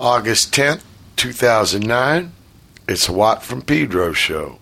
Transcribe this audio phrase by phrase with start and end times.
[0.00, 0.82] August 10th,
[1.16, 2.32] 2009.
[2.86, 4.58] It's a Watt from Pedro show.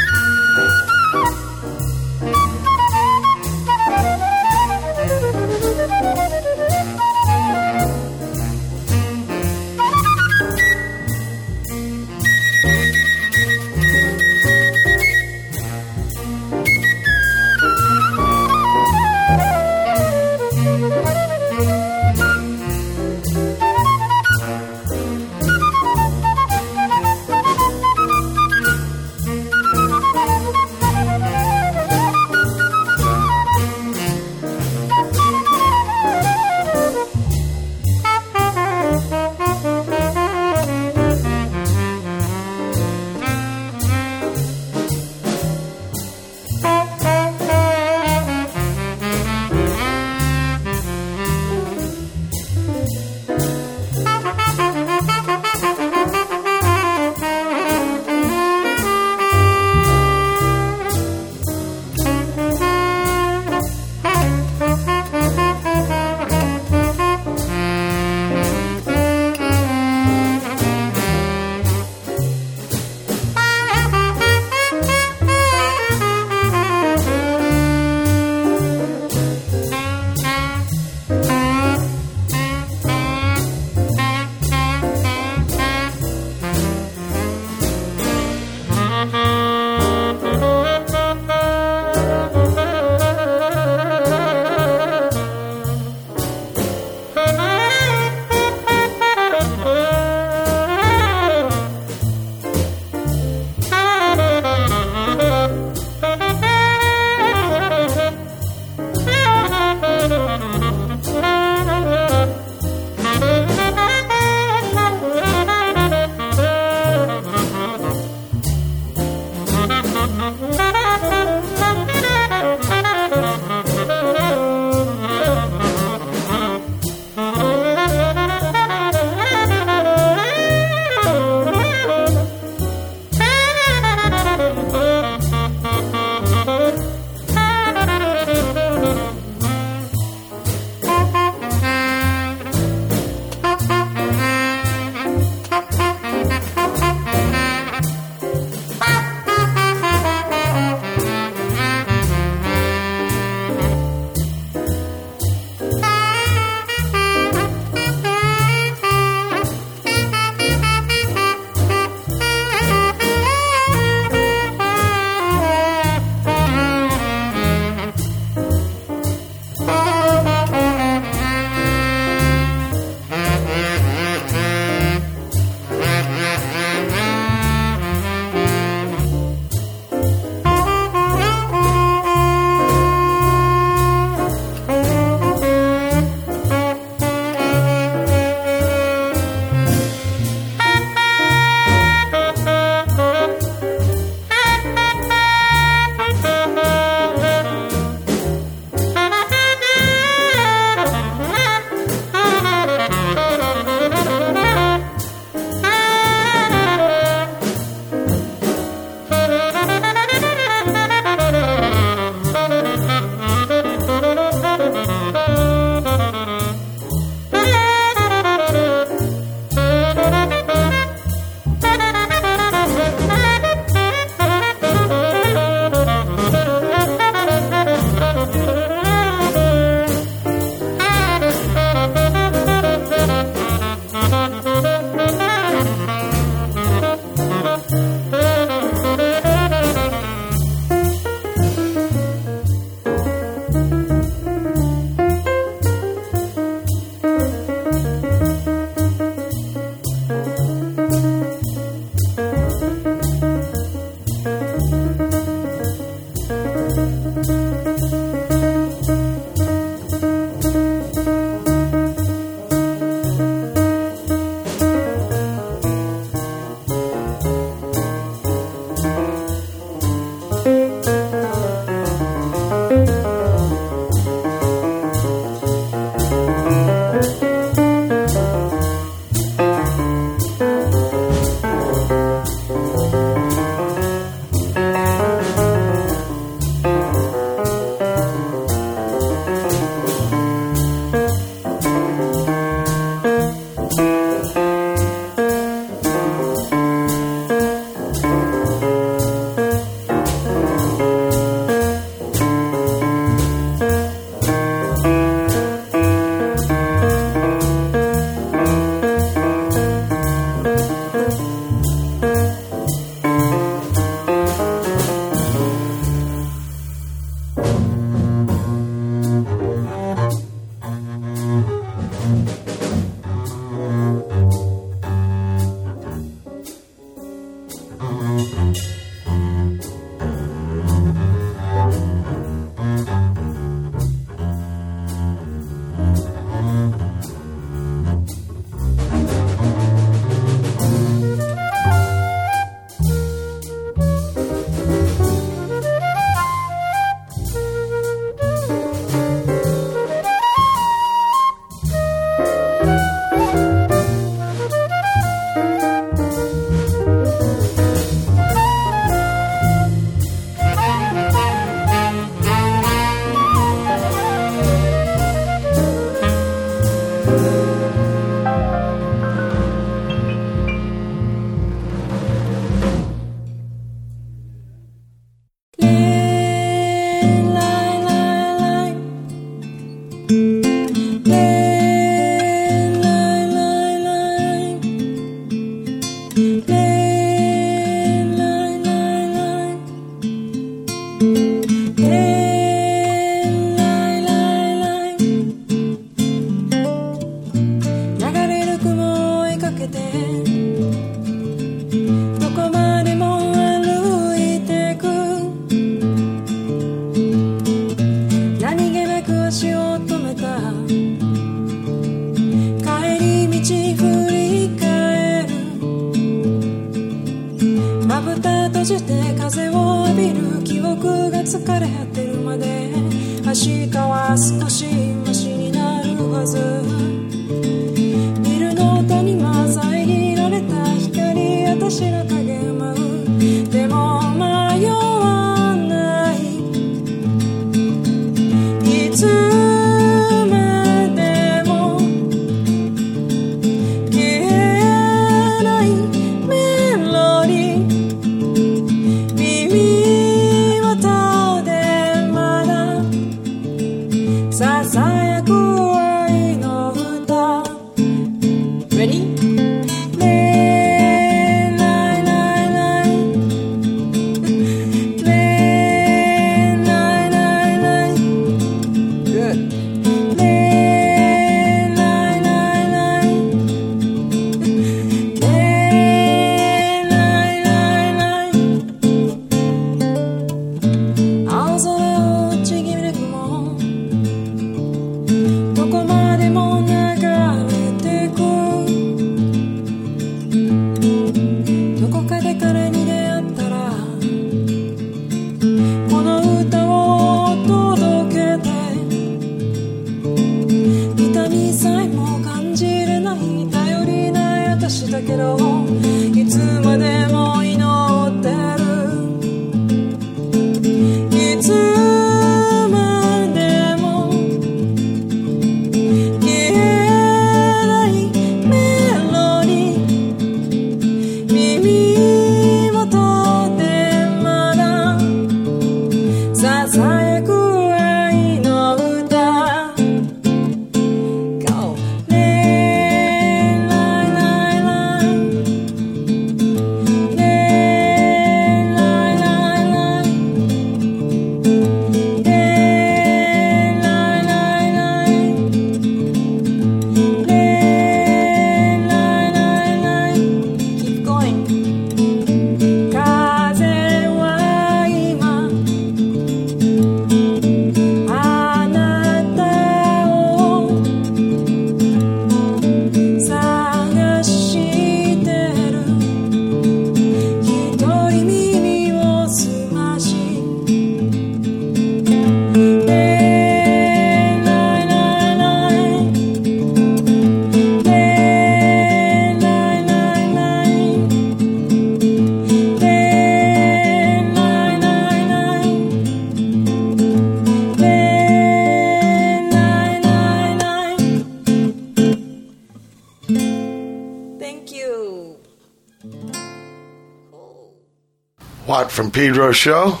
[599.22, 600.00] Pedro show.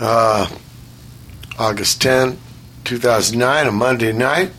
[0.00, 0.48] Uh,
[1.60, 2.36] August 10,
[2.82, 4.50] 2009, a Monday night.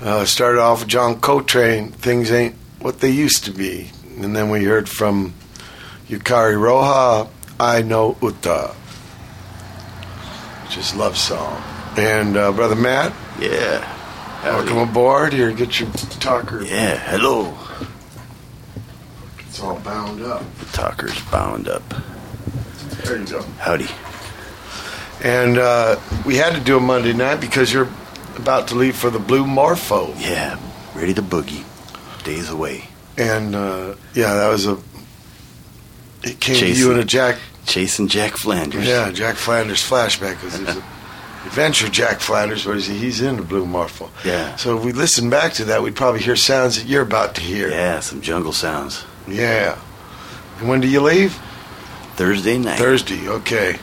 [0.00, 3.90] Uh, started off with John Coltrane, Things Ain't What They Used to Be.
[4.20, 5.34] And then we heard from
[6.06, 8.68] Yukari Roja, Ai No Uta,
[10.62, 11.60] which is love song.
[11.96, 13.12] And uh, Brother Matt.
[13.40, 13.80] Yeah.
[13.80, 14.70] Howdy.
[14.70, 15.32] Welcome aboard.
[15.32, 16.62] Here, get your talker.
[16.62, 17.58] Yeah, hello
[19.40, 20.44] It's all bound up.
[20.60, 21.82] The talker's bound up.
[23.30, 23.42] Go.
[23.58, 23.88] Howdy.
[25.22, 27.88] And uh, we had to do a Monday night because you're
[28.36, 30.14] about to leave for the Blue Morpho.
[30.16, 30.58] Yeah,
[30.94, 31.64] ready to boogie.
[32.24, 32.88] Days away.
[33.16, 34.78] And uh, yeah, that was a.
[36.24, 37.38] It came chasing, to you in a Jack.
[37.66, 38.86] Chasing Jack Flanders.
[38.86, 40.80] Yeah, Jack Flanders flashback because there's a
[41.46, 44.10] adventure Jack Flanders, where he's in the Blue Morpho.
[44.24, 44.56] Yeah.
[44.56, 47.40] So if we listen back to that, we'd probably hear sounds that you're about to
[47.40, 47.68] hear.
[47.68, 49.04] Yeah, some jungle sounds.
[49.28, 49.78] Yeah.
[50.58, 51.40] And when do you leave?
[52.16, 52.78] Thursday night.
[52.78, 53.78] Thursday, okay.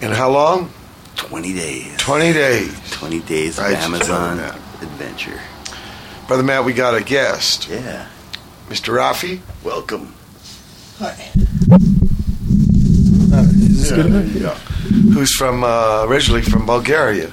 [0.00, 0.70] And how long?
[1.16, 1.96] 20 days.
[1.98, 2.90] 20 days.
[2.90, 5.40] 20 days of right, Amazon adventure.
[6.28, 7.68] Brother Matt, we got a guest.
[7.68, 8.06] Yeah.
[8.68, 8.94] Mr.
[8.94, 9.40] Rafi.
[9.64, 10.14] Welcome.
[10.98, 11.30] Hi.
[13.32, 14.54] Uh, yeah, yeah.
[15.14, 17.32] Who's from, uh, originally from Bulgaria.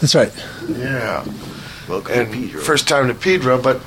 [0.00, 0.32] That's right.
[0.68, 1.24] Yeah.
[1.88, 2.60] Welcome and to Pedro.
[2.62, 3.80] First time to Pedro, but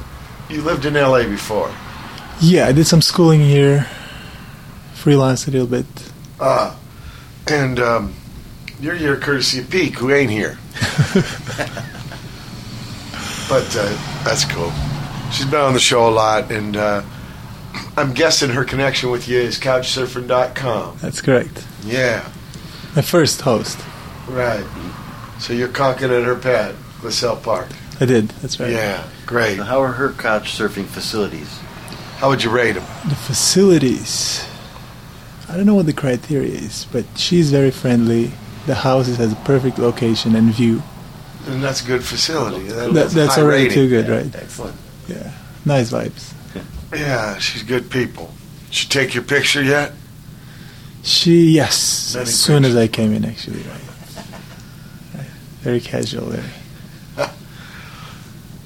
[0.49, 1.71] you lived in LA before.
[2.39, 3.87] Yeah, I did some schooling here,
[4.97, 5.85] freelance a little bit.
[6.39, 6.75] Uh,
[7.47, 8.13] and um,
[8.81, 10.57] you're here courtesy of Peak, who ain't here.
[13.49, 14.71] but uh, that's cool.
[15.31, 17.01] She's been on the show a lot, and uh,
[17.95, 20.97] I'm guessing her connection with you is couchsurfing.com.
[21.01, 21.65] That's correct.
[21.85, 22.27] Yeah,
[22.95, 23.79] My first host.
[24.27, 24.65] right.
[25.39, 27.67] So you're conking at her pad, LaSalle Park.
[27.99, 28.29] I did.
[28.41, 28.71] That's right.
[28.71, 29.57] Yeah, great.
[29.57, 31.59] So how are her couch surfing facilities?
[32.17, 32.83] How would you rate them?
[33.07, 34.43] The facilities.
[35.49, 38.31] I don't know what the criteria is, but she's very friendly.
[38.65, 40.83] The house has a perfect location and view.
[41.47, 42.65] And that's a good facility.
[42.67, 43.73] That- That, that's high already rating.
[43.75, 44.35] too good, right?
[44.35, 44.75] Excellent.
[45.07, 45.31] Yeah.
[45.65, 46.33] Nice vibes.
[46.93, 48.33] Yeah, she's good people.
[48.71, 49.93] She take your picture yet?
[51.03, 52.71] She, yes, Very as soon good.
[52.71, 53.81] as I came in, actually, right.
[55.15, 55.25] right.
[55.61, 56.43] Very casual, very.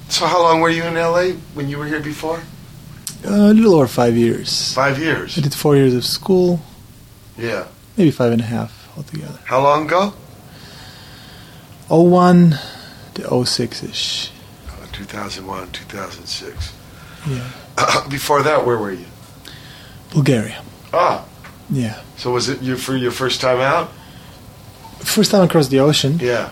[0.08, 2.38] So how long were you in LA when you were here before?
[3.24, 4.74] Uh, a little over five years.
[4.74, 5.38] Five years.
[5.38, 6.60] I did four years of school,
[7.38, 7.66] Yeah.
[7.96, 9.38] maybe five and a half altogether.
[9.44, 10.12] How long ago?
[11.88, 12.58] 01
[13.14, 14.30] to 06 ish.
[14.68, 16.72] Uh, 2001, 2006.
[17.28, 18.04] Yeah.
[18.10, 19.06] Before that, where were you?
[20.10, 20.62] Bulgaria.
[20.92, 21.24] Ah,
[21.70, 22.00] Yeah.
[22.16, 23.90] so was it you for your first time out?
[25.00, 26.18] First time across the ocean.
[26.20, 26.50] Yeah.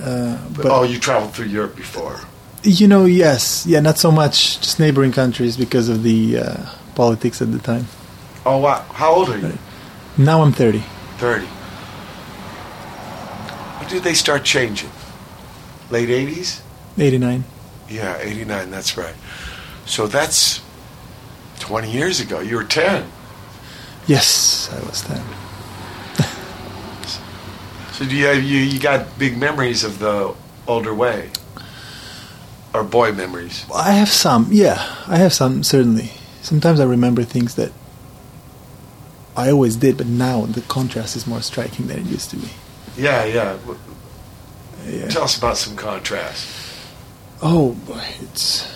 [0.00, 2.20] Uh, But, but oh, you traveled through Europe before.
[2.62, 6.56] You know, yes, yeah, not so much just neighboring countries because of the uh,
[6.94, 7.86] politics at the time.
[8.46, 8.84] Oh, wow.
[8.92, 9.46] How old are you?
[9.48, 9.58] Right.
[10.18, 10.80] Now I'm 30.
[11.18, 11.46] 30.
[13.78, 14.90] When did they start changing?
[15.90, 16.60] Late 80s?
[16.98, 17.44] 89.
[17.88, 19.14] Yeah, 89, that's right.
[19.86, 20.62] So that's
[21.60, 22.40] 20 years ago.
[22.40, 23.06] You were 10.
[24.06, 25.22] Yes, I was 10.
[27.92, 30.34] So do you, have, you you got big memories of the
[30.66, 31.30] older way?
[32.74, 33.66] Or boy memories?
[33.72, 36.10] I have some, yeah, I have some, certainly.
[36.40, 37.70] Sometimes I remember things that
[39.36, 42.48] I always did, but now the contrast is more striking than it used to be.
[42.96, 43.56] Yeah, yeah.
[44.86, 45.08] Yeah.
[45.08, 46.46] Tell us about some contrast.
[47.40, 48.70] Oh, boy, it's.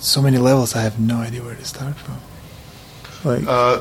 [0.00, 2.18] So many levels, I have no idea where to start from.
[3.24, 3.80] Like, Uh,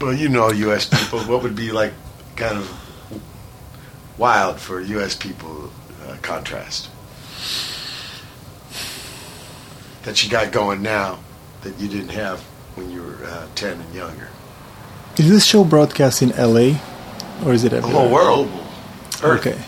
[0.00, 0.86] well, you know U.S.
[0.88, 1.20] people.
[1.20, 1.92] what would be like
[2.36, 3.20] kind of
[4.16, 5.14] wild for U.S.
[5.14, 5.70] people
[6.08, 6.88] uh, contrast?
[10.04, 11.18] That you got going now
[11.60, 12.42] that you didn't have
[12.74, 14.28] when you were uh, 10 and younger?
[15.16, 16.78] is this show broadcast in LA?
[17.44, 18.48] Or is it The whole world.
[19.22, 19.46] Earth.
[19.46, 19.62] Okay.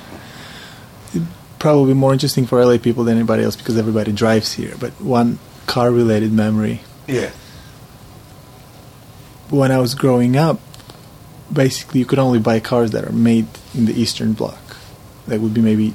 [1.14, 4.74] It'd probably more interesting for LA people than anybody else because everybody drives here.
[4.78, 6.80] But one car related memory.
[7.06, 7.30] Yeah.
[9.50, 10.60] When I was growing up,
[11.52, 14.58] basically you could only buy cars that are made in the Eastern Bloc.
[15.26, 15.94] That would be maybe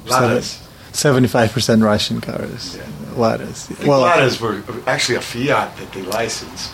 [0.92, 2.76] seventy-five percent Russian cars.
[2.76, 2.84] Yeah.
[3.14, 3.66] Ladas.
[3.66, 6.72] Think Ladas were actually a Fiat that they licensed.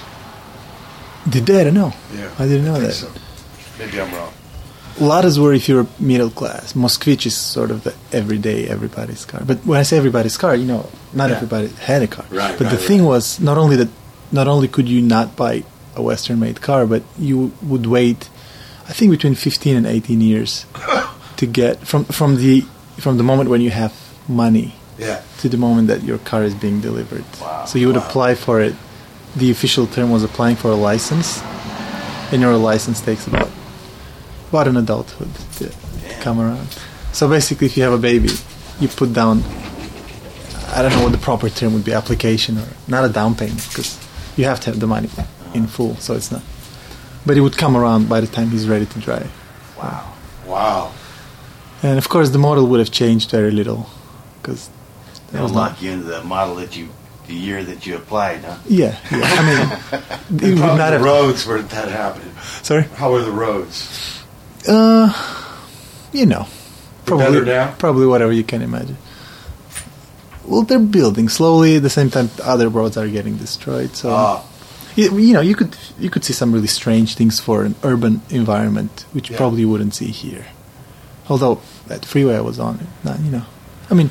[1.29, 1.61] Did they?
[1.61, 1.93] I don't know.
[2.15, 2.31] Yeah.
[2.39, 2.93] I didn't know think that.
[2.95, 3.11] so.
[3.79, 4.33] Maybe I'm wrong.
[4.99, 6.73] Ladas were if you're middle class.
[6.73, 9.43] Moskvich is sort of the everyday everybody's car.
[9.45, 11.37] But when I say everybody's car, you know, not Yeah.
[11.37, 12.25] everybody had a car.
[12.31, 13.09] Right, But the right, thing right.
[13.09, 13.89] was, not only that,
[14.33, 15.65] not only could you not buy
[15.95, 18.31] a Western-made car, but you would wait,
[18.89, 20.65] I think, between 15 and 18 years
[21.37, 22.65] to get from from the
[22.97, 23.93] from the moment when you have
[24.29, 25.21] money Yeah.
[25.41, 27.25] to the moment that your car is being delivered.
[27.39, 28.07] Wow, So you would wow.
[28.09, 28.75] apply for it.
[29.37, 31.43] The official term was applying for a license,
[32.33, 33.51] and your license takes about
[34.49, 35.71] about an adulthood to
[36.21, 36.69] come around.
[37.13, 38.31] So basically, if you have a baby,
[38.81, 39.43] you put down.
[40.69, 43.67] I don't know what the proper term would be, application or not a down payment,
[43.69, 43.99] because
[44.37, 45.09] you have to have the money
[45.55, 45.97] in full.
[45.97, 46.43] So it's not.
[47.25, 49.31] But it would come around by the time he's ready to drive.
[49.77, 50.13] Wow.
[50.47, 50.93] Wow.
[51.83, 53.87] And of course, the model would have changed very little,
[54.41, 54.71] because
[55.33, 56.89] They'll lock you into that model that you,
[57.27, 58.57] the year that you applied, huh?
[58.69, 59.21] Yeah, yeah.
[59.23, 59.43] I
[60.31, 61.03] mean, it would not the have.
[61.03, 62.31] roads where that happened.
[62.63, 62.83] Sorry.
[62.97, 64.23] How were the roads?
[64.69, 65.13] Uh,
[66.13, 66.47] you know,
[67.05, 67.75] probably now?
[67.79, 68.97] probably whatever you can imagine.
[70.45, 71.77] Well, they're building slowly.
[71.77, 73.97] At the same time, other roads are getting destroyed.
[73.97, 74.45] So Ah.
[74.95, 78.23] you, you know, you could you could see some really strange things for an urban
[78.31, 79.37] environment, which Yeah.
[79.37, 80.47] probably you wouldn't see here.
[81.29, 83.43] Although that freeway I was on, not, you know,
[83.91, 84.11] I mean,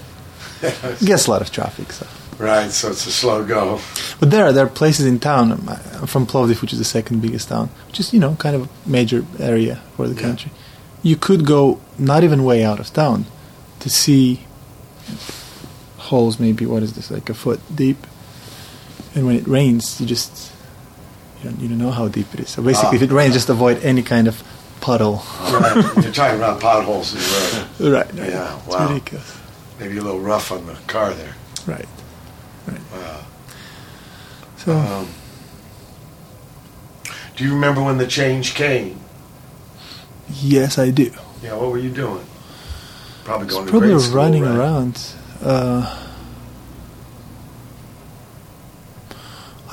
[1.05, 1.91] gets a lot of traffic.
[1.93, 2.05] So,
[2.39, 3.79] right, so it's a slow go.
[4.19, 5.51] but there are there are places in town.
[5.51, 5.67] I'm,
[6.01, 8.63] I'm from Plovdiv, which is the second biggest town, which is you know kind of
[8.63, 10.21] a major area for the Yeah.
[10.21, 10.51] country.
[11.03, 13.25] You could go not even way out of town
[13.79, 14.41] to see
[15.97, 16.39] holes.
[16.39, 18.05] Maybe what is this like a foot deep?
[19.13, 20.51] And when it rains, you just
[21.41, 22.49] you don't, you don't know how deep it is.
[22.49, 23.01] So basically, Ah.
[23.01, 24.43] if it rains, just avoid any kind of
[24.81, 25.23] puddle.
[25.41, 25.75] Right.
[26.03, 27.93] You're talking about potholes in the road.
[27.93, 28.19] right.
[28.19, 28.29] right.
[28.29, 28.87] Yeah, wow.
[28.89, 29.37] ridiculous.
[29.79, 31.35] Maybe a little rough on the car there.
[31.65, 31.87] Right.
[32.67, 33.25] Wow.
[34.57, 35.07] So Um,
[37.35, 38.99] Do you remember when the change came?
[40.41, 41.11] Yes, I do.
[41.43, 42.25] Yeah, what were you doing?
[43.25, 44.55] Probably going to Probably grade school, running right?
[44.57, 45.01] around.
[45.41, 46.01] Uh,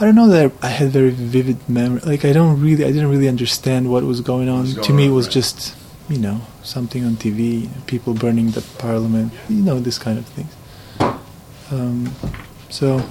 [0.00, 2.00] I don't know that I had very vivid memory.
[2.00, 4.62] Like I don't really, I didn't really understand what was going on.
[4.62, 5.32] was to going me, it was right.
[5.34, 5.76] just,
[6.08, 10.52] you know, something on TV, people burning the parliament, you know, this kind of things.
[11.70, 12.12] Um,
[12.72, 13.04] so,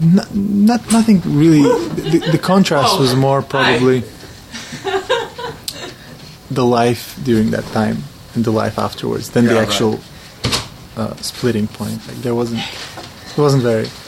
[0.00, 1.62] not, not nothing really.
[1.62, 4.02] The, the contrast was more probably
[6.50, 8.02] the life during that time
[8.34, 9.68] and the life afterwards than the Yeah, right.
[9.68, 10.00] actual
[10.96, 12.06] uh, splitting point.
[12.08, 13.88] Like there wasn't, it wasn't very.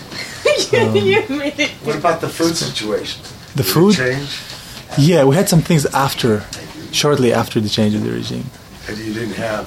[0.74, 1.70] Um, you made it.
[1.84, 3.22] What about the food situation?
[3.54, 3.94] The Did it food?
[3.94, 4.38] change?
[4.98, 6.42] Yeah, we had some things after,
[6.92, 8.44] shortly after the change of the regime.
[8.86, 9.66] That you didn't have.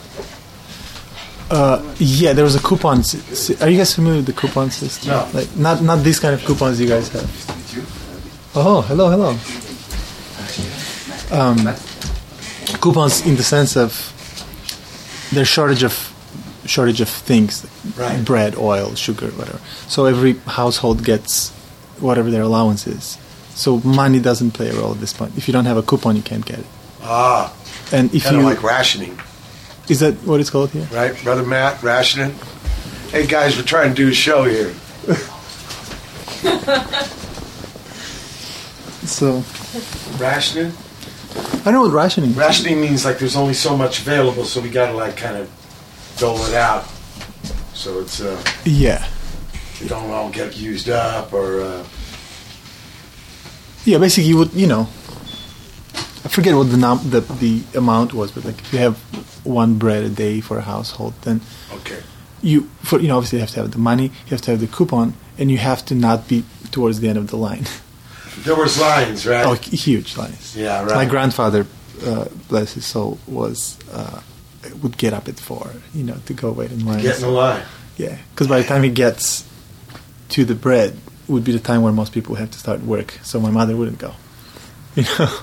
[1.49, 2.99] Uh, yeah, there was a coupon.
[2.99, 5.11] s- s- Are you guys familiar with the coupon system?
[5.11, 5.27] No.
[5.33, 7.29] Like not not these kind of coupons you guys have.
[8.55, 9.37] Oh, hello, hello.
[11.31, 11.57] Um,
[12.81, 13.91] coupons in the sense of
[15.33, 15.93] there's shortage of
[16.65, 17.65] shortage of things,
[17.97, 18.23] Right.
[18.25, 19.59] bread, oil, sugar, whatever.
[19.87, 21.51] So every household gets
[21.99, 23.17] whatever their allowance is.
[23.55, 25.33] So money doesn't play a role at this point.
[25.37, 26.65] If you don't have a coupon, you can't get it.
[27.03, 27.53] Ah,
[27.91, 29.17] And if kind you of like rationing,
[29.89, 30.87] is that what it's called here?
[30.91, 31.81] right, brother Matt?
[31.83, 32.33] Rationing.
[33.11, 34.73] Hey guys, we're trying to do a show here.
[39.07, 39.41] So
[40.19, 40.73] Rationing.
[41.65, 42.31] I know what rationing.
[42.31, 42.35] is.
[42.35, 45.49] Rationing means like there's only so much available, so we got to like kind of
[46.17, 46.85] dole it out.
[47.73, 49.07] So it's uh, Yeah.
[49.79, 51.61] you don't all get used up or.
[51.61, 51.83] Uh,
[53.85, 54.89] Yeah, basically, you would you know,
[56.25, 58.97] I forget what the num- the the amount was, but like if you have
[59.47, 61.99] one bread a day for a household, then okay.
[62.41, 64.59] you for you know obviously you have to have the money, you have to have
[64.59, 67.65] the coupon, and you have to not be towards the end of the line.
[68.41, 69.43] There was lines, right?
[69.47, 70.55] oh, huge lines.
[70.55, 70.93] Yeah, right.
[70.93, 71.65] My grandfather,
[72.05, 74.21] uh, bless his soul, was uh,
[74.83, 77.01] would get up at four, you know, to go wait in line.
[77.01, 77.63] Get in the line.
[77.97, 79.43] Yeah, because by the time he gets
[80.29, 83.17] to the bread, would be the time where most people have to start work.
[83.23, 84.13] So my mother wouldn't go.
[84.95, 85.39] You know.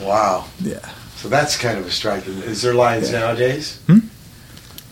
[0.00, 0.46] Wow.
[0.60, 0.88] yeah.
[1.26, 2.38] So that's kind of a striking.
[2.44, 3.18] Is there lines Yeah.
[3.18, 3.80] nowadays?
[3.88, 3.98] Hmm?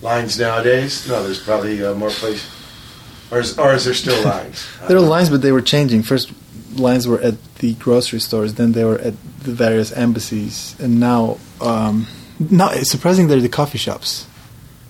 [0.03, 1.07] Lines nowadays?
[1.09, 2.51] No, there's probably uh, more places.
[3.31, 4.67] Or is, or is there still lines?
[4.89, 6.03] There are lines, but they were changing.
[6.03, 6.33] First,
[6.75, 8.55] lines were at the grocery stores.
[8.55, 12.09] Then they were at the various embassies, and now, um,
[12.51, 14.27] now it's surprising they're the coffee shops,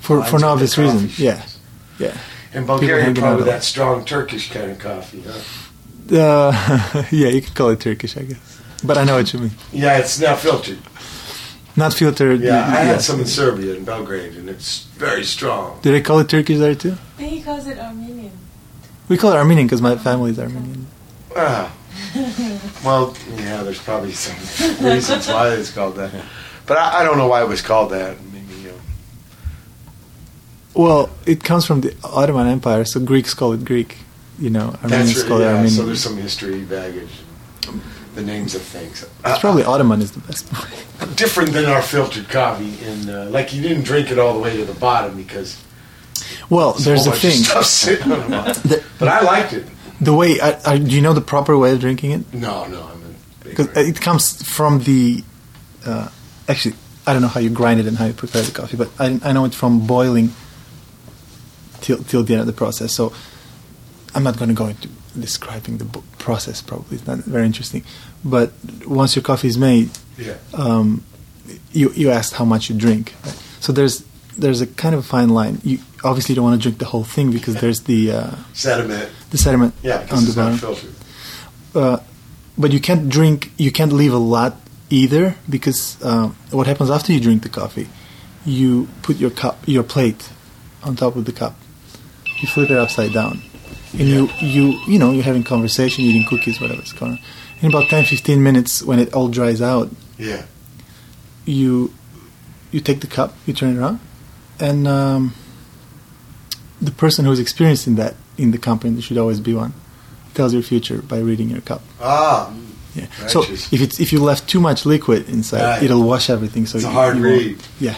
[0.00, 1.09] for Lines for no obvious coffee reason.
[1.11, 1.59] shops.
[1.98, 2.59] Yeah, yeah.
[2.59, 3.52] In Bulgaria, hanging probably out.
[3.52, 6.16] that strong Turkish kind of coffee, huh?
[6.18, 8.62] Uh, yeah, you could call it Turkish, I guess.
[8.83, 9.50] But I know what you mean.
[9.72, 10.78] Yeah, it's now filtered.
[11.76, 12.40] Not filtered.
[12.40, 12.82] Yeah, I yeah.
[12.84, 15.80] had some in Serbia, in Belgrade, and it's very strong.
[15.82, 16.96] Did they call it Turkish there too?
[17.18, 18.30] And he calls it Armenian.
[19.08, 20.87] We call it Armenian because my family is Armenian.
[21.37, 21.74] Ah.
[22.84, 24.37] Well, yeah, there's probably some
[24.87, 26.12] reasons why it's called that.
[26.66, 28.16] But I, I don't know why it was called that.
[28.32, 28.78] Maybe, you know.
[30.74, 33.98] Well, it comes from the Ottoman Empire, so Greeks call it Greek.
[34.38, 35.70] You know, Armenians That's call it yeah, Armenian.
[35.70, 37.10] so there's some history baggage.
[38.14, 39.03] The names of things.
[39.03, 40.48] it's Uh, probably Ottoman is the best.
[41.16, 42.77] different than our filtered coffee.
[42.85, 45.61] And uh, like you didn't drink it all the way to the bottom because
[46.48, 47.42] well, there's a a whole bunch of thing.
[47.42, 48.85] stuff sitting on the.
[48.98, 49.66] But I liked it.
[50.00, 52.35] The way, I, I, do you know the proper way of drinking it?
[52.35, 55.24] No, no, I'm Because it comes from the.
[55.85, 56.09] Uh,
[56.48, 56.74] actually,
[57.07, 59.18] I don't know how you grind it and how you prepare the coffee, but I,
[59.22, 60.33] I know it from boiling
[61.81, 62.92] till till the end of the process.
[62.92, 63.12] So
[64.14, 65.85] I'm not going to go into describing the
[66.18, 66.62] process.
[66.62, 67.85] Probably it's not very interesting.
[68.24, 68.53] But
[68.87, 70.35] once your coffee is made, yeah.
[70.55, 71.05] um,
[71.72, 73.14] you you asked how much you drink.
[73.24, 73.35] Right?
[73.61, 74.05] So there's
[74.37, 75.61] there's a kind of a fine line.
[75.64, 79.09] You obviously don't want to drink the whole thing because there's the uh, Sediment.
[79.31, 80.94] the sediment Yeah, on because the it's not filtered.
[81.74, 81.98] Uh,
[82.59, 83.50] but you can't drink.
[83.59, 84.57] You can't leave a lot
[84.90, 87.88] either because um, what happens after you drink the coffee?
[88.44, 90.29] You put your cup, your plate,
[90.83, 91.57] on top of the cup.
[92.40, 93.40] You flip it upside down,
[93.98, 97.18] and you you you know you're having conversation, eating cookies, whatever it's called.
[97.61, 100.42] In about 10, 15 minutes, when it all dries out, Yeah.
[101.46, 101.92] you
[102.72, 104.00] you take the cup, you turn it around,
[104.61, 105.35] and um,
[106.83, 109.72] the person who's experiencing that in the company, there should always be one,
[110.35, 111.83] tells your future by reading your cup.
[112.00, 112.52] Ah,
[112.94, 113.07] Yeah.
[113.28, 115.83] So if it's if you left too much liquid inside, Right.
[115.83, 116.66] it'll wash everything.
[116.66, 117.57] So It's a you- hard you read.
[117.80, 117.96] Yeah.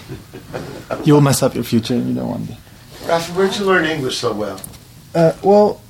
[1.04, 2.58] You'll mess up your future, and you don't want that.
[3.08, 4.58] Rafa, where'd you learn English so well?
[5.14, 5.80] Uh, well,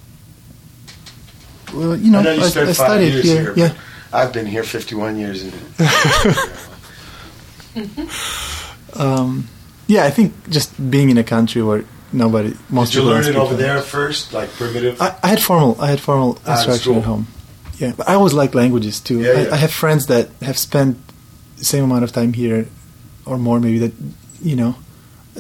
[1.76, 3.42] well, you know, I know you I, I studied years here.
[3.42, 3.54] here.
[3.56, 3.74] yeah.
[4.12, 5.42] I've been here 51 years.
[5.42, 5.52] And
[8.94, 9.48] Um,
[9.86, 13.22] yeah, I think just being in a country where nobody, most Did you people don't
[13.24, 13.66] learn it over English.
[13.66, 15.00] there first, like primitive?
[15.02, 17.26] I, I had formal, I had formal Ah, instruction at home.
[17.78, 19.20] Yeah, but I always like languages too.
[19.20, 19.52] Yeah, I, yeah.
[19.52, 20.96] I have friends that have spent
[21.58, 22.66] the same amount of time here,
[23.26, 23.78] or more maybe.
[23.80, 23.92] That
[24.40, 24.76] you know,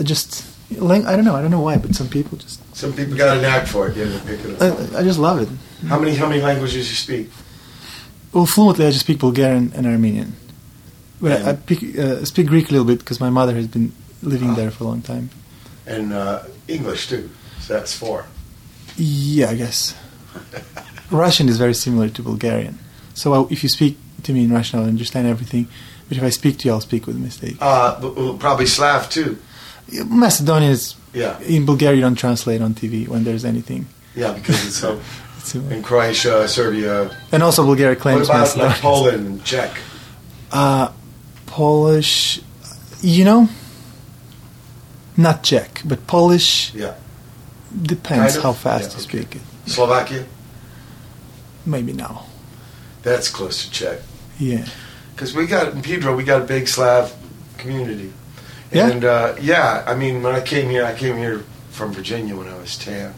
[0.02, 1.34] just lang- I don't know.
[1.36, 2.60] I don't know why, but some people just.
[2.76, 3.96] Some people got a knack for it.
[3.96, 4.94] Yeah, pick it up.
[4.94, 5.48] I, I just love it.
[5.88, 7.30] How many how many languages you speak?
[8.32, 10.34] Well, fluently, I just speak Bulgarian and Armenian.
[11.20, 13.66] But I, I And- pick, uh, speak Greek a little bit because my mother has
[13.66, 14.54] been living Ah.
[14.54, 15.30] there for a long time.
[15.86, 17.30] And uh, English too.
[17.60, 18.26] So that's four.
[18.96, 19.94] Yeah, I guess.
[21.10, 22.78] Russian is very similar to Bulgarian.
[23.14, 25.68] So I, if you speak to me in Russian, I'll understand everything.
[26.08, 27.56] But if I speak to you, I'll speak with mistake.
[27.60, 27.94] Uh,
[28.38, 29.38] probably Slav too.
[30.06, 31.96] Macedonian is Yeah, in Bulgaria.
[31.96, 33.86] You don't translate on TV when there's anything.
[34.14, 35.00] yeah, because it's so.
[35.38, 35.54] It's.
[35.54, 37.10] In Croatia, Serbia.
[37.32, 38.28] And also Bulgaria claims.
[38.28, 38.68] What about Macedonia.
[38.72, 39.70] like Poland and Czech?
[40.50, 40.88] Uh,
[41.46, 42.40] Polish,
[43.00, 43.48] you know,
[45.16, 46.94] not Czech, but Polish Yeah.
[47.70, 48.42] depends Kind of?
[48.42, 49.08] how fast Yeah, you okay.
[49.08, 49.42] speak it.
[49.70, 50.24] Slovakia.
[51.64, 52.26] Maybe now.
[53.02, 53.98] That's close to Czech.
[54.38, 54.66] Yeah.
[55.14, 57.12] Because we got in Pedro, we got a big Slav
[57.58, 58.12] community.
[58.72, 58.90] Yeah?
[58.90, 62.48] And uh, yeah, I mean, when I came here, I came here from Virginia when
[62.48, 63.14] I was 10.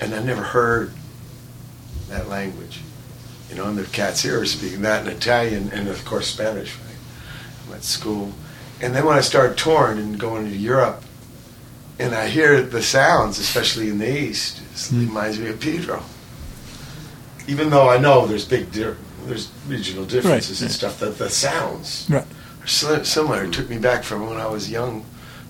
[0.00, 0.92] And I never heard
[2.08, 2.80] that language.
[3.48, 6.74] You know, and the cats here are speaking that and Italian and, of course, Spanish.
[6.76, 6.96] Right?
[7.66, 8.32] I went to school.
[8.80, 11.02] And then when I started touring and going to Europe,
[11.98, 15.06] and I hear the sounds, especially in the East, it Mm.
[15.08, 16.02] reminds me of Pedro.
[17.46, 18.94] Even though I know there's big, di-
[19.26, 20.74] there's regional differences and right.
[20.74, 22.24] stuff, that the sounds Right.
[22.64, 23.44] Are similar.
[23.44, 25.04] It took me back from when I was a young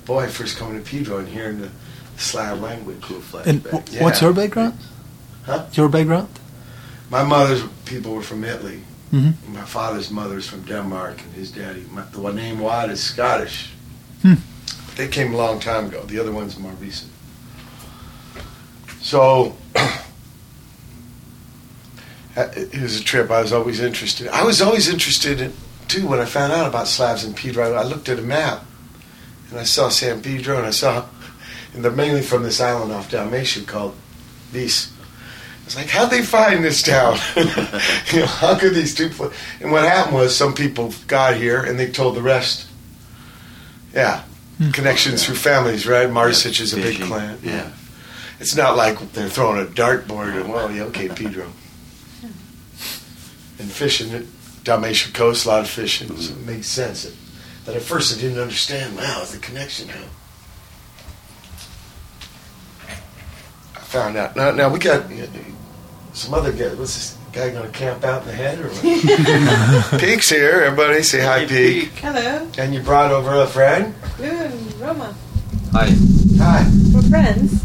[0.05, 1.69] boy, first coming to Pedro and hearing the
[2.17, 3.01] Slav language.
[3.03, 3.47] Cool flashback.
[3.47, 4.03] And w- Yeah.
[4.05, 4.79] what's your background?
[5.47, 5.67] Huh?
[5.75, 6.29] Your background?
[7.11, 8.83] My mother's people were from Italy.
[9.11, 13.01] hmm My father's mother's from Denmark, and his daddy, my, the one named Watt, is
[13.03, 13.71] Scottish.
[14.23, 14.35] Hmm.
[14.97, 16.05] They came a long time ago.
[16.07, 17.11] The other one's more recent.
[19.01, 19.57] So
[22.37, 23.31] uh, it was a trip.
[23.31, 24.29] I was always interested.
[24.29, 25.53] I was always interested in
[25.93, 27.75] too when I found out about Slavs in Pedro.
[27.75, 28.65] I looked at a map
[29.51, 31.05] and I saw San Pedro, and I saw,
[31.75, 33.95] and they're mainly from this island off Dalmatia called
[34.51, 34.91] Vis.
[35.63, 37.19] I was like, how'd they find this town?
[37.37, 39.11] you know, how could these two?
[39.11, 42.67] pla- And what happened was some people got here and they told the rest.
[43.95, 44.23] Yeah,
[44.59, 44.71] hmm.
[44.71, 46.09] connections through families, right?
[46.09, 47.07] Marsich is a big Fishing.
[47.07, 47.39] clan.
[47.43, 47.71] Yeah.
[48.41, 51.47] It's not like they're throwing a dartboard and well, yeah, okay, Pedro.
[53.59, 54.27] And fishing, it,
[54.65, 57.05] Dalmatia coast, a lot of fishing, so it makes sense.
[57.05, 57.15] It,
[57.65, 58.97] but at first I didn't understand.
[58.97, 60.05] Wow, it's the connection now.
[63.77, 64.37] I found out.
[64.37, 65.27] Now, now we got uh,
[66.13, 66.69] some other guy.
[66.75, 70.01] What's this guy going to camp out in the head or what?
[70.01, 70.63] Peek's here.
[70.63, 71.89] Everybody say hi, Peek.
[71.99, 72.49] Hello.
[72.59, 73.95] And you brought over a friend.
[74.19, 75.15] Lou and Roma.
[75.73, 75.89] Hi.
[76.39, 76.71] Hi.
[76.95, 77.65] We're friends.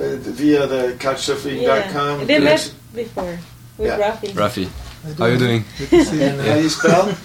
[0.00, 2.26] Uh, via the couchsurfing.com.
[2.26, 2.72] They connection.
[2.94, 3.38] met before
[3.78, 3.98] with Yeah.
[4.12, 4.28] Rafi.
[4.30, 4.68] Rafi.
[5.16, 5.64] How are you doing?
[5.78, 6.22] Good to see you.
[6.22, 7.16] And how you spell?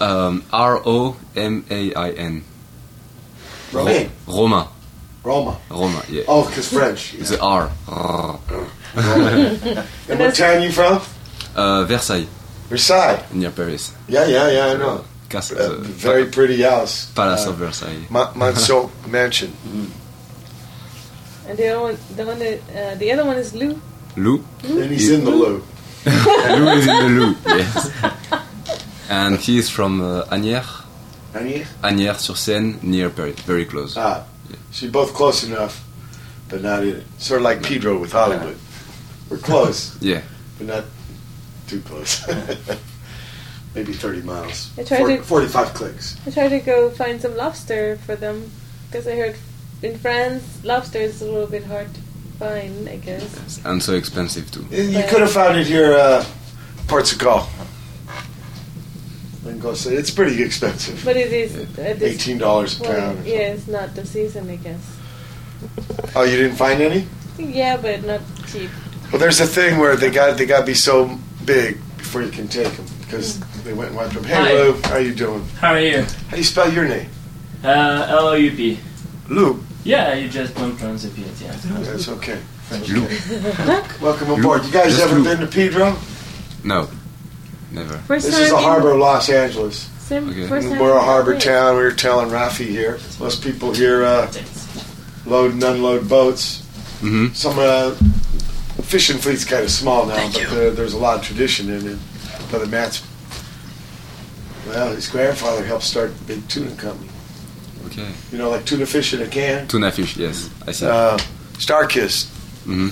[0.00, 2.44] Um, R O M A I N.
[3.72, 4.10] Romain.
[4.26, 4.68] Roma.
[5.24, 5.58] Roma.
[5.70, 6.02] Roma.
[6.08, 6.24] Yeah.
[6.28, 7.14] Oh, because French.
[7.14, 7.70] It's the R.
[8.94, 11.00] And what town you from?
[11.56, 12.26] Uh, Versailles,
[12.68, 13.22] Versailles.
[13.32, 13.92] near Paris.
[14.08, 15.04] Yeah, yeah, yeah, I know.
[15.30, 17.06] Castle, Uh, very pretty house.
[17.14, 18.04] Palace Uh, of Versailles.
[18.10, 19.52] Ma- Monceau Mansion.
[21.48, 23.80] And the other one, the one that, uh, the other one is Lou.
[24.16, 24.44] Lou.
[24.64, 25.62] And he's in the loo.
[26.58, 27.36] Lou is in the Lou.
[27.46, 27.90] Yes.
[29.08, 30.84] And he is from uh, Asnières,
[31.32, 31.64] Honey?
[31.82, 33.94] Asnières-sur-Seine, near Paris, very close.
[33.96, 34.24] Ah,
[34.70, 35.84] she's both close enough,
[36.48, 37.04] but not in.
[37.18, 38.56] Sort of like Pedro with Hollywood.
[39.28, 40.22] We're close, Yeah.
[40.58, 40.84] but not
[41.68, 42.26] too close.
[43.74, 44.70] Maybe 30 miles.
[44.78, 46.16] I tried Forty- to- 45 clicks.
[46.26, 48.50] I tried to go find some lobster for them
[48.90, 49.36] because I heard
[49.82, 52.00] in France lobster is a little bit hard to
[52.38, 52.88] find.
[52.88, 53.60] I guess.
[53.64, 54.64] And so expensive too.
[54.70, 56.24] You could have found it here, uh,
[56.88, 57.46] Portugal.
[59.46, 61.02] And go say it's pretty expensive.
[61.04, 61.66] But it is uh,
[61.98, 63.18] this, Eighteen dollars a pound.
[63.24, 64.96] or yeah, it's not the season, I guess.
[66.14, 67.06] Oh, you didn't find any?
[67.38, 68.70] Yeah, but not cheap.
[69.10, 72.30] Well, there's a thing where they got they got to be so big before you
[72.30, 74.24] can take them because they went and wiped them.
[74.24, 74.52] Hey, Hi.
[74.52, 75.44] Lou, how you doing?
[75.58, 76.02] How are you?
[76.02, 77.08] How do you spell your name?
[77.64, 78.78] Uh, L O U P.
[79.28, 79.62] Lou.
[79.84, 81.28] Yeah, you just don't pronounce it yet.
[81.40, 81.52] Yeah.
[81.82, 82.40] That's okay.
[82.88, 83.02] Lou.
[84.00, 84.64] Welcome aboard.
[84.64, 85.24] You guys Just ever Lou.
[85.24, 85.96] been to Pedro?
[86.64, 86.88] No.
[87.72, 87.98] Never.
[87.98, 89.90] First This is the harbor of Los Angeles.
[89.98, 90.46] Same, Okay.
[90.46, 91.40] first time We're a in harbor LA.
[91.40, 91.76] town.
[91.76, 92.98] We were telling Rafi here.
[93.18, 94.32] Most people here uh,
[95.26, 96.60] load and unload boats.
[97.00, 97.32] Mm-hmm.
[97.34, 97.94] Some uh,
[98.84, 101.98] fishing fleet's kind of small now, but there, there's a lot of tradition in it.
[102.50, 103.02] Brother Matt's,
[104.68, 107.08] well, his grandfather helped start the big tuna company.
[107.92, 108.10] Okay.
[108.32, 109.68] You know, like tuna fish in a can.
[109.68, 110.48] Tuna fish, yes.
[110.66, 110.86] I see.
[110.86, 111.18] Uh,
[111.54, 112.28] Starkist.
[112.64, 112.88] hmm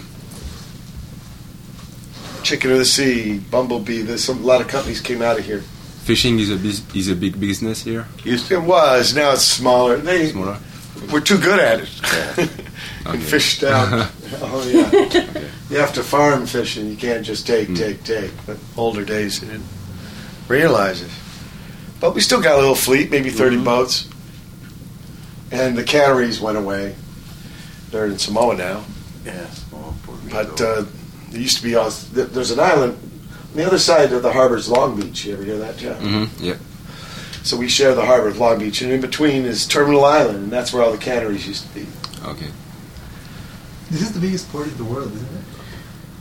[2.43, 4.03] Chicken of the Sea, Bumblebee.
[4.03, 5.61] There's some, a lot of companies came out of here.
[6.05, 8.07] Fishing is a bus- is a big business here.
[8.25, 9.15] It was.
[9.15, 9.99] Now it's smaller.
[9.99, 10.57] They Smaller.
[11.13, 12.39] we're too good at it.
[12.39, 13.19] and Okay.
[13.21, 14.09] fish down.
[14.41, 15.45] oh yeah.
[15.71, 16.89] You have to farm fishing.
[16.89, 17.77] You can't just take, Mm.
[17.77, 18.31] take, take.
[18.47, 19.67] But older days, they didn't
[20.49, 21.11] realize it.
[22.01, 23.65] But we still got a little fleet, maybe 30 Mm-hmm.
[23.65, 24.09] boats.
[25.51, 26.95] And the canneries went away.
[27.91, 28.85] They're in Samoa now.
[29.25, 30.45] Yeah, small Puerto Rico.
[30.45, 30.85] But uh,
[31.31, 32.97] there used to be, all, there's an island
[33.51, 35.25] on the other side of the harbor is Long Beach.
[35.25, 35.99] You ever hear that, Jeff?
[36.01, 36.57] hmm Yeah.
[37.43, 40.51] So we share the harbor with Long Beach, and in between is Terminal Island, and
[40.53, 41.87] that's where all the canneries used to be.
[42.25, 42.49] Okay.
[43.91, 45.45] This is the biggest port in the world, isn't it?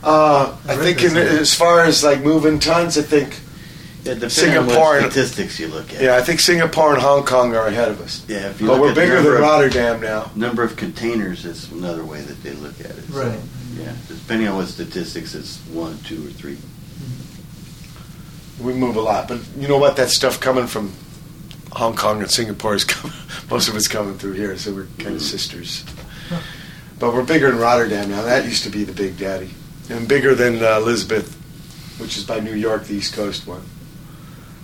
[0.02, 3.38] Uh, I I think in, as far as like moving tons, I think
[4.04, 6.00] yeah, depending Singapore on what statistics you look at.
[6.02, 8.24] yeah, I think Singapore and Hong Kong are ahead of us.
[8.28, 10.30] Yeah, if you But look we're at bigger than of- Rotterdam now.
[10.34, 13.04] Number of containers is another way that they look at it.
[13.10, 13.38] So, Right.
[13.78, 16.58] Yeah, depending on what statistics, it's one, two, or three.
[18.60, 19.96] We move a lot, but you know what?
[19.96, 20.92] That stuff coming from
[21.72, 23.16] Hong Kong and Singapore is coming.
[23.50, 25.84] Most of it's coming through here, so we're kind of sisters.
[26.98, 28.22] But we're bigger than Rotterdam now.
[28.22, 29.50] That used to be the big daddy,
[29.88, 31.34] and bigger than uh, Elizabeth,
[31.98, 33.62] which is by New York, the East Coast one.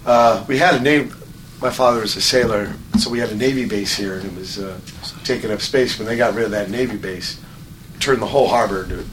[0.06, 1.14] Uh, we had a name.
[1.60, 4.58] My father was a sailor, so we had a Navy base here, and it was
[4.58, 4.78] uh,
[5.24, 5.98] taking up space.
[5.98, 7.40] When they got rid of that Navy base,
[7.98, 9.04] turned the whole harbor into a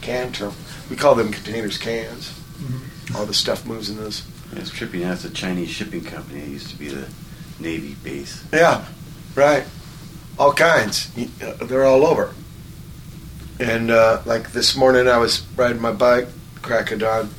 [0.00, 0.54] can terminal.
[0.88, 2.38] We call them containers cans.
[3.14, 4.22] All the stuff moves in those.
[4.52, 5.00] Yeah, it's trippy.
[5.02, 6.40] Now it's a Chinese shipping company.
[6.40, 7.08] It used to be the
[7.60, 8.44] Navy base.
[8.52, 8.86] Yeah,
[9.34, 9.64] right.
[10.38, 11.10] All kinds.
[11.42, 12.32] Uh, They're all over.
[13.60, 16.28] And uh, like this morning, I was riding my bike,
[16.62, 17.30] crack of dawn.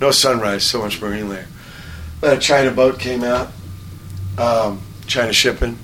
[0.00, 1.46] No sunrise, so much marine layer.
[2.22, 3.48] But a China boat came out,
[4.38, 5.76] um, China shipping.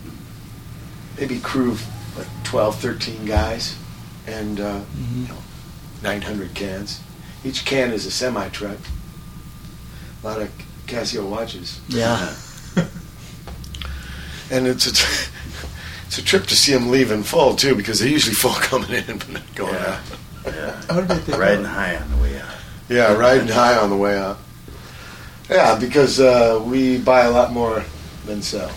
[1.18, 3.77] Maybe crew of like 12, 13 guys,
[4.27, 4.81] and uh,
[5.16, 5.35] you know,
[6.05, 7.01] 900 cans.
[7.44, 8.79] Each can is a semi truck.
[10.22, 10.51] A lot of
[10.87, 11.81] Casio watches.
[11.88, 12.35] Yeah.
[14.51, 14.90] And it's a,
[16.07, 19.18] it's a trip to see them leaving full too, because they're usually full coming in
[19.18, 20.01] but not going Yeah.
[20.46, 20.55] out.
[20.55, 20.83] Yeah.
[20.88, 22.55] How did they take Riding high on the way out.
[22.88, 24.38] Yeah, riding high on the way out.
[25.48, 27.84] Yeah, because uh, we buy a lot more
[28.26, 28.70] than sell.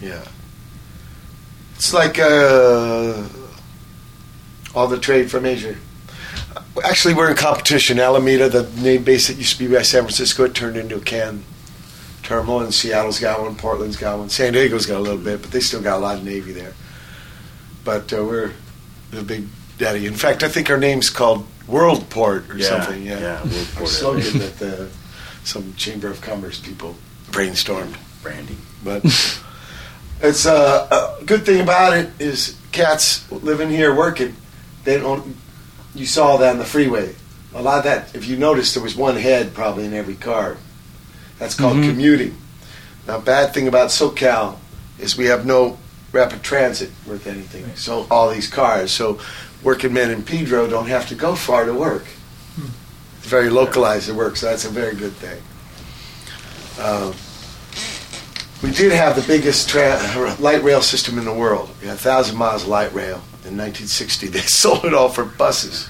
[0.00, 0.24] Yeah,
[1.74, 3.22] it's like uh,
[4.74, 5.76] all the trade from Asia.
[6.82, 7.98] Actually, we're in competition.
[7.98, 11.00] Alameda, the name base that used to be by San Francisco, it turned into a
[11.00, 11.44] can
[12.22, 15.50] terminal, and Seattle's got one, Portland's got one, San Diego's got a little bit, but
[15.50, 16.74] they still got a lot of Navy there.
[17.84, 18.52] But uh, we're
[19.10, 20.06] the big daddy.
[20.06, 23.02] In fact, I think our name's called Worldport or something.
[23.04, 23.86] Yeah, Yeah, Our Worldport.
[23.88, 24.88] slogan that the,
[25.44, 26.96] some Chamber of Commerce people
[27.30, 27.94] brainstormed.
[28.22, 28.58] Branding.
[28.84, 29.04] But
[30.22, 34.34] it's uh, a good thing about it is cats living here working.
[34.84, 35.36] They don't.
[35.94, 37.14] You saw that on the freeway.
[37.54, 38.14] A lot of that.
[38.14, 40.56] If you noticed, there was one head probably in every car.
[41.38, 41.88] That's called Mhm.
[41.90, 42.36] commuting.
[43.08, 44.56] Now, bad thing about SoCal
[44.98, 45.78] is we have no
[46.12, 47.64] rapid transit worth anything.
[47.76, 48.92] So all these cars.
[48.92, 49.18] So
[49.62, 52.04] working men in Pedro don't have to go far to work.
[53.18, 55.42] It's very localized at work, so that's a very good thing.
[56.82, 57.14] Um,
[58.62, 61.68] we did have the biggest tra- light rail system in the world.
[61.80, 63.22] We had 1,000 miles of light rail.
[63.44, 65.88] In 1960, they sold it all for buses.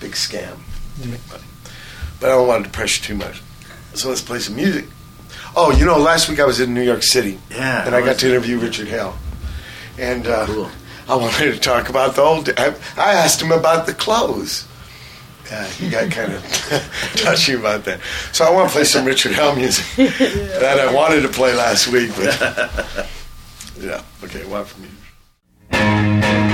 [0.00, 0.58] Big scam.
[1.00, 1.16] Yeah.
[2.20, 3.42] But I don't want to depress you too much.
[3.94, 4.86] So let's play some music.
[5.56, 7.38] Oh, you know, last week I was in New York City.
[7.50, 7.84] Yeah.
[7.86, 9.18] And I got to interview Richard Hell.
[9.98, 10.70] And uh, Cool.
[11.10, 12.48] I wanted to talk about the old.
[12.56, 14.64] I, I asked him about the clothes.
[15.50, 16.42] Yeah, he got kind of
[17.16, 17.98] touchy about that.
[18.30, 21.88] So I want to play some Richard Hell music that I wanted to play last
[21.88, 22.40] week, but
[23.80, 24.04] yeah.
[24.22, 26.49] Okay, one from you.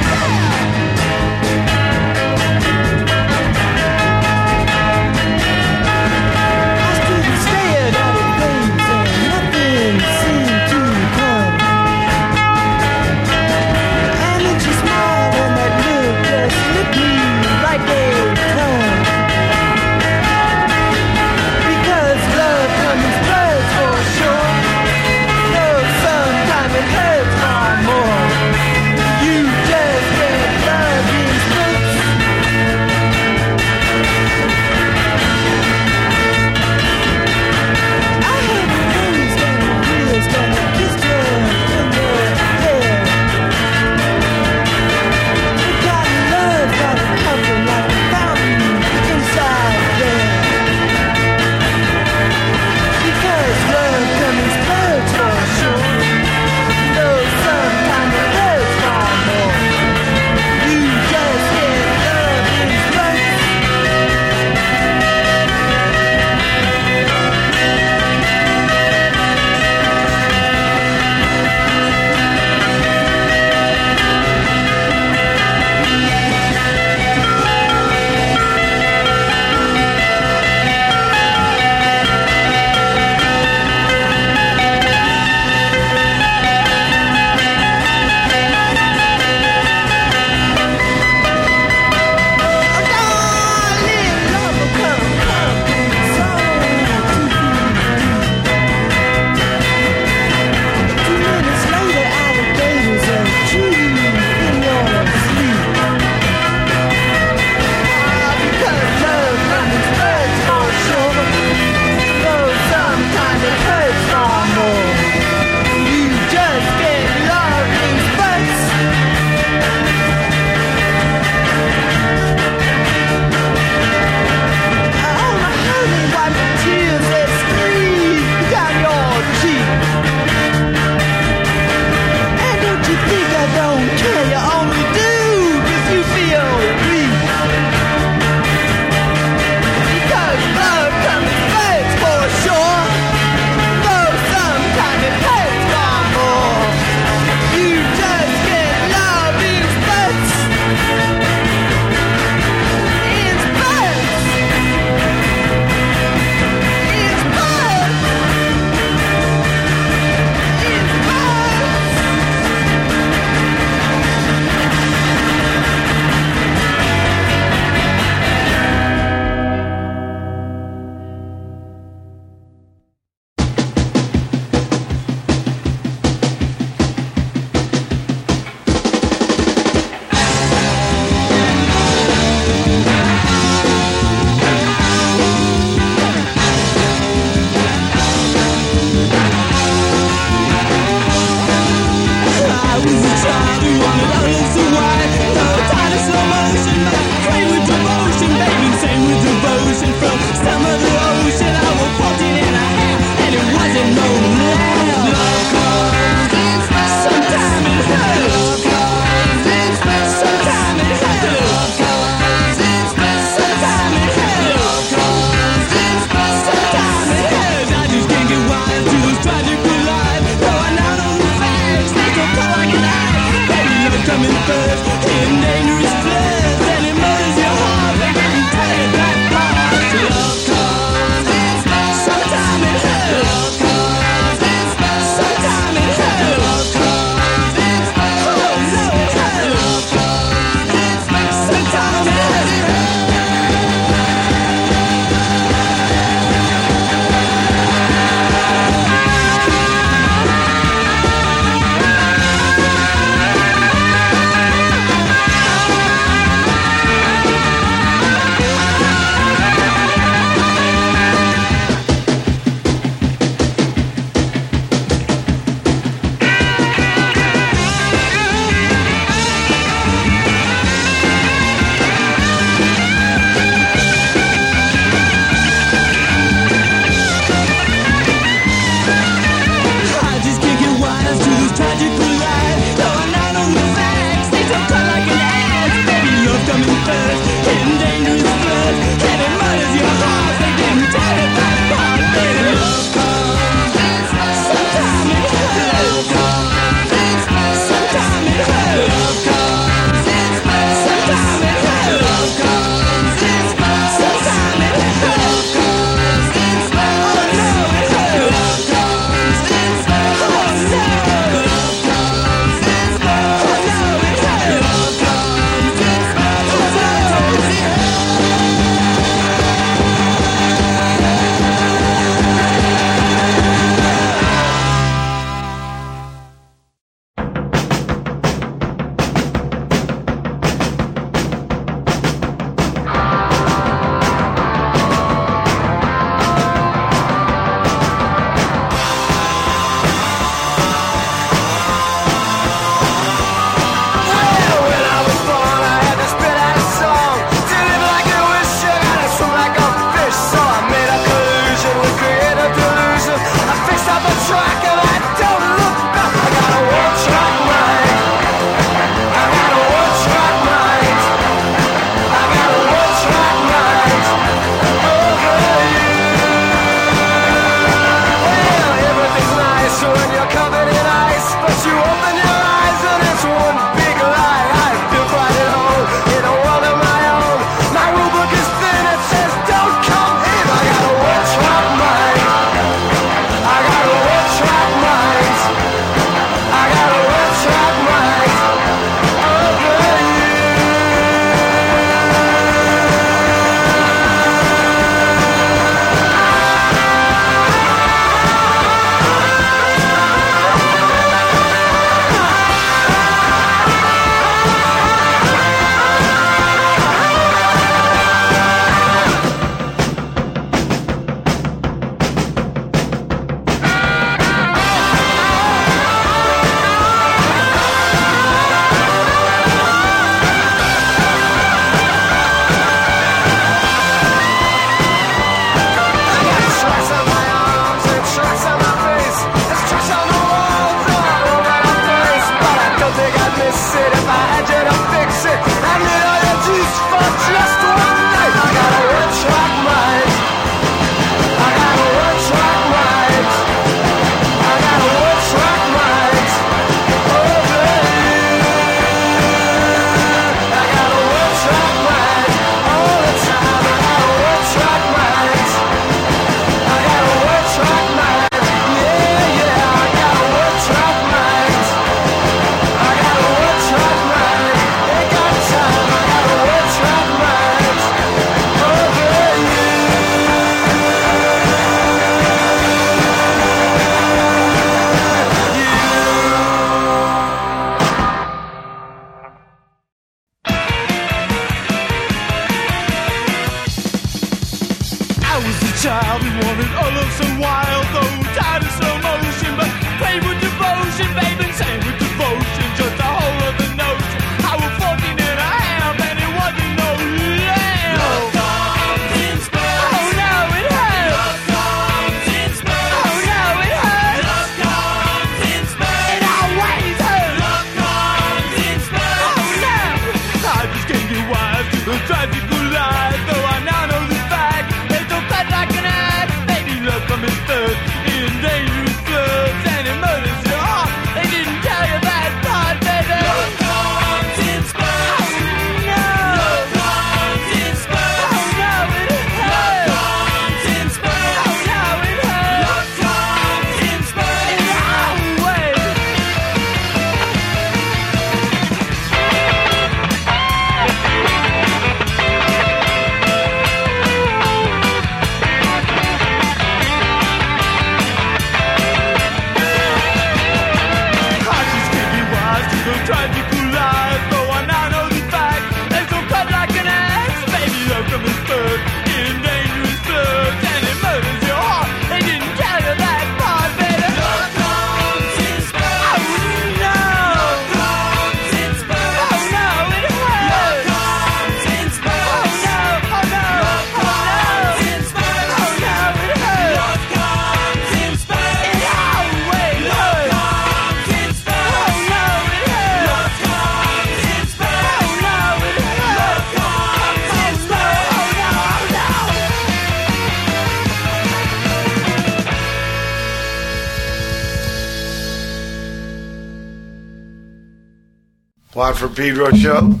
[599.22, 600.00] Pedro show.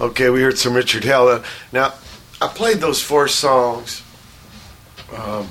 [0.00, 1.28] Okay, we heard some Richard Hell.
[1.28, 1.94] Uh, Now,
[2.40, 4.02] I played those four songs
[5.16, 5.46] um,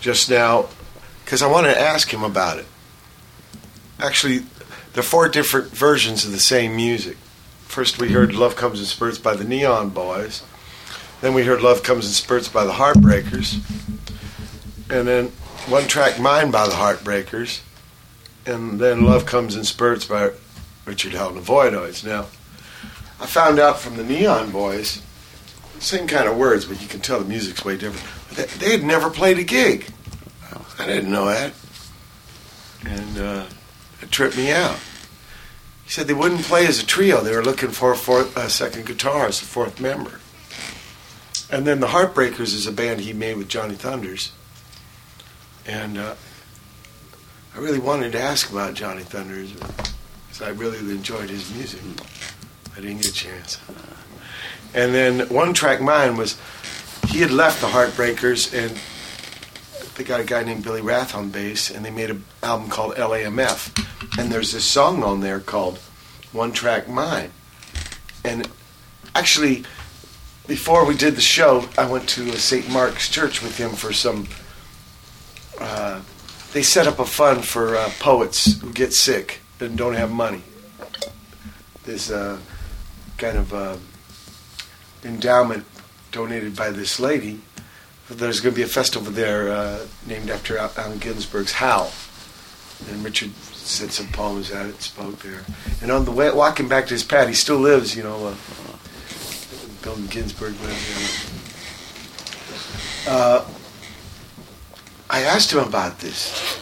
[0.00, 0.66] just now
[1.24, 2.66] because I wanted to ask him about it.
[4.00, 4.38] Actually,
[4.94, 7.18] there are four different versions of the same music.
[7.68, 10.42] First, we heard Love Comes in Spurts by the Neon Boys.
[11.20, 13.60] Then we heard Love Comes in Spurts by the Heartbreakers.
[14.90, 15.26] And then
[15.68, 17.60] One Track Mind by the Heartbreakers
[18.46, 20.32] and then Love Comes in Spurts by
[20.84, 22.04] Richard Hell and the Voidoids.
[22.04, 22.26] Now,
[23.20, 25.00] I found out from the Neon Boys,
[25.78, 28.36] same kind of words, but you can tell the music's way different.
[28.36, 29.86] They, they had never played a gig.
[30.78, 31.52] I didn't know that.
[32.84, 33.46] And uh,
[34.00, 34.76] it tripped me out.
[35.84, 37.20] He said they wouldn't play as a trio.
[37.20, 40.20] They were looking for a, fourth, a second guitar as a fourth member.
[41.50, 44.32] And then the Heartbreakers is a band he made with Johnny Thunders.
[45.66, 46.14] And uh,
[47.62, 51.80] really wanted to ask about Johnny Thunders because I really enjoyed his music.
[52.76, 53.60] I didn't get a chance.
[54.74, 56.36] And then one track mind was
[57.06, 58.76] he had left the Heartbreakers and
[59.94, 62.96] they got a guy named Billy Rath on bass and they made an album called
[62.96, 64.18] LAMF.
[64.18, 65.78] And there's this song on there called
[66.32, 67.30] One Track Mind.
[68.24, 68.48] And
[69.14, 69.64] actually,
[70.48, 72.68] before we did the show, I went to a St.
[72.68, 74.26] Mark's Church with him for some.
[76.52, 80.10] Uh, they set up a fund for uh, poets who get sick and don't have
[80.10, 80.42] money.
[81.84, 82.38] There's a
[83.18, 83.76] kind of uh,
[85.04, 85.64] endowment
[86.10, 87.40] donated by this lady.
[88.08, 91.90] There's going to be a festival there uh, named after Allen Ginsberg's Howl.
[92.90, 95.44] And Richard said some poems at it, spoke there.
[95.80, 98.34] And on the way, walking back to his pad, he still lives, you know, uh,
[99.82, 101.26] Bill Ginsberg lives
[103.06, 103.44] there.
[105.12, 106.60] I asked him about this.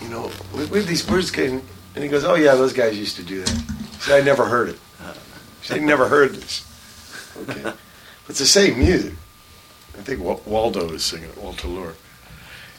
[0.00, 1.62] You know, where, where these birds came,
[1.94, 4.46] and he goes, "Oh yeah, those guys used to do that." He said, "I never
[4.46, 4.78] heard it."
[5.62, 6.64] Said, "I never heard this."
[7.42, 7.76] Okay, but
[8.28, 9.14] it's the same music.
[9.98, 11.94] I think Waldo is singing it, Walter Lure.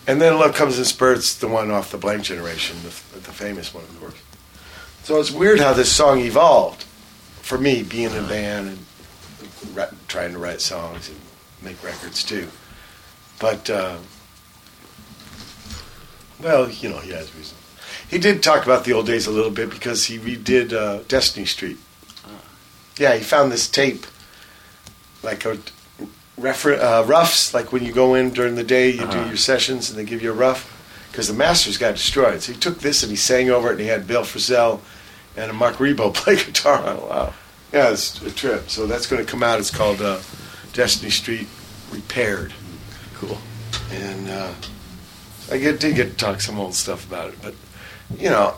[0.08, 3.74] And then Love Comes in Spurts, the one off the Blank Generation, the, the famous
[3.74, 4.16] one, of course.
[5.04, 6.84] So it's weird how this song evolved
[7.42, 11.18] for me, being in a band and trying to write songs and
[11.62, 12.48] make records too.
[13.38, 13.98] But, uh,
[16.42, 17.58] well, you know, he has reason.
[18.10, 21.46] He did talk about the old days a little bit because he redid uh, Destiny
[21.46, 21.78] Street.
[22.98, 24.06] Yeah, he found this tape,
[25.24, 25.58] like a
[26.38, 29.28] refer- uh, roughs, like when you go in during the day, you do Uh-huh.
[29.28, 30.76] your sessions and they give you a rough,
[31.12, 32.42] because the masters got destroyed.
[32.42, 34.82] So he took this and he sang over it, and he had Bill Frisell
[35.38, 37.04] and Marc Ribot play guitar on it.
[37.04, 37.34] Wow.
[37.72, 38.70] Yeah, it's a trip.
[38.70, 39.60] So that's going to come out.
[39.60, 40.20] It's called uh,
[40.74, 41.48] Destiny Street
[41.92, 42.52] Repaired.
[43.16, 43.38] Cool.
[43.92, 44.52] And uh,
[45.52, 47.54] I get, did get to talk some old stuff about it, but
[48.18, 48.56] you know,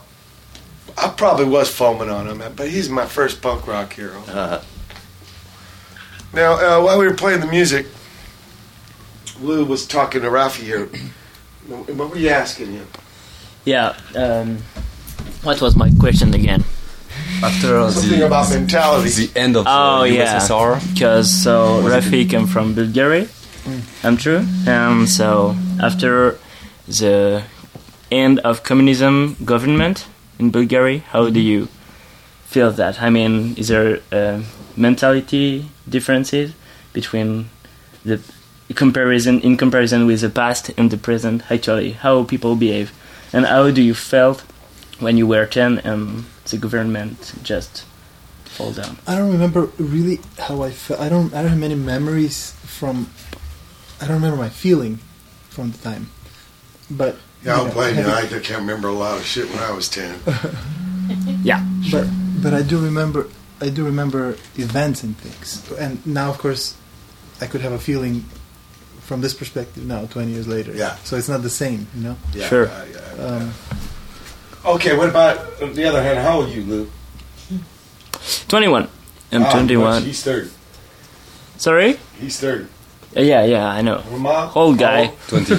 [0.97, 4.21] I probably was foaming on him, but he's my first punk rock hero.
[4.27, 4.61] Uh,
[6.33, 7.85] Now, uh, while we were playing the music,
[9.41, 10.89] Lou was talking to Rafi here.
[11.67, 12.87] What were you asking him?
[13.65, 13.95] yeah.
[14.15, 14.57] Um,
[15.43, 16.63] what was my question again?
[17.43, 19.27] After Something the, about mentality.
[19.27, 23.27] the end of Oh the yeah, USSR, because so Rafi came from Bulgaria,
[24.03, 26.39] I'm true, and so after
[26.99, 27.43] the
[28.11, 30.07] end of communism government
[30.39, 31.67] in Bulgaria, how do you
[32.45, 33.01] feel that?
[33.01, 34.01] I mean, is there
[34.75, 36.53] mentality differences
[36.93, 37.49] between
[38.03, 38.19] the
[38.75, 41.43] comparison in comparison with the past and the present?
[41.49, 42.91] Actually, how people behave,
[43.31, 44.41] and how do you felt
[44.99, 47.85] when you were ten and the government just
[48.45, 48.97] fall down?
[49.07, 50.99] I don't remember really how I felt.
[50.99, 51.33] I don't.
[51.33, 53.09] I don't have many memories from.
[54.01, 54.99] I don't remember my feeling
[55.49, 56.09] from the time.
[56.97, 58.07] But Yeah, I'll you know, blame you.
[58.07, 60.19] I can't remember a lot of shit when I was 10.
[61.43, 62.07] Yeah, But
[62.41, 63.27] but I do remember.
[63.59, 65.59] I do remember events and things.
[65.77, 66.75] And now, of course,
[67.41, 68.23] I could have a feeling
[69.01, 70.71] from this perspective now, twenty years later.
[70.73, 70.95] Yeah.
[71.03, 72.15] So it's not the same, you know.
[72.33, 72.65] Yeah, Sure.
[72.67, 73.25] yeah, yeah, yeah.
[73.25, 73.53] Um,
[74.63, 76.91] Okay, what about, on the other hand, how old are you, Lou?
[78.47, 78.87] 21.
[79.31, 80.03] I'm Ah, 21.
[80.03, 80.49] He's 30.
[81.57, 81.97] Sorry?
[82.19, 82.65] He's 30.
[83.17, 84.03] Uh, Yeah, yeah, I know.
[84.55, 85.07] Old guy.
[85.27, 85.55] 20.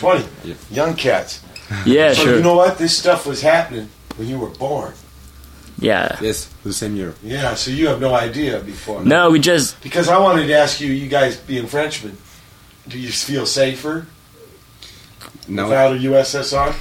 [0.00, 0.24] 20.
[0.44, 0.54] Yeah.
[0.70, 1.40] Young cats.
[1.86, 2.36] Yeah, so sure.
[2.36, 2.78] you know what?
[2.78, 4.92] This stuff was happening when you were born.
[5.78, 6.18] yeah.
[6.20, 7.14] yes, the same year.
[7.22, 9.04] Yeah, so you have no idea before.
[9.04, 9.80] No, we just.
[9.82, 12.16] Because I wanted to ask you, you guys being Frenchmen,
[12.88, 14.06] do you feel safer
[15.46, 16.74] Now, without a USSR?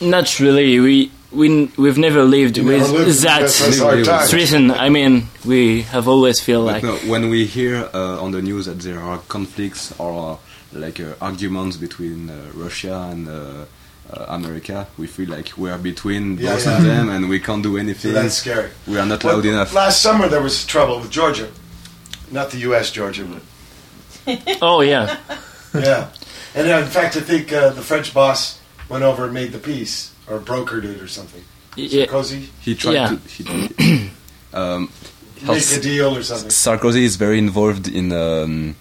[0.00, 0.80] Not really.
[0.80, 1.10] We.
[1.32, 4.34] We, we've never lived You with never lived that USSR times.
[4.34, 4.72] reason.
[4.72, 6.82] I mean, we have always feel but like.
[6.82, 10.36] no, when we hear uh, on the news that there are conflicts or uh,
[10.72, 13.32] like uh, arguments between uh, Russia and uh,
[14.12, 16.76] uh, America, we feel like we are between Yeah, both yeah.
[16.78, 18.12] of them and we can't do So anything.
[18.12, 18.70] that's scary.
[18.86, 19.72] we are not Well, loud enough.
[19.72, 21.48] Last summer there was trouble with Georgia.
[22.30, 22.90] Not the U.S.
[22.92, 23.42] Georgia, but
[24.62, 25.16] Oh, yeah.
[25.74, 26.08] yeah.
[26.54, 29.58] And uh, in fact, I think uh, the French boss went over and made the
[29.58, 31.42] peace or brokered it or something.
[31.76, 32.06] yeah.
[32.06, 33.08] Sarkozy He tried Yeah.
[33.08, 33.16] to.
[33.28, 34.10] He,
[34.54, 34.90] um,
[35.42, 36.50] make a deal or something.
[36.50, 38.76] Sarkozy is very involved in um,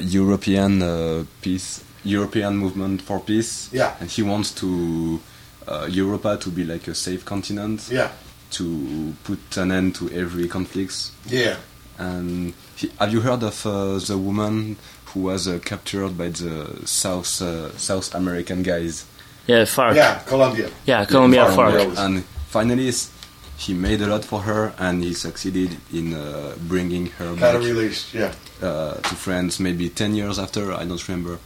[0.00, 3.68] European uh, peace, European movement for peace.
[3.72, 3.94] Yeah.
[4.00, 5.20] and he wants to
[5.66, 8.10] uh, Europa to be like a safe continent Yeah,
[8.52, 11.12] to put an end to every conflicts.
[11.26, 11.56] yeah.
[12.00, 14.76] And he, have you heard of uh, the woman
[15.06, 19.04] who was uh, captured by the South uh, South American guys?
[19.48, 19.96] Yeah, FARC.
[19.96, 20.70] Yeah, Colombia.
[20.86, 21.46] Yeah, Colombia.
[21.50, 21.98] Colombia FARC.
[21.98, 23.10] And finally, s-
[23.58, 27.54] he made a lot for her, and he succeeded in uh, bringing her Got back
[27.56, 28.14] it released.
[28.14, 28.32] Yeah.
[28.62, 31.38] uh, to France maybe 10 years after, I don't remember,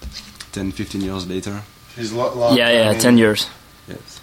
[0.52, 1.62] 10, 15 years later.
[1.96, 3.00] He's lo- long Yeah, yeah, in.
[3.00, 3.48] 10 years.
[3.88, 4.20] Yes.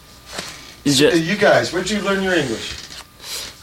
[0.85, 1.21] It's just.
[1.21, 2.73] you guys, where'd you learn your English?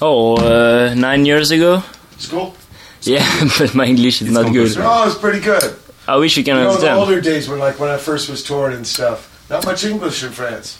[0.00, 1.82] Oh, uh, nine years ago?
[2.18, 2.54] School?
[3.02, 3.24] Yeah,
[3.58, 4.72] but my English is It's not good.
[4.78, 5.76] Oh, it's pretty good.
[6.08, 6.98] I wish you can You know, in the understand.
[7.00, 10.30] older days when, like, when I first was touring and stuff, not much English in
[10.32, 10.78] France.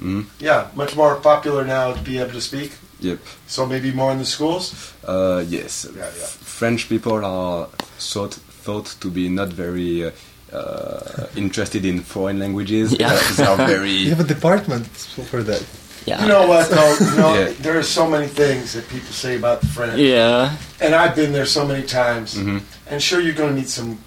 [0.00, 0.24] Mhm.
[0.40, 2.72] Yeah, much more popular now to be able to speak.
[3.00, 3.18] Yep.
[3.46, 4.72] So maybe more in the schools.
[5.06, 5.86] Uh, yes.
[5.96, 6.26] Yeah, yeah.
[6.58, 7.68] French people are
[7.98, 8.34] thought,
[8.64, 10.10] thought to be not very uh,
[10.52, 12.92] uh, interested in foreign languages.
[12.98, 13.12] Yeah.
[13.38, 14.86] Uh, they are you have a department
[15.30, 15.62] for that.
[16.06, 16.22] Yeah.
[16.22, 16.96] You know what, though?
[17.00, 17.52] You know, Yeah.
[17.60, 19.98] there are so many things that people say about the French.
[19.98, 20.56] Yeah.
[20.80, 22.34] And I've been there so many times.
[22.34, 22.58] mm-hmm.
[22.90, 23.98] And sure, you're going to meet some,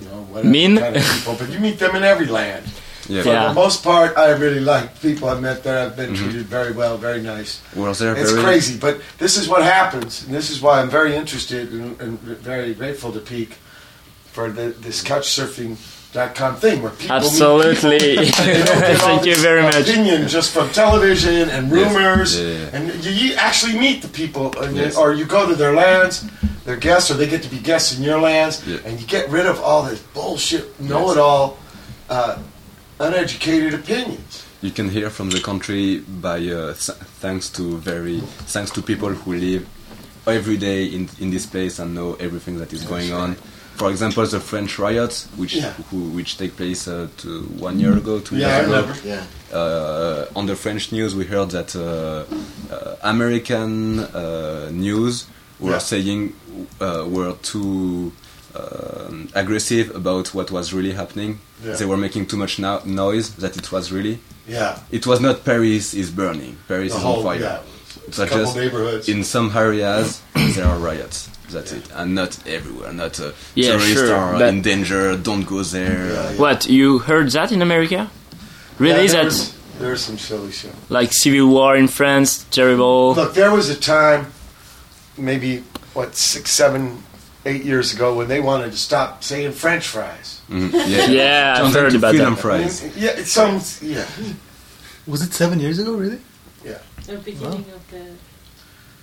[0.00, 0.78] you know, whatever Mean?
[0.78, 2.64] kind of people, but you meet them in every land.
[3.08, 3.22] Yeah.
[3.22, 3.48] For Yeah.
[3.48, 5.80] the most part, I really like people I've met there.
[5.86, 7.60] I've been treated very well, very nice.
[7.74, 8.42] Well, they're It's very.
[8.44, 12.18] crazy, but this is what happens, and this is why I'm very interested and, and
[12.20, 13.56] very grateful to Peak
[14.32, 17.98] for the, this couchsurfing.com thing where people meet Absolutely.
[18.16, 18.44] people.
[18.44, 18.70] They don't get
[19.02, 19.80] all Thank you this very much.
[19.88, 21.94] Opinion just from television and Yes.
[21.94, 22.68] rumors, Yeah, yeah.
[22.72, 24.96] and you, you actually meet the people, and you- Yes.
[24.96, 26.24] or you go to their lands,
[26.64, 28.78] their guests, or they get to be guests in your lands, Yeah.
[28.84, 31.58] and you get rid of all this bullshit, know-it-all,
[32.08, 32.36] uh,
[33.00, 34.44] uneducated opinions.
[34.62, 38.20] you can hear from the country by uh, th- thanks to very
[38.54, 39.66] thanks to people who live
[40.26, 43.34] every day in in this place and know everything that is going on.
[43.76, 45.72] For example, the French riots, which Yeah.
[45.90, 47.28] who, which take place uh, to
[47.58, 48.80] one year ago, two Yeah, I years ago.
[48.80, 49.08] remember.
[49.08, 49.24] Yeah.
[49.58, 52.24] Uh, on the French news, we heard that uh,
[52.72, 55.26] uh, American uh, news
[55.58, 55.78] were Yeah.
[55.78, 56.34] saying
[56.80, 58.12] uh, were too
[58.54, 61.40] um, aggressive about what was really happening.
[61.64, 61.74] Yeah.
[61.76, 64.18] They were making too much no- noise that it was really.
[64.46, 64.78] Yeah.
[64.90, 66.56] It was not Paris is burning.
[66.68, 67.40] Paris The is whole, on fire.
[67.40, 67.60] yeah.
[68.08, 69.08] It A just neighborhoods.
[69.08, 71.28] in some areas there are riots.
[71.50, 72.92] That's it, and not everywhere.
[72.94, 75.16] Not uh, Yeah, tourists sure, are in danger.
[75.18, 76.06] Don't go there.
[76.12, 76.38] Yeah, yeah.
[76.40, 78.10] What you heard that in America?
[78.78, 79.02] Really?
[79.04, 80.72] Yeah, there that was- There's some silly shit.
[80.88, 82.44] like civil war in France?
[82.50, 83.14] Terrible.
[83.14, 84.32] Look, there was a time,
[85.18, 85.62] maybe
[85.94, 87.02] what six, seven,
[87.44, 90.40] eight years ago, when they wanted to stop saying French fries.
[90.50, 92.38] Mhm, Yeah, Yeah, I've Turns heard about that.
[92.38, 92.96] fries.
[92.96, 93.82] Yeah, it sounds.
[93.82, 94.06] Yeah,
[95.06, 96.20] Was it seven years ago, really?
[96.64, 96.78] Yeah.
[97.06, 97.96] The beginning of the.
[97.98, 98.10] it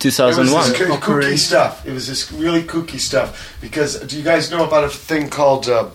[0.04, 0.68] was 2001.
[0.70, 1.86] this kooky stuff.
[1.86, 3.58] It was this really kooky stuff.
[3.60, 5.90] Because do you guys know about a thing called uh,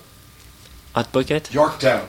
[0.94, 1.52] Hot pocket?
[1.54, 2.08] Yorktown?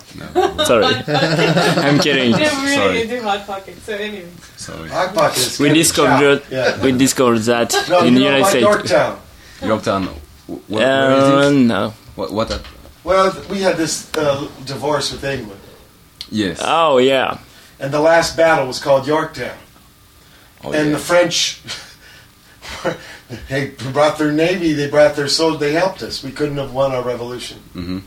[0.64, 2.32] Sorry, I'm kidding.
[2.32, 3.00] They're really Sorry.
[3.02, 3.82] into hot pockets.
[3.82, 4.88] So anyway, Sorry.
[4.90, 6.42] Hot pocket We discovered.
[6.50, 6.80] Yeah.
[6.82, 8.62] we discovered that No, in the United States.
[8.62, 9.18] Yorktown.
[9.62, 10.08] Yorktown.
[10.48, 11.60] Wh- wh- Uh, where is it?
[11.66, 11.94] no.
[12.14, 12.32] What?
[12.32, 12.58] what uh,
[13.04, 15.60] Well, we had this uh, divorce with England,
[16.30, 16.60] yes.
[16.64, 17.38] Oh yeah.
[17.78, 19.56] and the last battle was called Yorktown.
[20.64, 20.92] Oh, and yeah.
[20.96, 21.60] the French,
[23.48, 26.22] they brought their navy, they brought their soldiers, they helped us.
[26.24, 27.58] We couldn't have won our revolution.
[27.74, 27.98] Mm-hmm.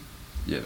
[0.47, 0.59] Yeah.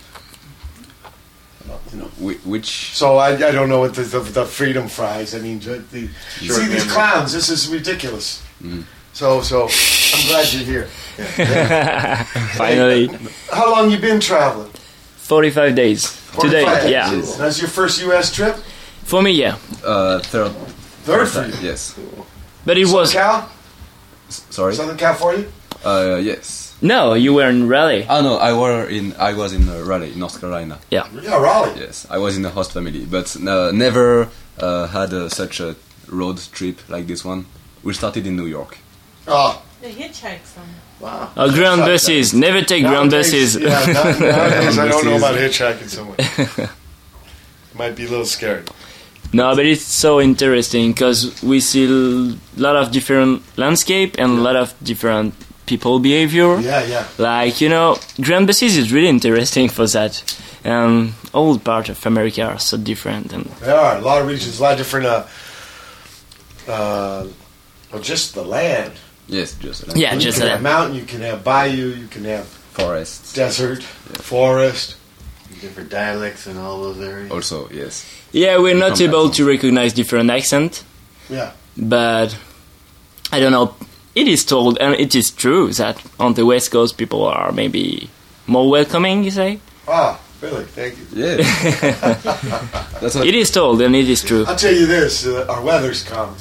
[1.91, 2.05] You know.
[2.45, 2.93] Which?
[2.95, 5.33] So I, I don't know what the, the, the freedom fries.
[5.35, 6.07] I mean, the, the,
[6.39, 7.33] Short see these clowns.
[7.33, 8.41] This is ridiculous.
[8.61, 8.83] Mhm.
[9.13, 10.87] So so I'm glad you're here.
[12.57, 13.07] Finally,
[13.51, 14.71] How long you been traveling?
[15.17, 16.19] 45 days.
[16.39, 16.89] Today, days.
[16.89, 17.21] yeah.
[17.37, 18.33] That's your first U.S.
[18.33, 18.55] trip.
[19.03, 19.57] For me, yeah.
[19.85, 20.51] Uh, third.
[21.05, 21.53] Third for you.
[21.61, 21.97] Yes.
[22.65, 23.49] But it Southern was Cal,
[24.29, 24.73] S- Sorry.
[24.73, 25.45] Southern California.
[25.85, 26.75] Uh, yes.
[26.81, 27.13] no.
[27.13, 28.05] You were in Raleigh.
[28.09, 29.13] Oh no, I were in.
[29.19, 30.79] I was in uh, Raleigh, North Carolina.
[30.89, 31.79] Yeah, Yeah, Raleigh.
[31.79, 35.75] Yes, I was in a host family, but uh, never uh, had uh, such a
[36.07, 37.45] road trip like this one.
[37.83, 38.77] We started in New York.
[39.27, 40.67] Oh, the hitchhike song.
[40.99, 41.31] wow.
[41.37, 42.33] Oh, ground buses.
[42.33, 43.55] Never take ground Nowadays- buses.
[43.61, 46.69] Yeah, now- nowadays I don't know about hitchhiking somewhere.
[47.75, 48.63] Might be a little scary.
[49.31, 54.41] No, but it's so interesting because we see a lot of different landscape and a
[54.41, 55.33] lot of different
[55.65, 56.59] people behavior.
[56.59, 57.07] Yeah, yeah.
[57.17, 60.21] Like you know, Grand Basis is really interesting for that.
[60.63, 63.33] And all parts of America are so different.
[63.33, 65.07] And There are a lot of regions, a lot of different.
[65.07, 65.23] Uh,
[66.67, 67.27] uh,
[67.91, 68.93] well, just the land.
[69.27, 70.63] Yes, just like yeah, you just can have that.
[70.63, 73.33] mountain, you can have bayou, you can have forests.
[73.33, 74.95] desert, forest.
[75.61, 77.31] Different dialects in all those areas.
[77.31, 78.03] Also, yes.
[78.33, 80.83] Yeah, we're not able to recognize different accent,
[81.29, 81.51] Yeah.
[81.77, 82.35] but
[83.31, 83.73] I don't know.
[84.13, 88.09] It is told, and it is true that on the West Coast people are maybe
[88.45, 89.23] more welcoming.
[89.23, 90.65] You say Ah, really?
[90.65, 91.05] Thank you.
[91.13, 91.39] Yes.
[93.01, 93.25] That's what.
[93.25, 94.43] it is told, and it is true.
[94.45, 96.35] I'll tell you this: uh, our weather's calm.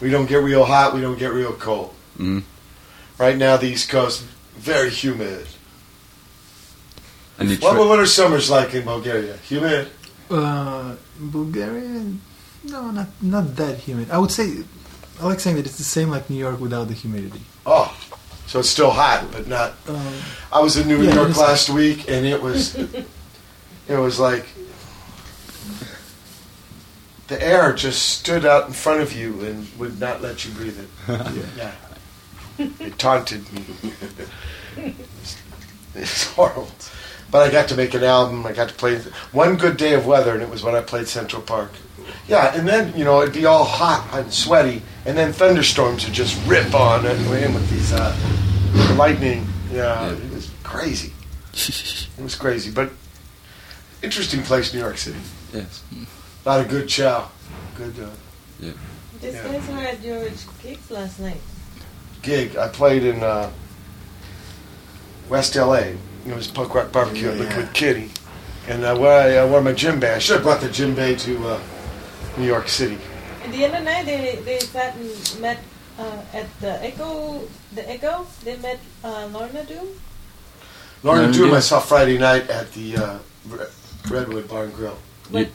[0.00, 0.02] Yes.
[0.02, 0.94] We don't get real hot.
[0.94, 1.94] We don't get real cold.
[2.18, 2.42] Mhm.
[3.18, 4.24] Right now, the East Coast
[4.58, 5.46] very humid.
[7.38, 9.36] And it What, tra- what are summers like in Bulgaria?
[9.48, 9.88] Humid.
[10.30, 12.04] Uh, Bulgaria,
[12.64, 14.10] no, not not that humid.
[14.10, 14.58] I would say,
[15.20, 17.42] I like saying that it's the same like New York without the humidity.
[17.66, 17.88] Oh,
[18.46, 19.74] so it's still hot, but not.
[19.88, 20.12] Um,
[20.52, 22.74] I was in New Yeah, York last week, and it was,
[23.88, 24.46] it was like
[27.30, 30.78] the air just stood out in front of you and would not let you breathe
[30.78, 30.88] it.
[31.56, 31.72] yeah,
[32.78, 33.64] it taunted me.
[35.94, 36.68] it's horrible.
[37.30, 38.44] But I got to make an album.
[38.44, 38.98] I got to play
[39.32, 41.70] one good day of weather, and it was when I played Central Park.
[42.26, 46.12] Yeah, and then you know it'd be all hot and sweaty, and then thunderstorms would
[46.14, 48.14] just rip on it in with these uh,
[48.96, 49.46] lightning.
[49.72, 50.16] Yeah, Yeah.
[50.16, 51.12] it was crazy.
[52.18, 52.90] It was crazy, but
[54.02, 55.18] interesting place, New York City.
[55.54, 55.82] yes.
[56.44, 57.28] A lot of good chow,
[57.76, 58.08] good uh,
[59.20, 59.42] These Yeah.
[59.44, 60.24] guys were at your
[60.62, 61.40] gigs last night.
[62.22, 62.56] gig.
[62.56, 63.50] I played in uh,
[65.28, 65.96] West LA.
[66.26, 67.56] It was Punk Rock Barbecue yeah.
[67.56, 68.10] with Kitty,
[68.68, 70.16] and I wore, I wore my gym bag.
[70.16, 71.60] I should have brought the gym bag to uh,
[72.36, 72.98] New York City.
[73.44, 75.58] At the end other night they they sat and met
[75.98, 77.42] uh, at the Echo.
[77.74, 78.26] The Echo.
[78.44, 79.88] They met uh, Lorna Doom.
[81.02, 81.56] Lorna, Yeah, Doom yeah.
[81.56, 83.18] I saw Friday night at the uh,
[84.10, 84.98] Redwood Barn Grill.
[85.32, 85.48] But,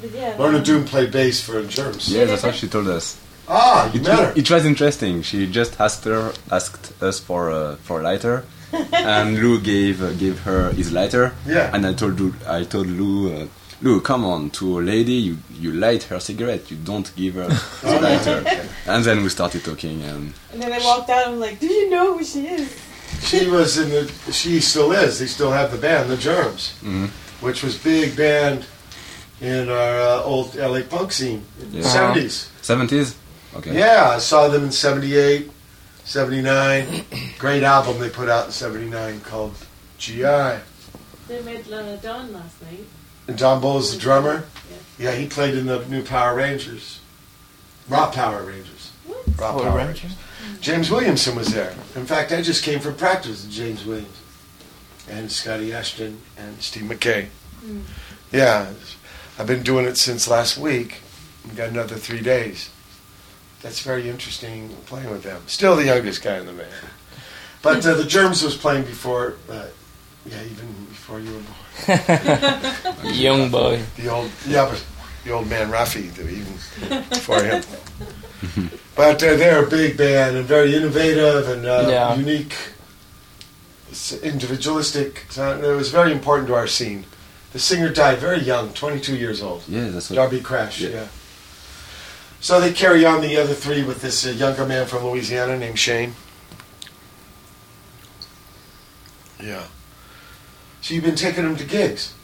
[0.00, 0.34] but yeah.
[0.38, 2.08] Lorna Lorna- Doom played bass for Germs.
[2.12, 3.16] Yeah, that's what she told us.
[3.48, 4.32] Ah, you It, met her.
[4.36, 5.22] it was interesting.
[5.22, 8.44] She just asked her, asked us for uh, for a lighter,
[8.92, 11.32] and Lou gave uh, gave her his lighter.
[11.46, 11.70] Yeah.
[11.74, 13.46] And I told Lou, I told Lou, uh,
[13.82, 17.48] Look, come on, to a lady, you, you light her cigarette, you don't give her
[17.82, 18.44] the lighter.
[18.86, 21.24] And then we started talking, and And then I walked out.
[21.26, 22.68] and I'm like, "Do you know who she is?"
[23.22, 24.02] She was in the.
[24.32, 25.18] She still is.
[25.18, 27.08] They still have the band, the Germs, Mhm.
[27.40, 28.64] which was big band
[29.40, 32.50] in our uh, old LA punk scene in the seventies.
[32.62, 33.16] 70s?
[33.54, 33.76] Okay.
[33.76, 35.50] Yeah, I saw them in 78,
[36.04, 37.04] 79.
[37.38, 39.54] Great album they put out in 79 called
[39.98, 40.22] GI.
[40.22, 42.84] They met Lana Dawn last night.
[43.26, 44.44] And Don Bolles's the drummer.
[44.98, 47.00] Yeah, he played in the new Power Rangers.
[47.88, 48.92] Raw Power Rangers.
[49.06, 49.24] What?
[49.38, 50.02] Raw Power Power Rangers?
[50.42, 50.60] Rangers.
[50.60, 51.74] James Williamson was there.
[51.96, 54.16] In fact, I just came from practice with James Williams.
[55.08, 57.28] And Scotty Asheton and Steve Mackay.
[57.64, 57.82] Mm.
[58.32, 58.72] Yeah,
[59.40, 61.00] I've been doing it since last week.
[61.46, 62.68] We've got another three days.
[63.62, 65.40] That's very interesting playing with them.
[65.46, 66.68] Still the youngest guy in the band.
[67.62, 69.68] But uh, the Germs was playing before, uh,
[70.26, 71.40] yeah, even before you were
[73.02, 73.14] born.
[73.14, 73.80] Young boy.
[73.96, 74.84] The old, yeah, but
[75.24, 77.62] the old man Rafi, even before him.
[78.94, 82.14] but uh, they're a big band and very innovative and uh, Yeah.
[82.14, 82.54] unique,
[84.22, 85.24] individualistic.
[85.34, 87.06] It was very important to our scene.
[87.52, 89.64] The singer died very young, 22 years old.
[89.68, 90.16] Yeah, that's what.
[90.16, 90.90] Darby Crash, yeah.
[90.90, 91.06] Yeah.
[92.40, 95.78] So they carry on the other three with this uh, younger man from Louisiana named
[95.78, 96.14] Shane.
[99.42, 99.64] Yeah.
[100.80, 102.14] So you've been taking him to gigs.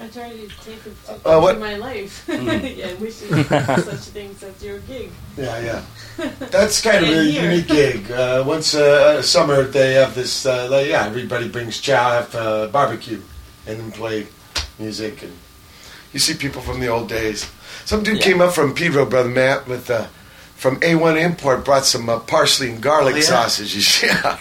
[0.00, 2.24] I tried to take it to, Uh, what- my life.
[2.30, 2.76] Mm.
[2.76, 3.28] yeah, wishing
[3.84, 5.10] such things as your gig.
[5.36, 5.82] Yeah, yeah.
[6.50, 7.42] That's kind of a here.
[7.50, 8.10] unique gig.
[8.10, 10.46] Uh, once uh, a summer, they have this.
[10.46, 13.20] Uh, like, yeah, everybody brings chow, have uh, barbecue,
[13.66, 14.26] and then play
[14.80, 15.22] music.
[15.22, 15.32] And
[16.12, 17.50] you see people from the old days.
[17.84, 18.22] Some dude Yeah.
[18.24, 20.06] came up from Pedro, brother Matt, with uh,
[20.56, 23.24] from A1 Import, brought some uh, parsley and garlic Oh, yeah?
[23.24, 24.02] sausages.
[24.02, 24.38] Yeah.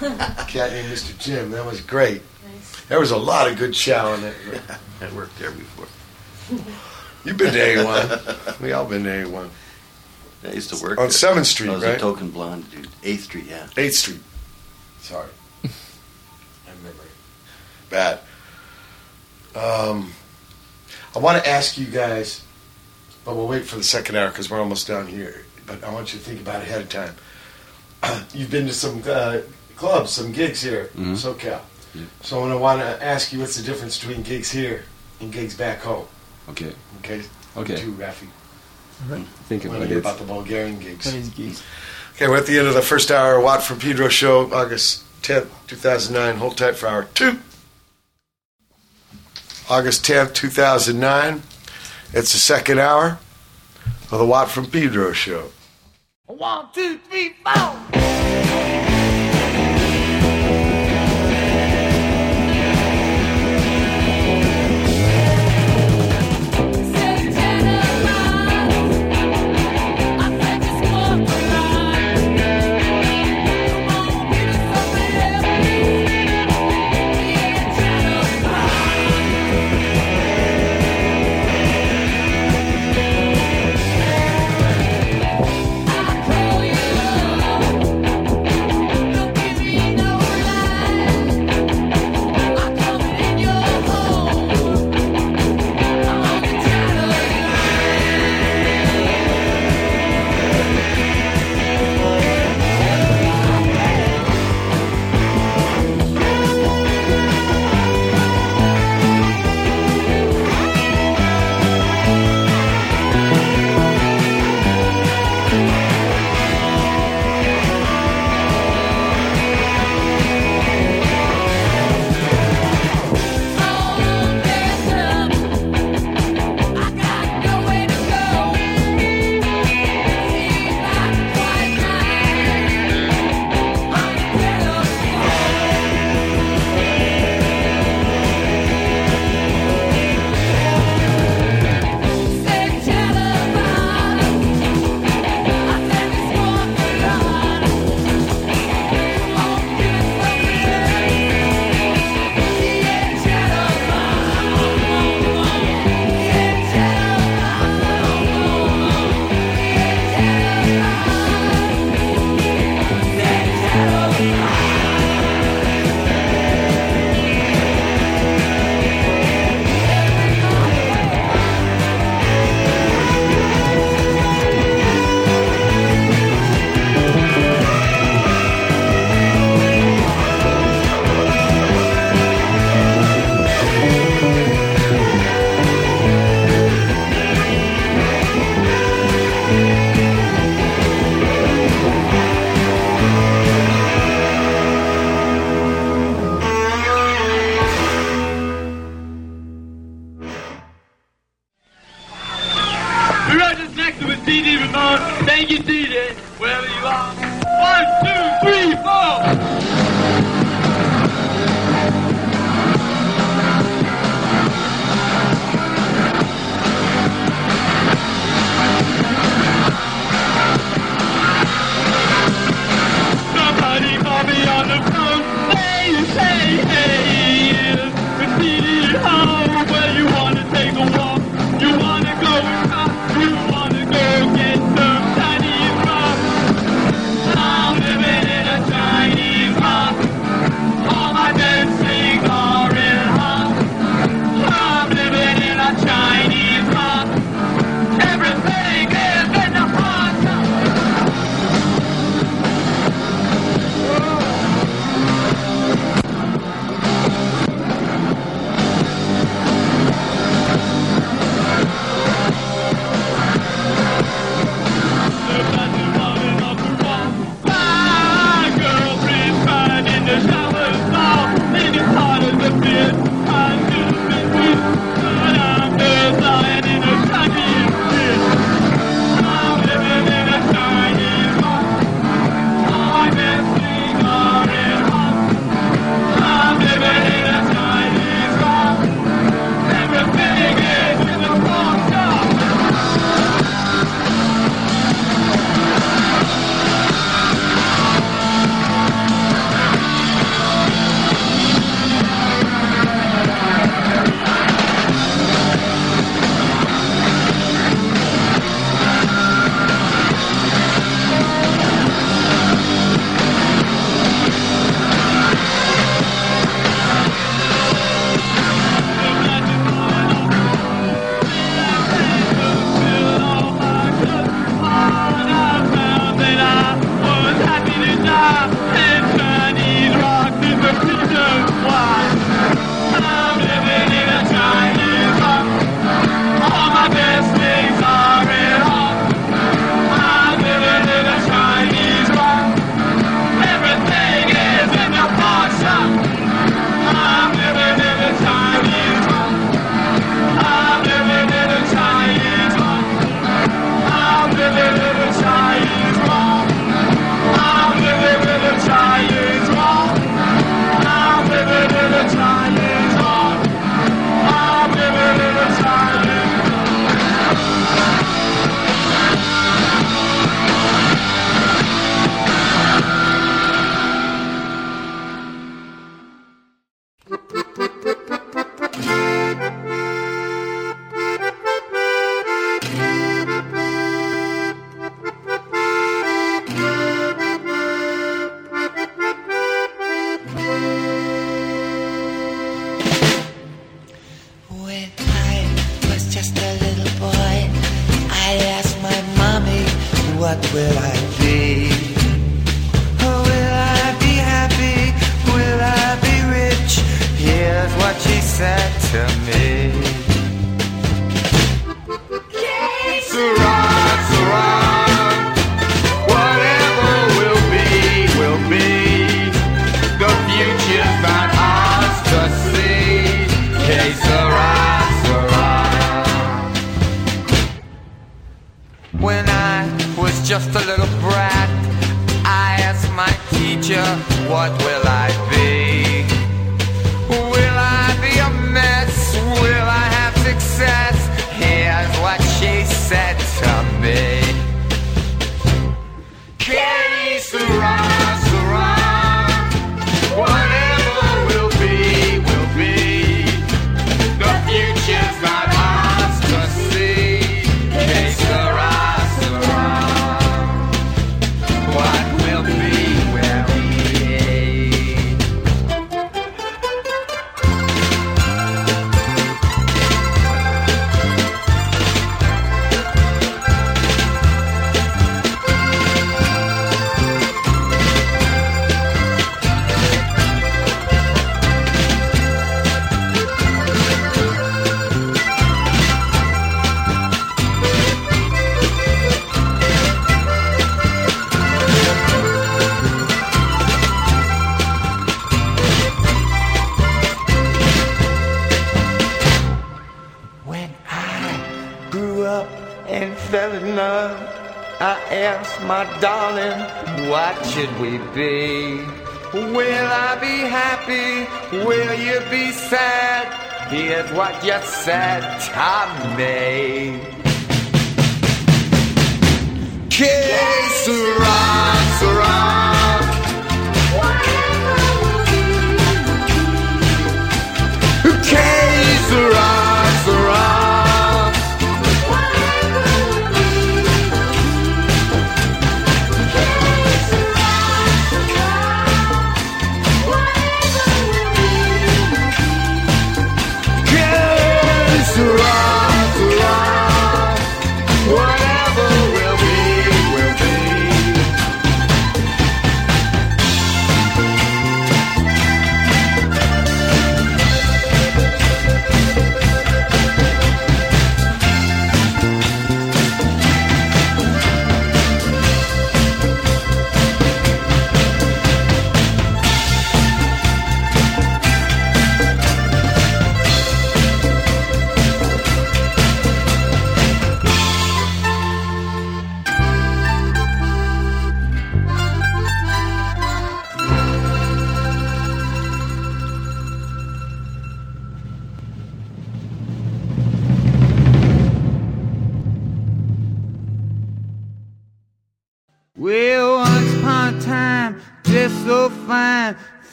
[0.48, 1.18] Cat named Mr.
[1.18, 1.50] Jim.
[1.50, 2.22] That was great.
[2.54, 2.84] Nice.
[2.86, 4.34] There was a lot of good chow in it.
[5.00, 5.86] I worked there before.
[7.24, 8.60] You've been to A1.
[8.60, 9.48] we all been to A1.
[10.44, 11.96] I used to work On 7th Street, I was right?
[11.96, 12.86] a token blonde dude.
[13.02, 13.66] Eighth Street, yeah.
[13.74, 14.20] 8th Street.
[15.00, 15.28] Sorry.
[15.64, 15.68] I
[16.78, 17.02] remember.
[17.90, 18.20] Bad.
[19.54, 20.12] Um,
[21.14, 22.42] I want to ask you guys,
[23.24, 25.44] but we'll wait for the second hour because we're almost down here.
[25.66, 27.14] But I want you to think about it ahead of time.
[28.34, 29.38] You've been to some uh,
[29.76, 31.16] clubs, some gigs here in Mhm.
[31.16, 31.60] SoCal.
[31.94, 32.02] Yeah.
[32.22, 34.84] So I want to ask you what's the difference between gigs here
[35.20, 36.06] and gigs back home.
[36.50, 36.72] Okay.
[37.00, 37.22] Okay?
[37.56, 37.76] Okay.
[37.76, 38.28] Too, Rafi.
[39.48, 39.92] Think about it.
[39.96, 41.06] about the Bulgarian gigs.
[41.06, 41.62] What is?
[42.14, 43.40] Okay, we're at the end of the first hour.
[43.40, 46.36] Watt from Pedro show, August 10th, 2009.
[46.38, 47.38] Hold tight for hour two.
[49.70, 51.42] August 10th, 2009.
[52.14, 53.18] It's the second hour
[54.10, 55.50] of the Watt from Pedro show.
[56.26, 58.87] One, two, three, four.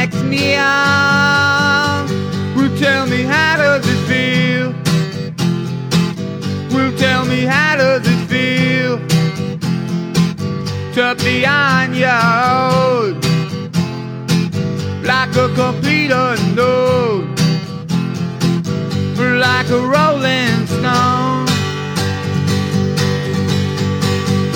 [0.00, 0.80] Next meal.
[2.56, 4.68] Well, tell me how does it feel?
[6.72, 8.94] Well, tell me how does it feel
[10.96, 12.22] to be on your
[12.54, 13.28] own?
[15.14, 17.34] like a complete unknown,
[19.46, 21.46] like a rolling stone.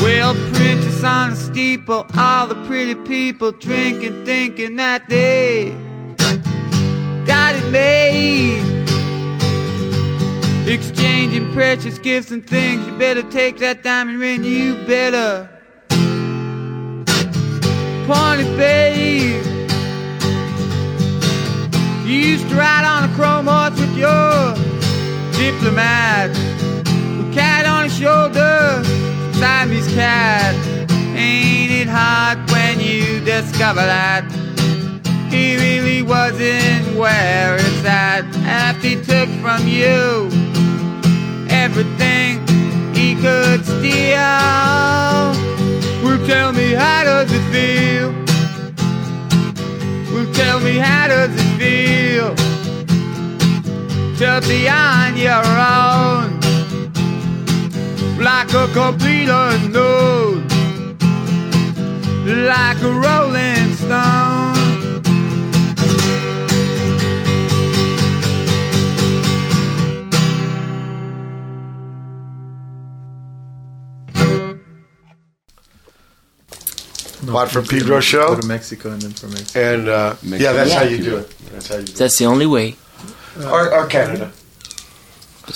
[0.02, 5.70] Well, princess on a steeple, all the pretty people drinking, thinking that they
[7.26, 8.62] got it made.
[10.68, 15.48] Exchanging precious gifts and things, you better take that diamond ring, you better
[18.06, 19.44] pawn it, babe.
[22.06, 24.54] You used to ride on a chrome horse with your
[25.32, 26.30] diplomat.
[27.18, 28.82] With cat on his shoulder,
[29.42, 30.54] Siamese cat.
[31.16, 34.22] Ain't it hard when you discover that
[35.32, 40.30] he really wasn't where it's at after he took from you
[41.50, 42.38] everything
[42.94, 44.14] he could steal?
[46.04, 48.12] Well, tell me how does it feel?
[50.14, 52.32] Well, tell me how does it feel
[54.18, 56.41] to be on your own,
[58.18, 60.46] like a complete unknown,
[62.46, 64.52] like a rolling stone.
[77.24, 78.34] Watt from Mexico, Pedro show.
[78.34, 79.60] Go to Mexico and then from Mexico.
[79.74, 80.36] And uh, Mexico.
[80.38, 80.78] yeah, that's Yeah.
[80.78, 81.34] how you do it.
[81.52, 81.96] That's how you do it.
[81.96, 82.76] That's the only way.
[83.44, 84.32] Or, or Canada.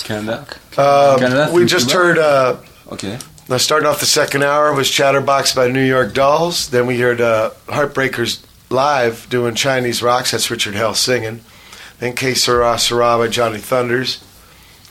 [0.03, 0.45] Canada.
[0.77, 2.17] Uh, Canada we just heard.
[2.17, 2.57] Uh,
[2.89, 3.19] Okay.
[3.49, 6.69] now, starting off the second hour was Chatterbox by New York Dolls.
[6.69, 10.31] Then we heard uh, Heartbreakers live doing Chinese rocks.
[10.31, 11.41] That's Richard Hell singing.
[11.99, 14.23] Then Que Sera Sera by Johnny Thunders.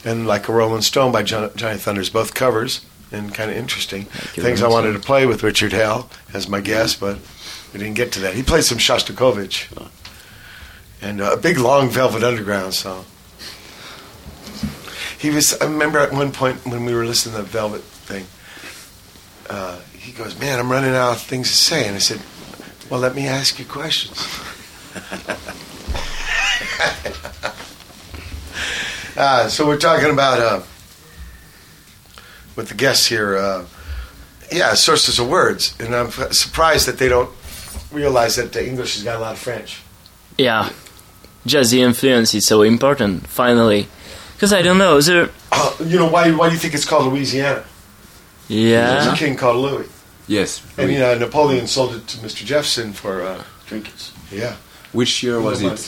[0.05, 2.11] And Like a Rolling Stone by John, Johnny Thunders.
[2.11, 4.05] Both covers and kind of interesting.
[4.05, 7.19] Things I wanted to play with Richard Hell as my guest, but
[7.73, 8.35] we didn't get to that.
[8.35, 9.69] He played some Shostakovich.
[11.01, 13.05] And uh, a big long Velvet Underground song.
[15.19, 15.61] He was.
[15.61, 18.27] I remember at one point when we were listening to the Velvet thing.
[19.49, 22.21] Uh, he goes, "Man, I'm running out of things to say," and I said,
[22.91, 24.19] "Well, let me ask you questions."
[29.17, 30.61] uh, so we're talking about uh,
[32.55, 33.37] with the guests here.
[33.37, 33.65] Uh,
[34.53, 37.31] yeah, sources of words, and I'm surprised that they don't
[37.91, 39.83] realize that the English has got a lot of French.
[40.39, 40.71] Yeah,
[41.47, 43.27] just the influence is so important.
[43.27, 43.89] Finally,
[44.37, 45.01] because I don't know.
[45.01, 46.31] The Uh, you know why?
[46.31, 47.65] Why do you think it's called Louisiana?
[48.49, 48.87] Yeah.
[49.01, 49.89] There's a king called Louis,
[50.29, 50.61] Yes.
[50.79, 52.45] and we- you know Napoleon sold it to Mr.
[52.45, 54.13] Jefferson for uh, Trinkets.
[54.31, 54.55] yeah.
[54.93, 55.67] Which year was it?
[55.67, 55.81] money.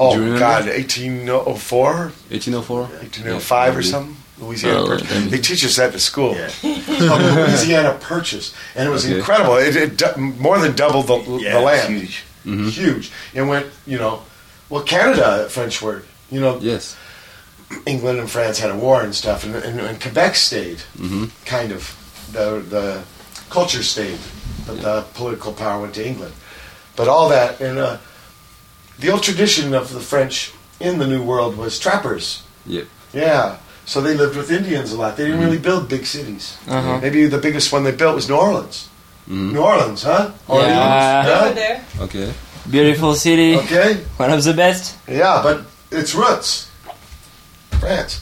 [0.00, 0.38] Oh Do you remember?
[0.38, 2.80] God, 1804, 1804?
[3.00, 4.16] 1805 or something.
[4.38, 5.08] Louisiana Oh, Purchase.
[5.08, 6.34] then- They teach us that at school.
[6.36, 6.50] Yeah.
[6.62, 9.16] It's Louisiana Purchase, and it was Okay.
[9.16, 9.56] incredible.
[9.56, 11.88] It, it more than doubled the, Yeah, the land.
[11.94, 12.22] huge.
[12.46, 12.70] Mhm.
[12.70, 13.10] Huge.
[13.34, 14.22] It went, you know,
[14.68, 16.04] well, Canada, French word.
[16.30, 16.94] You know, Yes.
[17.86, 21.72] England and France had a war and stuff, and, and, and Quebec stayed, hmm kind
[21.72, 21.94] of.
[22.32, 23.02] The the
[23.50, 24.18] culture stayed,
[24.66, 26.34] but the political power went to England.
[26.96, 27.98] But all that, and uh,
[28.98, 32.42] the old tradition of the French in the New World was trappers.
[32.66, 32.86] Yep.
[33.14, 33.56] Yeah.
[33.86, 35.16] So they lived with Indians a lot.
[35.16, 36.58] They didn't really build big cities.
[36.68, 37.00] Uh-huh.
[37.00, 38.88] Maybe the biggest one they built was New Orleans.
[39.26, 39.52] Mhm.
[39.52, 40.30] New Orleans, huh?
[40.46, 41.40] Orleans, Yeah.
[41.44, 41.84] Over there.
[42.00, 42.32] Okay.
[42.70, 43.94] beautiful city, Okay.
[44.18, 44.96] one of the best.
[45.08, 46.67] Yeah, but its roots,
[47.78, 48.20] France.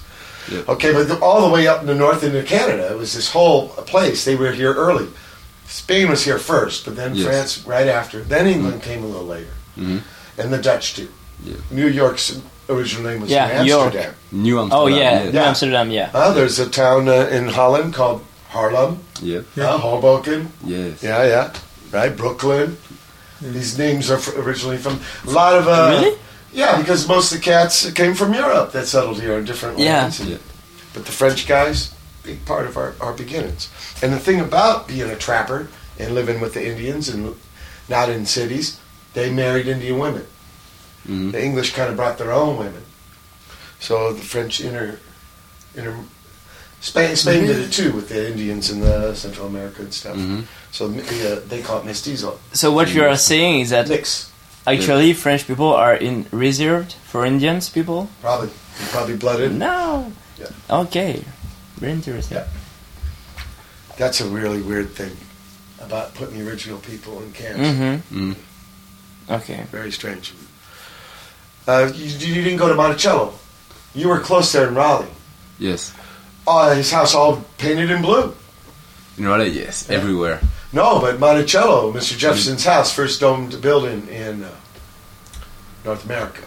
[0.51, 0.69] Yep.
[0.69, 3.31] Okay, but the, all the way up in the north into Canada, it was this
[3.33, 4.25] whole place.
[4.25, 5.09] They were here early.
[5.67, 7.27] Spain was here first, but then Yes.
[7.27, 8.21] France right after.
[8.23, 10.03] Then England came a little later, Mhm.
[10.39, 11.09] and the Dutch too.
[11.45, 11.57] Yeah.
[11.73, 12.39] New York's
[12.69, 13.87] original name was Yeah, New York.
[13.95, 14.15] Amsterdam.
[14.31, 14.79] New Amsterdam.
[14.83, 15.35] Oh yeah, Yes.
[15.35, 15.45] Yeah.
[15.49, 15.91] Amsterdam.
[15.91, 16.11] Yeah.
[16.15, 18.23] Uh, there's a town uh, in Holland called
[18.53, 19.45] Haarlem, Yep.
[19.59, 20.53] uh, Hoboken.
[20.65, 21.03] Yes.
[21.03, 21.51] Yeah, yeah,
[21.93, 22.17] right.
[22.17, 22.77] Brooklyn.
[23.43, 25.67] These names are fr- originally from a lot of.
[25.69, 26.17] Uh, Really?
[26.57, 30.21] Yeah, because most of the cats came from Europe that settled here in different lands.
[30.21, 30.39] Yeah.
[30.95, 33.69] But the French guys, big part of our, our beginnings.
[34.03, 35.69] And the thing about being a trapper
[35.99, 37.35] and living with the Indians and
[37.91, 38.81] not in cities,
[39.13, 40.27] they married Indian women.
[41.07, 41.33] Mhm.
[41.33, 42.85] The English kind of brought their own women.
[43.79, 44.99] So the French inter,
[45.75, 45.95] inter
[46.81, 50.17] Spain, Spain did it too with the Indians in the Central America and stuff.
[50.17, 50.45] Mhm.
[50.73, 52.39] So uh, they call it mestizo.
[52.55, 54.31] So what you are saying is that Mix,
[54.67, 58.09] actually French people are in reserved for Indians people.
[58.21, 58.51] probably.
[58.91, 59.55] Probably blooded.
[59.55, 60.13] No.
[60.39, 60.49] Yeah.
[60.69, 61.25] Okay.
[61.77, 62.37] Very interesting.
[62.39, 62.47] Yeah.
[63.97, 65.17] That's a really weird thing
[65.81, 67.61] about putting the original people in camps.
[67.61, 68.33] Mm-hmm.
[68.33, 68.37] Mhm.
[69.31, 69.65] Okay.
[69.73, 70.35] Very strange.
[71.67, 73.33] Uh, you, you didn't go to Monticello.
[73.95, 75.09] You were close there in Raleigh.
[75.59, 75.93] Yes.
[76.47, 78.35] Oh, his house all painted in blue.
[79.19, 79.87] In Raleigh, yes.
[79.89, 79.97] Yeah.
[79.97, 80.41] Everywhere.
[80.73, 82.17] No, but Monticello, Mr.
[82.19, 84.51] Jefferson's house, first domed building in uh,
[85.85, 86.43] North America.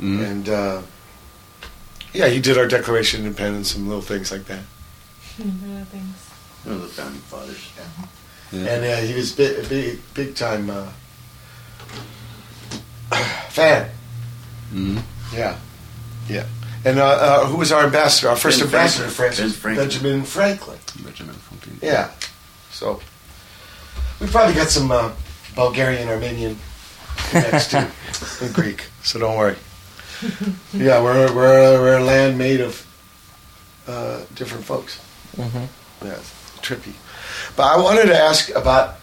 [0.00, 0.24] Mhm.
[0.30, 0.82] And uh,
[2.12, 4.62] yeah, he did our Declaration of Independence and little things like that.
[5.38, 6.16] Little things.
[6.64, 7.68] One of the founding fathers.
[8.52, 8.66] Yeah.
[8.66, 10.88] And uh, he was big, big, big time uh,
[13.50, 13.90] fan.
[14.72, 15.02] Mhm.
[15.34, 15.56] Yeah,
[16.28, 16.46] yeah.
[16.84, 18.30] And uh, uh, who was our ambassador?
[18.30, 19.50] Our first Ben ambassador to Franklin.
[19.50, 19.88] France, Ben Franklin.
[19.88, 20.78] Benjamin Franklin.
[21.04, 21.78] Benjamin Franklin.
[21.82, 22.10] Yeah.
[22.72, 23.00] So
[24.20, 25.12] we probably got some uh,
[25.54, 26.56] Bulgarian, Armenian
[27.32, 27.88] next to
[28.42, 28.84] in Greek.
[29.02, 29.56] So don't worry.
[30.72, 32.86] Yeah, we're we're we're a land made of
[33.88, 35.00] uh, different folks.
[35.36, 35.68] Mhm.
[36.04, 36.30] Yeah, it's
[36.60, 36.92] trippy.
[37.56, 38.96] But I wanted to ask about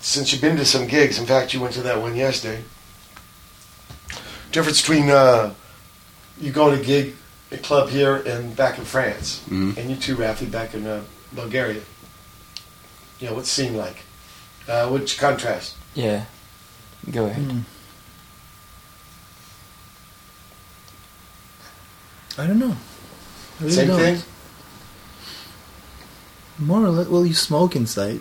[0.00, 1.18] since you've been to some gigs.
[1.18, 2.62] In fact, you went to that one yesterday.
[4.52, 5.52] Difference between uh,
[6.40, 7.14] you going to gig
[7.50, 9.76] a club here and back in France, Mhm.
[9.76, 11.02] and you too, Rafi, back in uh,
[11.32, 11.82] Bulgaria.
[13.20, 14.03] You know, what's the scene like?
[14.68, 15.76] Uh, what's your contrast?
[15.94, 16.24] Yeah.
[17.10, 17.42] Go ahead.
[17.50, 17.60] Hmm.
[22.40, 22.74] I don't know.
[23.60, 23.98] I really Same don't.
[24.00, 24.22] thing.
[26.58, 27.08] More or less.
[27.08, 28.20] Well, you smoke inside.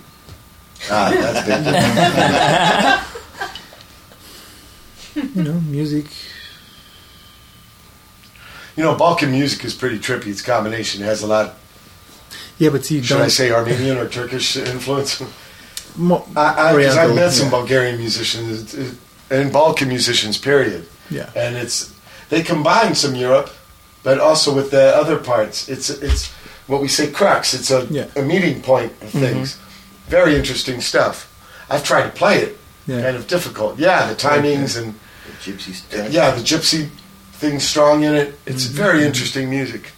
[0.92, 3.10] Ah, that's big.
[5.36, 6.06] You know, music.
[8.76, 10.28] you know, Balkan music is pretty trippy.
[10.28, 11.04] It's combination.
[11.04, 11.54] It has a lot.
[12.58, 13.24] Yeah, but see, Should don't.
[13.26, 15.22] I say Armenian or Turkish influence?
[15.96, 17.50] Mo- I, I, I've Oriental, met some.
[17.50, 18.92] Bulgarian musicians uh,
[19.30, 20.86] and Balkan musicians, period.
[21.10, 21.30] Yeah.
[21.36, 21.94] And it's
[22.30, 23.50] they combine some Europe,
[24.04, 25.70] but also with the other parts.
[25.70, 26.32] It's it's
[26.68, 27.54] what we say crux.
[27.54, 28.08] It's a, Yeah.
[28.16, 29.58] a meeting point of things.
[30.08, 31.28] Very interesting stuff.
[31.70, 32.58] I've tried to play it.
[32.88, 33.02] Yeah.
[33.02, 33.80] Kind of difficult.
[33.80, 34.94] Yeah, the timings and
[35.26, 36.10] The gypsy style.
[36.12, 36.90] yeah, the gypsy
[37.40, 38.38] thing strong in it.
[38.46, 39.92] It's very interesting music.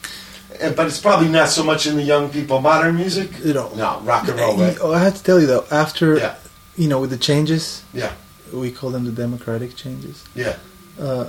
[0.62, 2.60] Uh, But it's probably not so much in the young people.
[2.62, 3.30] Modern music?
[3.44, 4.78] You know, No, rock and roll, right?
[4.82, 6.36] Oh, I have to tell you though, after Yeah.
[6.78, 7.64] you know, with the changes,
[7.94, 8.12] Yeah.
[8.54, 10.24] we call them the democratic changes.
[10.36, 10.56] Yeah.
[11.00, 11.26] Uh,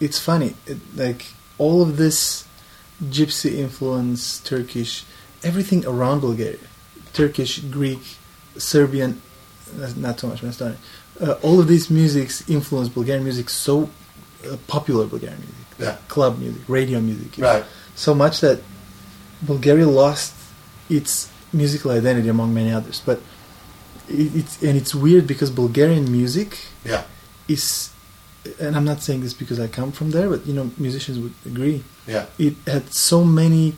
[0.00, 1.26] it's funny, it, like
[1.58, 2.44] all of this
[3.02, 5.04] gypsy influence, Turkish,
[5.42, 6.58] everything around Bulgaria,
[7.12, 8.02] Turkish, Greek,
[8.56, 9.20] Serbian,
[9.96, 10.78] not- so much Macedonian.
[11.20, 13.90] Uh, all of these musics influence Bulgarian music so
[14.48, 15.96] uh, popular Bulgarian music, Yeah.
[16.08, 17.64] club music, radio music, Right.
[17.94, 18.58] so much that
[19.42, 20.32] Bulgaria lost
[20.90, 23.00] its musical identity among many others.
[23.04, 23.18] But
[24.08, 26.50] it, it's and it's weird because Bulgarian music
[26.84, 27.02] Yeah.
[27.46, 27.90] is,
[28.60, 31.34] and I'm not saying this because I come from there, but you know, musicians would
[31.46, 31.84] agree.
[32.06, 32.26] Yeah.
[32.38, 33.74] It had so many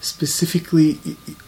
[0.00, 0.98] specifically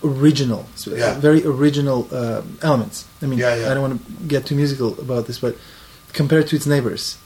[0.03, 1.19] original, Yeah.
[1.21, 3.05] very original uh, elements.
[3.23, 3.71] I mean, Yeah, yeah.
[3.71, 5.57] I don't want to get too musical about this, but
[6.13, 7.17] compared to its neighbors,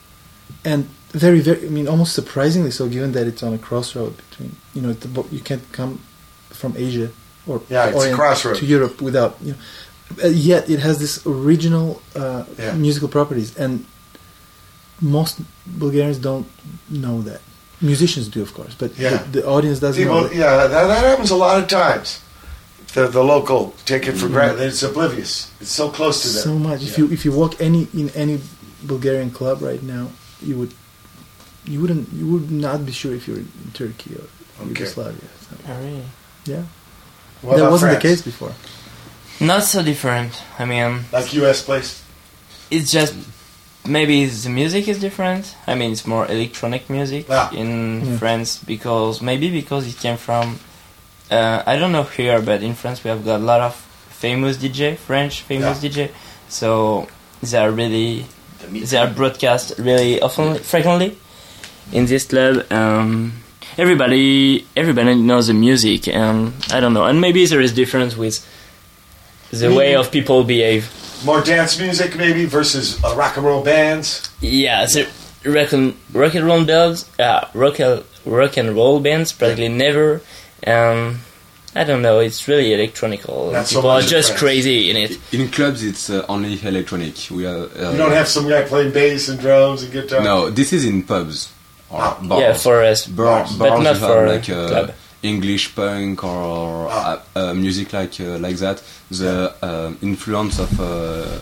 [0.63, 0.87] and
[1.23, 4.81] very, very, I mean, almost surprisingly so, given that it's on a crossroad between, you
[4.83, 5.99] know, the, you can't come
[6.59, 7.09] from Asia
[7.47, 8.55] or Yeah, it's Orient crossroad.
[8.61, 9.59] to Europe without, you know,
[10.23, 12.73] uh, yet it has this original uh, Yeah.
[12.87, 13.85] musical properties, and
[15.01, 15.33] most
[15.65, 16.47] Bulgarians don't
[16.89, 17.41] know that.
[17.81, 19.17] Musicians do, of course, but Yeah.
[19.23, 20.13] the, the audience doesn't know.
[20.23, 20.35] People, That.
[20.43, 22.07] yeah, that, that happens a lot of times.
[22.93, 24.31] The, the local take it for Mhm.
[24.35, 24.61] granted.
[24.71, 25.33] It's oblivious.
[25.59, 26.43] It's so close to them.
[26.49, 26.81] So much.
[26.89, 28.39] If you if you walk any in any
[28.83, 30.05] Bulgarian club right now,
[30.41, 30.71] you would
[31.65, 34.25] you wouldn't you would not be sure if you're in Turkey or
[34.61, 34.69] Okay.
[34.69, 35.29] Yugoslavia.
[35.49, 36.03] So, Oh, really?
[36.45, 36.63] yeah,
[37.41, 38.03] What that wasn't France?
[38.03, 38.53] the case before.
[39.39, 40.31] Not so different.
[40.57, 41.61] I mean, Like U.S.
[41.61, 42.01] place.
[42.71, 43.13] it's just
[43.85, 45.55] maybe the music is different.
[45.67, 47.49] I mean, it's more electronic music Ah.
[47.51, 47.69] in
[48.05, 48.17] Yeah.
[48.17, 50.59] France because maybe because it came from.
[51.29, 53.75] Uh, I don't know here, but in France we have got a lot of
[54.23, 55.89] famous DJ, French famous Yeah.
[55.89, 56.11] DJ.
[56.47, 57.07] So
[57.43, 58.25] they are really
[58.61, 61.17] The they are broadcast really often, frequently
[61.91, 62.71] in this club.
[62.71, 63.33] Um,
[63.77, 68.45] everybody everybody knows the music, and I don't know, and maybe there is difference with
[69.51, 70.89] the way of people behave.
[71.23, 74.29] More dance music maybe versus uh, rock and roll bands.
[74.41, 75.07] Yeah, the
[75.45, 80.21] rock and rock and roll bands, uh, rock and rock and roll bands practically never.
[80.67, 81.19] Um,
[81.77, 82.19] I don't know.
[82.19, 83.51] It's really electronical.
[83.51, 84.39] Not so People much are just France.
[84.39, 85.33] crazy in it.
[85.33, 87.15] In clubs, it's uh, only electronic.
[87.29, 87.65] We are.
[87.65, 90.21] Uh, You don't have some guy playing bass and drums and guitar.
[90.23, 91.51] No, this is in pubs
[91.89, 92.17] or Ah.
[92.21, 92.41] bars.
[92.41, 94.91] Yeah, for us, Bar, But not for like uh, club.
[95.23, 97.19] English punk or Ah.
[97.35, 98.81] uh, uh, music like uh, like that.
[99.11, 101.39] The um influence of uh,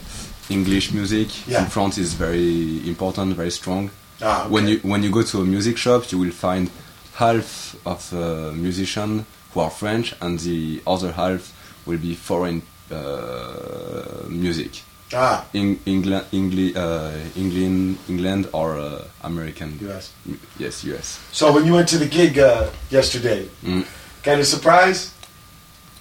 [0.50, 1.64] English music Yeah.
[1.64, 3.90] in France is very important, very strong.
[4.22, 4.50] Ah, okay.
[4.54, 6.70] When you when you go to a music shop, you will find
[7.16, 11.52] half of the musicians who are French, and the other half
[11.86, 12.62] will be foreign
[12.92, 14.82] uh, music.
[15.16, 19.78] Ah, In England, Engli- uh, England, England, or uh, American.
[19.82, 20.12] U.S.
[20.60, 21.20] Yes, US.
[21.32, 23.86] So when you went to the gig uh, yesterday, Mm.
[24.24, 25.12] kind of surprise?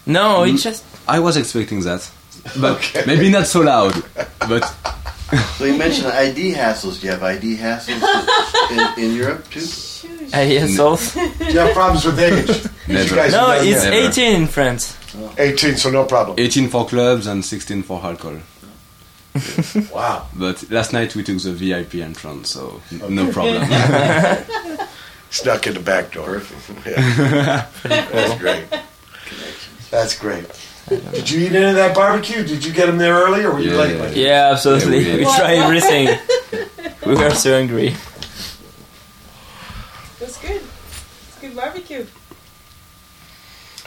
[0.07, 0.55] no, Mm.
[0.55, 2.09] it's just I was expecting that,
[2.61, 3.05] but Okay.
[3.07, 3.95] maybe not so loud.
[4.49, 4.65] But
[5.59, 7.01] So you mentioned ID hassles.
[7.01, 8.03] Do you have ID hassles
[8.71, 9.65] in, in Europe too?
[10.35, 11.21] I guess also.
[11.39, 12.47] Do you have problems with age?
[12.47, 13.31] 'Cause Never.
[13.31, 13.85] No, it's.
[13.85, 14.09] Never.
[14.09, 14.97] 18 in France.
[15.39, 16.37] 18, so no problem.
[16.39, 18.39] 18 for clubs and 16 for alcohol.
[19.93, 20.27] Wow.
[20.35, 23.63] But last night we took the VIP entrance, so n- no problem.
[25.31, 26.43] Snuck in the back door.
[26.87, 27.67] Yeah.
[27.85, 28.65] That's great.
[29.91, 30.47] That's great.
[30.89, 32.45] Did you eat any of that barbecue?
[32.45, 33.97] Did you get them there early, or were you Yeah, late?
[33.97, 34.99] yeah, Like, Yeah, absolutely.
[34.99, 35.35] Yeah, we we did.
[35.37, 36.19] try everything.
[37.07, 37.95] we were so hungry.
[40.19, 40.61] That's good.
[41.29, 42.05] It's good barbecue.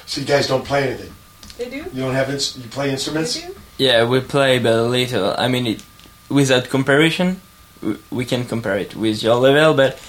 [0.05, 1.13] So you guys don't play anything.
[1.57, 1.77] They do.
[1.93, 3.33] You don't have ins- you play instruments?
[3.35, 3.61] They instruments.
[3.61, 3.64] do.
[3.77, 5.35] Yeah, we play but a little.
[5.37, 5.83] I mean, it,
[6.29, 7.41] without comparison,
[7.81, 9.73] we, we can compare it with your level.
[9.73, 9.99] But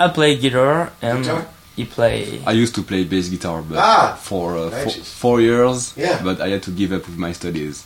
[0.00, 1.46] I play guitar and Guitar?
[1.76, 2.42] you play.
[2.46, 4.96] I used to play bass guitar, but Ah, for uh, fo- nice.
[5.20, 5.92] four years.
[5.96, 6.20] Yeah.
[6.22, 7.84] But I had to give up with my studies.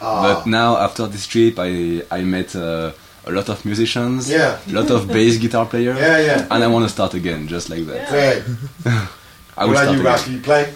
[0.00, 2.92] Ah, But now after this trip, I I met uh,
[3.26, 4.30] a lot of musicians.
[4.30, 4.58] Yeah.
[4.68, 5.98] A lot of bass guitar players.
[6.06, 6.46] Yeah, yeah.
[6.50, 8.12] And I want to start again, just like that.
[8.12, 9.06] Yeah.
[9.56, 10.12] I will what start you, again.
[10.12, 10.30] Rocky?
[10.30, 10.72] You play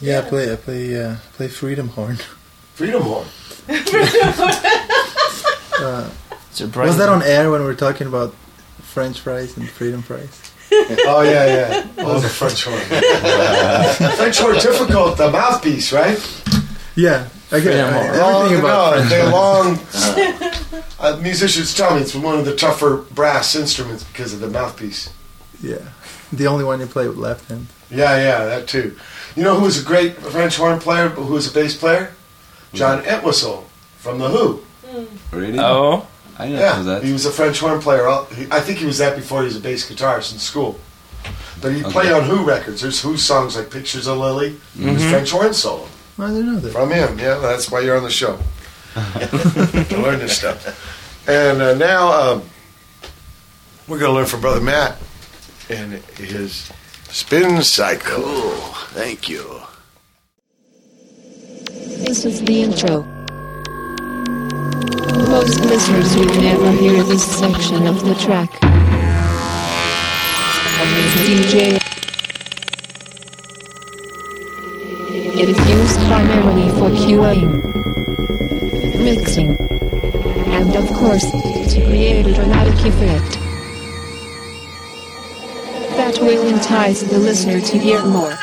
[0.00, 2.18] Yeah, I play I play uh, play Freedom Horn.
[2.80, 3.26] Freedom Horn.
[5.80, 6.10] Uh,
[6.76, 8.34] was that on air when we were talking about
[8.82, 10.52] French fries and Freedom fries?
[10.70, 11.88] Oh yeah, yeah.
[11.98, 12.78] Oh, the French horn.
[14.16, 15.16] French horn difficult.
[15.16, 16.18] The mouthpiece, right?
[16.96, 18.14] Yeah, I get Freedom I- Horn.
[18.14, 20.84] everything about no, French they're long.
[21.00, 25.08] Uh, musicians tell me it's one of the tougher brass instruments because of the mouthpiece.
[25.62, 25.78] Yeah,
[26.30, 27.68] the only one you play with left hand.
[27.90, 28.98] Yeah, yeah, that too.
[29.34, 32.12] You know who was a great French horn player, but who was a bass player?
[32.72, 33.64] John Entwistle
[33.98, 34.62] from the Who.
[35.32, 35.58] Really?
[35.58, 36.06] Oh,
[36.38, 37.04] I didn't Yeah, know that.
[37.04, 38.06] he was a French horn player.
[38.06, 40.78] All- he- I think he was that before he was a bass guitarist in school.
[41.60, 42.12] But he played Okay.
[42.12, 42.80] on Who records.
[42.80, 45.86] There's Who songs like "Pictures of Lily." It was French horn solo
[46.18, 46.72] I didn't know that.
[46.72, 47.18] from him.
[47.18, 48.38] Yeah, that's why you're on the show
[48.94, 51.26] to learn this stuff.
[51.28, 52.42] And uh, now um,
[53.86, 54.96] we're going to learn from Brother Matt
[55.68, 56.70] and his
[57.10, 58.50] spin cycle.
[58.94, 59.60] Thank you.
[62.00, 63.02] This is the intro.
[65.28, 68.50] Most listeners would never hear this section of the track.
[71.26, 71.78] DJ.
[75.38, 77.52] It is used primarily for cueing.
[79.04, 79.50] mixing.
[80.56, 83.32] And of course, to create a dramatic effect.
[85.96, 88.38] That will entice the listener to hear more.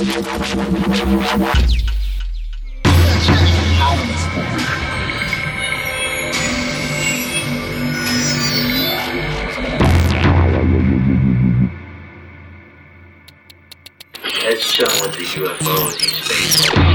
[0.00, 0.12] Let's
[14.72, 16.89] show with the UFOs in space.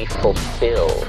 [0.00, 1.06] Be fulfilled,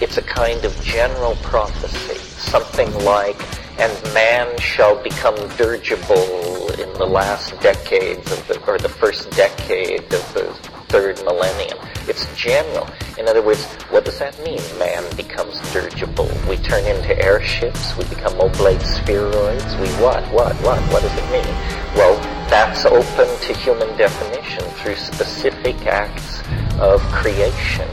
[0.00, 2.18] it's a kind of general prophecy,
[2.50, 3.38] something like,
[3.78, 10.02] and man shall become dirigible in the last decades of the, or the first decade
[10.12, 10.44] of the
[10.88, 11.78] third millennium.
[12.08, 12.88] It's general.
[13.16, 14.60] In other words, what does that mean?
[14.76, 16.28] Man becomes dirigible.
[16.48, 17.96] We turn into airships.
[17.96, 19.76] We become oblate spheroids.
[19.80, 20.24] We what?
[20.32, 20.56] What?
[20.66, 20.80] What?
[20.92, 21.54] What does it mean?
[21.94, 22.16] Well,
[22.50, 26.42] that's open to human definition through specific acts
[26.80, 27.88] of creation.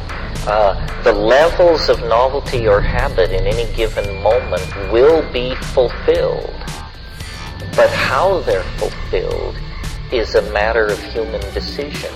[0.49, 0.73] Uh,
[1.03, 6.51] the levels of novelty or habit in any given moment will be fulfilled.
[7.75, 9.55] But how they're fulfilled
[10.11, 12.11] is a matter of human decision.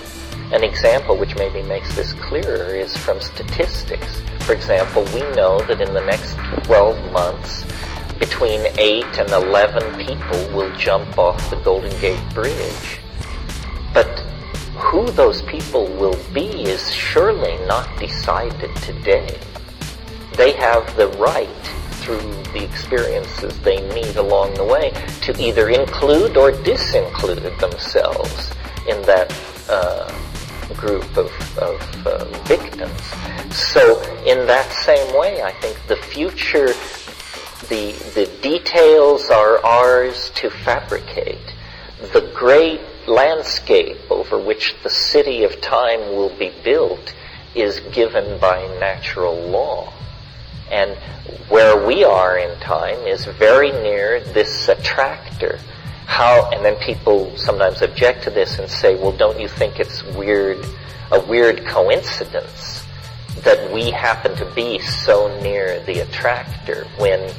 [0.52, 4.20] An example which maybe makes this clearer is from statistics.
[4.40, 6.34] For example, we know that in the next
[6.64, 7.64] 12 months,
[8.18, 12.93] between 8 and 11 people will jump off the Golden Gate Bridge.
[15.14, 19.38] Those people will be is surely not decided today.
[20.36, 21.48] They have the right,
[22.02, 22.18] through
[22.52, 24.90] the experiences they meet along the way,
[25.22, 28.50] to either include or disinclude themselves
[28.88, 29.32] in that
[29.68, 30.12] uh,
[30.74, 33.00] group of, of uh, victims.
[33.54, 36.66] So, in that same way, I think the future,
[37.68, 41.54] the, the details are ours to fabricate.
[42.12, 47.14] The great landscape over which the city of time will be built
[47.54, 49.92] is given by natural law.
[50.72, 50.96] And
[51.48, 55.60] where we are in time is very near this attractor.
[56.06, 60.02] How, and then people sometimes object to this and say, well, don't you think it's
[60.02, 60.58] weird,
[61.12, 62.84] a weird coincidence
[63.44, 67.32] that we happen to be so near the attractor when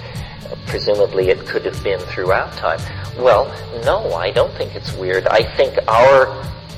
[0.76, 2.81] presumably it could have been throughout time?
[3.18, 3.45] Well,
[3.85, 5.26] no, I don't think it's weird.
[5.27, 6.26] I think our,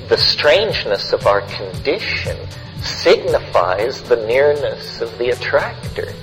[0.07, 2.37] the strangeness of our condition
[2.79, 6.13] signifies the nearness of the attractor.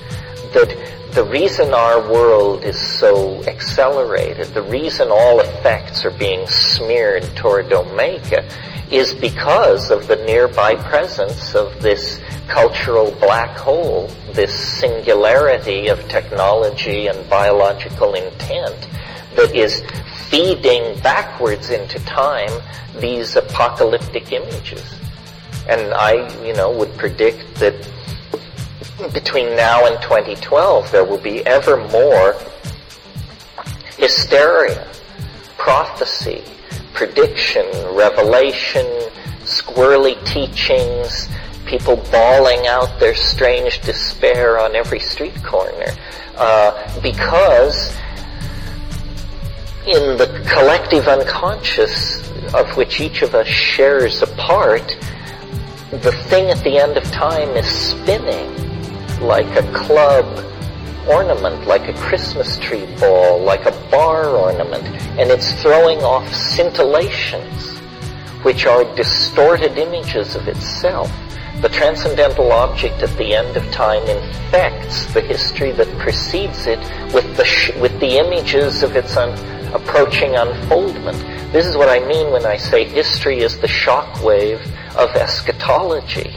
[0.52, 0.70] That
[1.14, 7.72] the reason our world is so accelerated, the reason all effects are being smeared toward
[7.72, 8.48] Omega,
[8.92, 17.06] is because of the nearby presence of this cultural black hole, this singularity of technology
[17.06, 18.88] and biological intent
[19.36, 19.82] that is
[20.28, 22.50] feeding backwards into time
[23.00, 24.94] these apocalyptic images.
[25.68, 27.74] And I, you know, would predict that
[29.12, 32.36] between now and 2012 there will be ever more
[33.96, 34.86] hysteria,
[35.56, 36.44] prophecy,
[36.92, 38.86] prediction, revelation,
[39.42, 41.28] squirrely teachings,
[41.66, 45.86] people bawling out their strange despair on every street corner.
[46.36, 47.94] Uh, because
[49.86, 54.96] in the collective unconscious of which each of us shares a part,
[55.90, 58.50] the thing at the end of time is spinning
[59.20, 60.24] like a club
[61.08, 64.84] ornament, like a Christmas tree ball, like a bar ornament,
[65.18, 67.78] and it's throwing off scintillations,
[68.42, 71.10] which are distorted images of itself.
[71.64, 76.78] The transcendental object at the end of time infects the history that precedes it
[77.14, 79.32] with the sh- with the images of its un-
[79.72, 81.16] approaching unfoldment.
[81.54, 84.60] This is what I mean when I say history is the shock wave
[84.94, 86.36] of eschatology.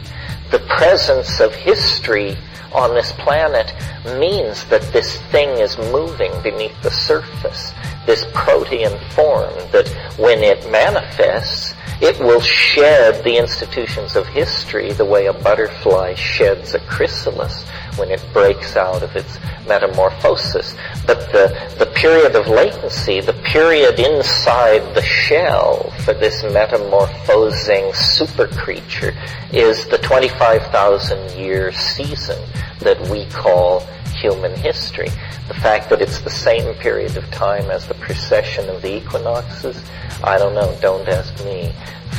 [0.50, 2.38] The presence of history
[2.72, 3.74] on this planet
[4.18, 7.74] means that this thing is moving beneath the surface,
[8.06, 15.06] this protean form that when it manifests, it will shed the institutions of history the
[15.06, 17.64] way a butterfly sheds a chrysalis
[17.98, 20.76] when it breaks out of its metamorphosis.
[21.06, 28.48] But the, the period of latency, the period inside the shell for this metamorphosing super
[28.48, 29.16] creature
[29.52, 32.40] is the 25,000 year season
[32.80, 33.86] that we call
[34.22, 35.10] human history.
[35.48, 39.82] The fact that it's the same period of time as the precession of the equinoxes,
[40.24, 41.74] I don't know, don't ask me.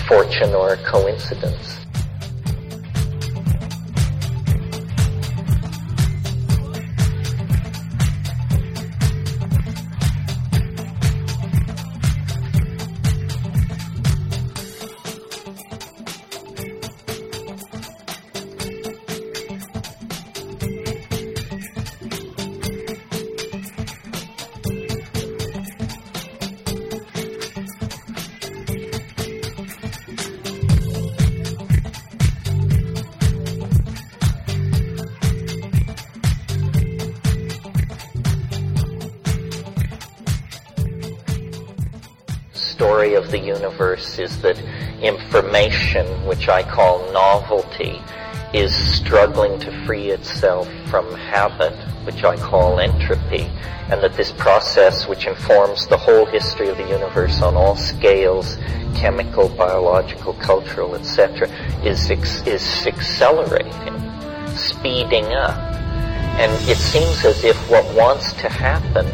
[0.07, 1.81] Fortune or coincidence.
[46.24, 48.01] Which I call novelty,
[48.55, 51.74] is struggling to free itself from habit,
[52.06, 53.51] which I call entropy,
[53.90, 58.56] and that this process, which informs the whole history of the universe on all scales,
[58.94, 61.48] chemical, biological, cultural, etc.,
[61.85, 63.98] is, is accelerating,
[64.55, 65.59] speeding up.
[66.39, 69.06] And it seems as if what wants to happen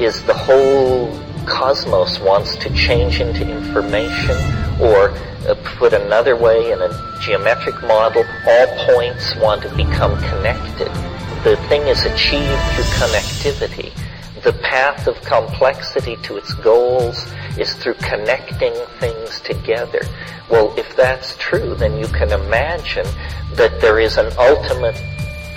[0.00, 1.12] is the whole
[1.44, 5.10] cosmos wants to change into information or
[5.46, 10.88] uh, put another way in a geometric model, all points want to become connected.
[11.44, 13.92] The thing is achieved through connectivity.
[14.42, 17.24] The path of complexity to its goals
[17.56, 20.00] is through connecting things together.
[20.50, 23.06] Well, if that's true, then you can imagine
[23.54, 25.00] that there is an ultimate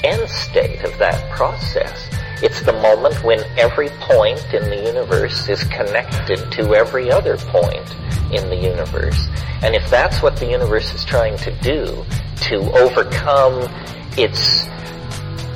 [0.03, 2.14] end state of that process.
[2.41, 7.95] It's the moment when every point in the universe is connected to every other point
[8.31, 9.27] in the universe.
[9.61, 12.05] And if that's what the universe is trying to do,
[12.49, 13.69] to overcome
[14.17, 14.67] its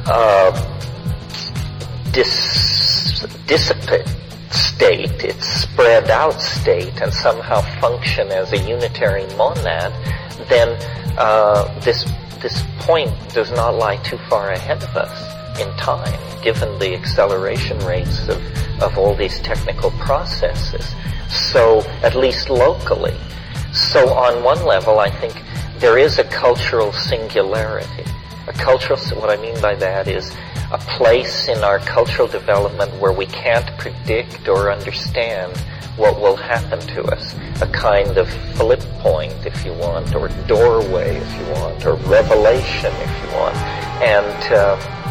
[0.06, 0.52] uh,
[2.12, 4.08] dis- dissipate
[4.50, 9.94] state, its spread out state, and somehow function as a unitary monad,
[10.48, 10.78] then
[11.18, 12.10] uh, this
[12.42, 17.78] this point does not lie too far ahead of us in time, given the acceleration
[17.80, 18.42] rates of,
[18.82, 20.94] of all these technical processes.
[21.30, 23.16] So, at least locally.
[23.72, 25.44] So on one level, I think
[25.78, 28.04] there is a cultural singularity.
[28.48, 30.36] A cultural, what I mean by that is
[30.72, 35.56] a place in our cultural development where we can't predict or understand
[35.98, 37.36] what will happen to us.
[37.62, 42.92] A kind of flip point, if you want, or doorway, if you want, or revelation,
[42.92, 43.56] if you want.
[44.02, 45.09] And uh,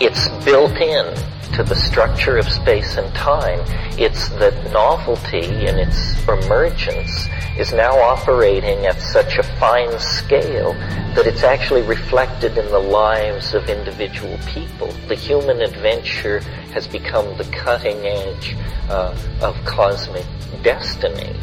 [0.00, 1.14] it's built in
[1.52, 3.60] to the structure of space and time.
[3.98, 7.28] It's that novelty in its emergence
[7.58, 10.72] is now operating at such a fine scale
[11.14, 14.86] that it's actually reflected in the lives of individual people.
[15.08, 16.38] The human adventure
[16.72, 18.56] has become the cutting edge
[18.88, 20.24] uh, of cosmic
[20.62, 21.36] destiny.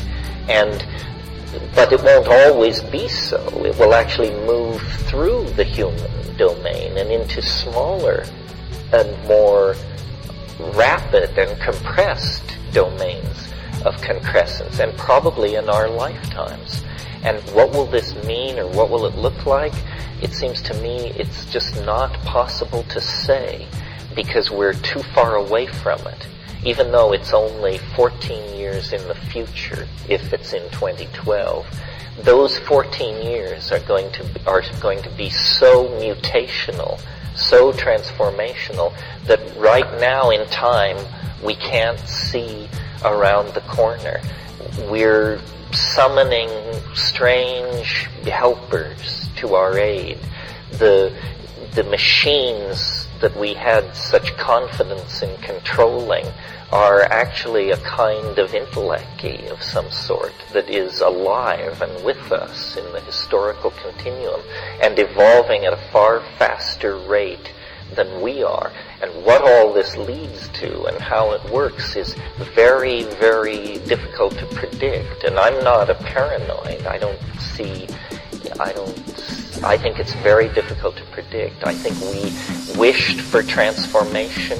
[0.48, 0.84] And
[1.76, 3.38] but it won't always be so.
[3.66, 8.26] It will actually move through the human domain and into smaller
[8.94, 9.76] and more
[10.76, 13.48] rapid and compressed domains
[13.86, 16.84] of concrescence, and probably in our lifetimes.
[17.24, 19.74] And what will this mean or what will it look like?
[20.22, 23.68] It seems to me it's just not possible to say
[24.16, 26.28] because we're too far away from it.
[26.66, 31.68] Even though it's only 14 years in the future, if it's in 2012,
[32.24, 37.00] those 14 years are going to be, are going to be so mutational,
[37.38, 38.94] so transformational
[39.26, 40.98] that right now in time
[41.44, 42.68] we can't see
[43.06, 44.20] around the corner.
[44.90, 45.40] We're
[45.72, 46.50] summoning
[46.96, 50.20] strange helpers to our aid.
[50.72, 51.16] The
[51.74, 56.26] the machines that we had such confidence in controlling
[56.72, 59.07] are actually a kind of intellect
[59.57, 64.41] of some sort that is alive and with us in the historical continuum
[64.81, 67.53] and evolving at a far faster rate
[67.95, 68.72] than we are.
[69.02, 72.15] And what all this leads to and how it works is
[72.53, 75.23] very, very difficult to predict.
[75.23, 76.85] And I'm not a paranoid.
[76.85, 77.88] I don't see,
[78.60, 81.65] I don't, I think it's very difficult to predict.
[81.65, 84.60] I think we wished for transformation.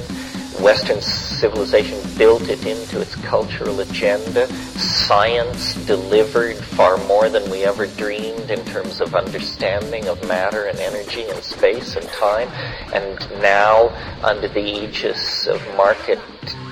[0.62, 4.46] Western civilization built it into its cultural agenda.
[4.76, 10.78] Science delivered far more than we ever dreamed in terms of understanding of matter and
[10.78, 12.48] energy and space and time.
[12.92, 13.88] And now,
[14.24, 16.18] under the aegis of market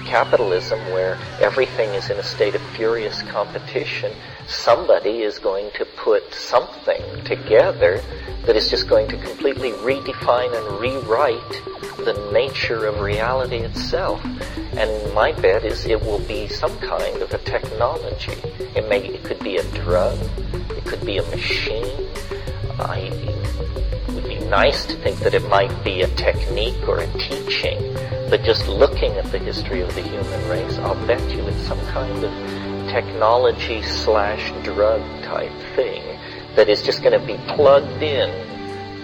[0.06, 4.12] capitalism, where everything is in a state of furious competition,
[4.46, 8.00] somebody is going to put something together
[8.46, 11.62] that is just going to completely redefine and rewrite
[12.04, 14.24] the nature of reality itself.
[14.76, 18.32] And my bet is it will be some kind of a technology.
[18.76, 20.18] It may, it could be a drug,
[20.70, 22.08] it could be a machine.
[22.78, 23.10] I,
[24.08, 27.96] it would be nice to think that it might be a technique or a teaching,
[28.28, 31.80] but just looking at the history of the human race, I'll bet you it's some
[31.86, 32.32] kind of
[32.90, 36.02] technology slash drug type thing
[36.56, 38.30] that is just going to be plugged in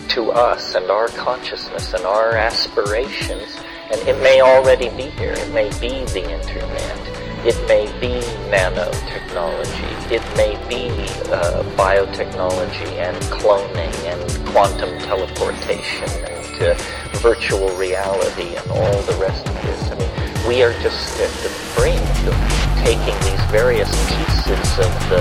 [0.08, 3.56] to us and our consciousness and our aspirations.
[3.92, 5.34] And it may already be here.
[5.36, 6.98] It may be the internet.
[7.44, 10.10] It may be nanotechnology.
[10.10, 10.88] It may be
[11.30, 16.74] uh, biotechnology and cloning and quantum teleportation and uh,
[17.18, 19.90] virtual reality and all the rest of this.
[19.90, 22.36] I mean, we are just at the brink of
[22.82, 25.20] taking these various pieces of the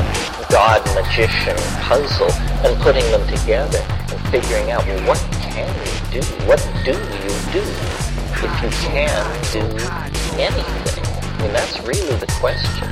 [0.49, 2.31] God magician puzzle
[2.64, 6.26] and putting them together and figuring out, what can you do?
[6.48, 9.12] What do you do if you can
[9.52, 9.60] do
[10.40, 11.06] anything?
[11.06, 12.88] I mean, that's really the question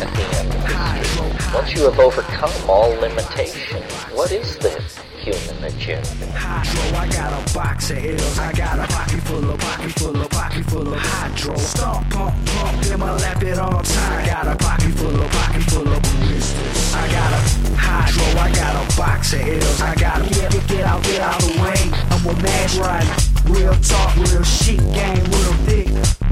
[0.00, 1.54] at the end of.
[1.54, 3.82] Once you have overcome all limitation,
[4.14, 4.70] what is the
[5.18, 6.08] human agenda?
[6.32, 8.38] Hydro, I got a box of L's.
[8.38, 11.56] I got a pocket full of pocket full of pocket full of hydro.
[11.56, 14.22] Stomp, pump, pump in my lap at all time.
[14.22, 16.94] I got a pocket full of pocket full of ballistics.
[16.94, 19.80] I got a hydro, I got a box of L's.
[19.80, 21.80] I got a, get, get, get out, get out of the way.
[22.10, 23.31] I'm a mad rider.
[23.52, 25.88] Real talk, real shit, game real thick.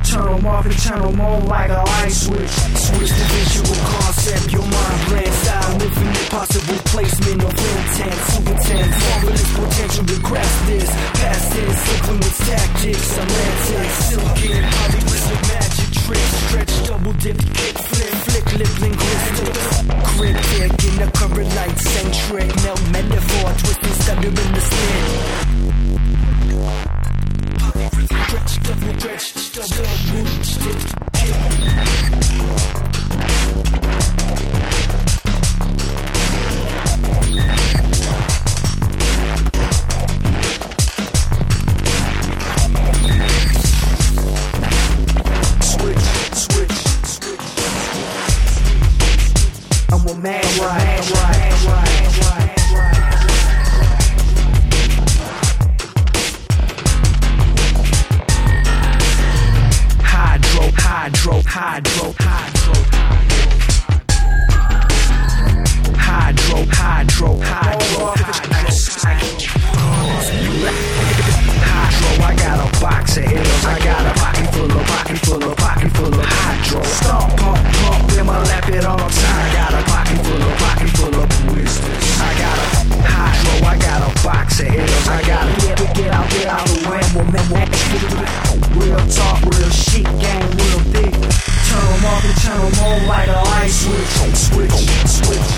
[0.09, 2.51] Turn them off and turn them on like a light switch.
[2.81, 5.83] Switch the visual concept, your mind blends style.
[5.83, 8.19] Infinite possible placement of intent.
[8.33, 10.91] Super tense, marvelous potential to grasp this.
[11.21, 13.97] Past this, implement tactics, semantics.
[14.09, 16.33] Silken, Hollywood magic tricks.
[16.49, 19.67] Stretch, double dip, kick, flip, flick, lip, linguistics.
[20.17, 22.49] Cryptic in the current light, centric.
[22.65, 26.10] Melt metaphor, twisting, stutter in the spin.
[28.41, 28.99] Double,
[30.43, 30.81] stick.
[45.63, 47.41] Switch, switch, switch.
[49.93, 51.40] I'm a mad right, right,
[61.51, 63.51] hydro, hydro, hydro.
[65.99, 68.15] Hydro, hydro, hydro,
[72.23, 73.65] I got a box of L's.
[73.65, 76.83] I got a pocket full of pocket full of pocket full of hydro.
[76.85, 79.01] Stop, pump, pump, in my lap at all.
[79.01, 81.83] I got a pocket full of, pocket full of whistles.
[81.83, 82.10] I got
[83.01, 85.09] a hydro, I got a box of L's.
[85.09, 87.69] I got a get, get, get out, get out the ramble, man.
[88.77, 91.15] Real talk, real shit, gang, real thick.
[91.69, 94.09] Turn 'em off and turn 'em on like a light switch.
[94.37, 95.49] Switch, switch,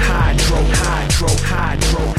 [0.00, 2.17] hydro, hydro, hydro,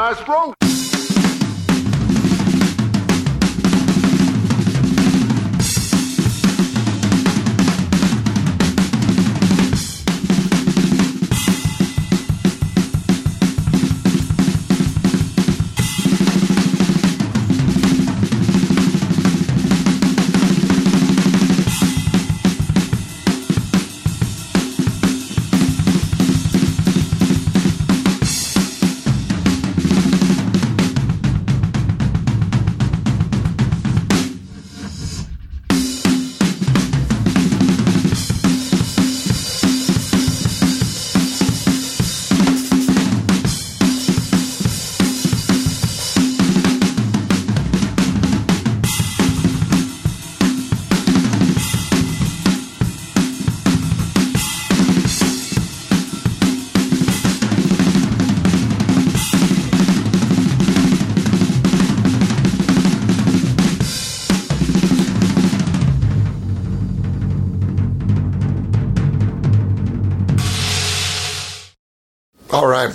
[0.00, 0.59] Hit it,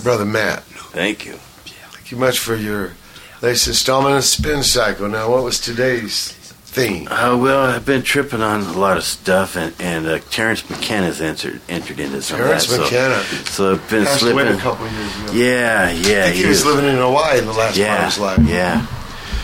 [0.03, 0.63] Brother Matt.
[0.63, 1.33] Thank you.
[1.33, 2.93] Thank you much for your
[3.41, 5.07] latest installment of Spin Cycle.
[5.07, 7.07] Now, what was today's theme?
[7.09, 11.21] Uh, well, I've been tripping on a lot of stuff, and, and uh, Terence McKenna's
[11.21, 12.83] entered entered into some Terence of that.
[12.83, 13.23] McKenna.
[13.23, 14.47] So, so I've been Passed slipping.
[14.47, 15.31] away a couple years ago.
[15.33, 15.89] Yeah, yeah.
[15.89, 15.91] I
[16.25, 18.39] think he was living in Hawaii in the last yeah, part of his life.
[18.49, 18.85] Yeah.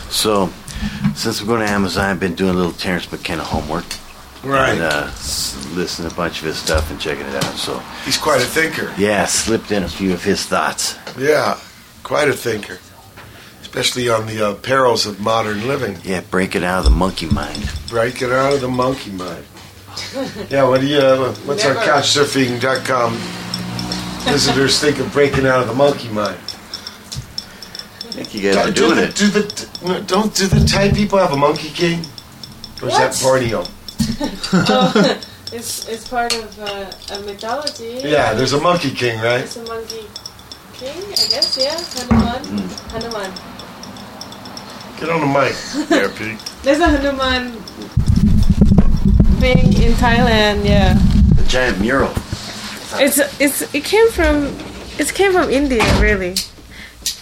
[0.09, 0.49] So,
[1.15, 3.85] since we're going to Amazon, I've been doing a little Terence McKenna homework.
[4.43, 4.71] Right.
[4.73, 5.05] And uh,
[5.75, 7.55] listening to a bunch of his stuff and checking it out.
[7.57, 8.91] So, He's quite a thinker.
[8.97, 10.97] yeah, slipped in a few of his thoughts.
[11.17, 11.59] Yeah,
[12.03, 12.79] quite a thinker.
[13.61, 15.97] Especially on the uh, perils of modern living.
[16.03, 17.69] Yeah, break it out of the monkey mind.
[17.87, 19.45] Break it out of the monkey mind.
[20.49, 23.13] Yeah, what do you, uh, what's our couchsurfing.com
[24.31, 26.37] visitors think of breaking out of the monkey mind?
[26.37, 29.15] I think you guys are do doing the, it.
[29.15, 31.99] Do the, don't do the Thai people have a monkey king?
[32.81, 33.21] Or is that What?
[33.21, 33.63] Borneo?
[35.53, 38.01] it's it's part of uh, a mythology.
[38.03, 39.41] Yeah, there's a monkey king, right?
[39.41, 40.05] It's a monkey
[40.73, 41.57] king, I guess.
[41.57, 42.43] Yeah, Hanuman.
[42.45, 42.89] Hmm.
[42.91, 43.31] Hanuman.
[44.99, 45.55] Get on the mic
[45.89, 46.39] there, Pete.
[46.63, 47.51] There's a Hanuman
[49.41, 50.65] thing in Thailand.
[50.65, 50.93] Yeah,
[51.35, 52.13] The giant mural.
[52.99, 54.55] it's it's it came from
[54.99, 56.35] it came from India really.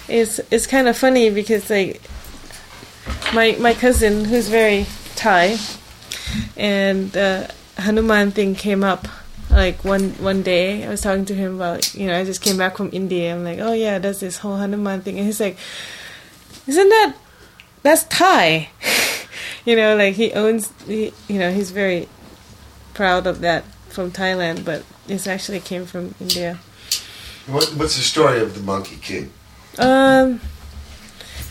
[0.10, 2.02] It's it's kind of funny because like
[3.34, 4.86] my my cousin who's very
[5.16, 5.58] Thai,
[6.58, 7.48] and uh,
[7.78, 9.08] Hanuman thing came up
[9.50, 10.86] like one one day.
[10.86, 13.34] I was talking to him about you know I just came back from India.
[13.34, 15.58] I'm like, oh yeah, there's this whole Hanuman thing, and he's like,
[16.68, 17.16] isn't that
[17.84, 18.70] that's Thai?
[19.66, 22.08] you know, like he owns, he, you know, he's very
[22.94, 26.60] proud of that from Thailand, but it actually came from India.
[27.48, 29.32] What, what's the story of the monkey king?
[29.78, 30.42] Um,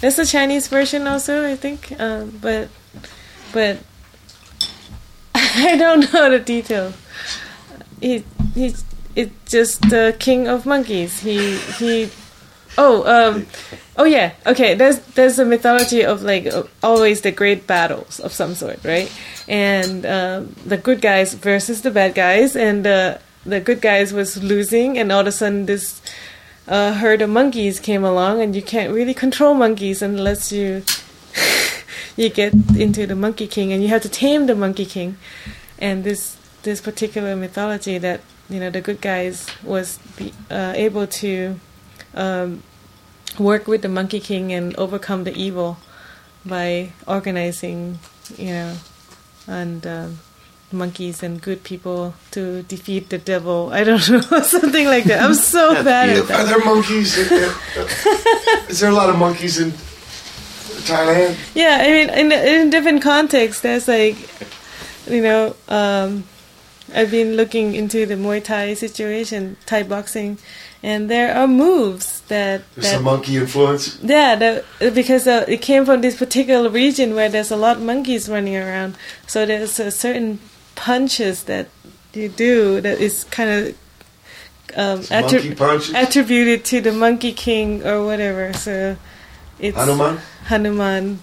[0.00, 1.98] that's a Chinese version also, I think.
[1.98, 2.68] Um, but
[3.52, 3.78] but
[5.59, 6.93] I don't know the detail.
[8.01, 8.24] He
[8.55, 8.85] he's
[9.16, 11.20] it's just the king of monkeys.
[11.20, 12.10] He he.
[12.76, 13.47] Oh um,
[13.97, 14.32] oh yeah.
[14.47, 14.74] Okay.
[14.74, 19.10] There's there's a mythology of like uh, always the great battles of some sort, right?
[19.48, 24.43] And um, the good guys versus the bad guys, and uh, the good guys was
[24.43, 26.01] losing, and all of a sudden this
[26.68, 30.85] a herd of monkeys came along, and you can't really control monkeys unless you
[32.18, 35.16] you get into the Monkey King, and you have to tame the Monkey King.
[35.78, 38.20] And this this particular mythology that
[38.50, 41.60] you know the good guys was be, uh, able to
[42.14, 42.62] um,
[43.38, 45.78] work with the Monkey King and overcome the evil
[46.44, 48.00] by organizing,
[48.36, 48.76] you know,
[49.46, 50.18] and um,
[50.72, 53.70] monkeys and good people to defeat the devil.
[53.72, 55.22] I don't know, something like that.
[55.22, 56.40] I'm so bad at that.
[56.40, 57.16] Are there monkeys?
[57.16, 57.32] In,
[58.68, 59.72] is there a lot of monkeys in
[60.89, 61.36] Thailand?
[61.55, 64.16] Yeah, I mean, in in different contexts, there's like,
[65.06, 66.24] you know, um,
[66.94, 70.39] I've been looking into the Muay Thai situation, Thai boxing,
[70.82, 73.98] and there are moves that There's that some monkey influence.
[74.02, 77.82] Yeah, that, because uh, it came from this particular region where there's a lot of
[77.82, 78.97] monkeys running around.
[79.27, 80.40] So there's a certain
[80.77, 81.69] punches that
[82.15, 83.78] you do that is kind of
[84.77, 88.52] um, attributed to the Monkey King or whatever.
[88.52, 88.97] So
[89.59, 90.18] it's Hanuman?
[90.44, 91.18] Hanuman.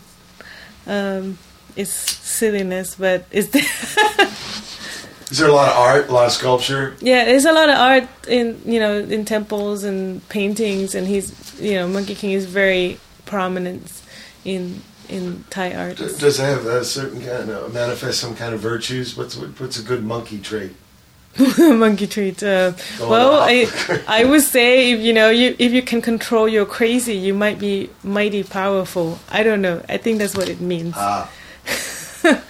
[0.87, 1.37] Um,
[1.75, 3.49] it's silliness, but it's
[5.31, 6.95] Is there a lot of art, a lot of sculpture?
[7.01, 11.59] Yeah, there's a lot of art in you know in temples and paintings, and he's
[11.59, 14.01] you know Monkey King is very prominent
[14.43, 15.97] in in Thai art.
[15.97, 19.17] Does it have a certain kind of manifest some kind of virtues?
[19.17, 20.75] What's what's a good monkey trait?
[21.59, 22.41] monkey treat.
[22.43, 23.39] Uh, well.
[23.41, 23.67] I
[24.07, 27.59] I would say if you know you if you can control your crazy, you might
[27.59, 29.19] be mighty powerful.
[29.29, 29.81] I don't know.
[29.89, 30.93] I think that's what it means.
[30.97, 31.29] Ah.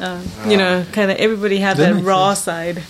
[0.00, 2.44] um, you know, kind of everybody have That that raw sense.
[2.44, 2.82] side,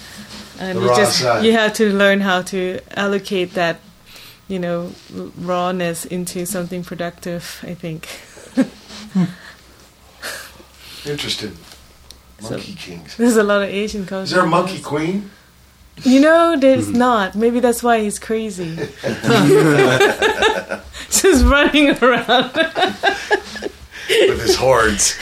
[0.59, 1.45] and The you raw just side.
[1.45, 3.81] you have to learn how to allocate that,
[4.49, 4.93] you know,
[5.37, 7.61] rawness into something productive.
[7.63, 8.09] I think.
[11.07, 11.53] Interesting.
[12.41, 13.17] So- Monkey kings.
[13.19, 14.25] There's a lot of Asian culture.
[14.25, 14.87] Is there a monkey this.
[14.87, 15.31] queen?
[16.03, 17.37] You know, there's not.
[17.37, 18.75] Maybe that's why he's crazy.
[21.09, 22.53] Just running around.
[24.09, 25.15] With his hordes.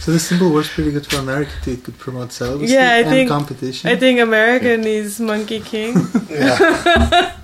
[0.00, 1.72] So this symbol works pretty good for America too.
[1.72, 3.88] It could promote celibacy yeah, I and think competition.
[3.90, 5.94] I think America needs Monkey King.
[6.28, 7.34] Yeah.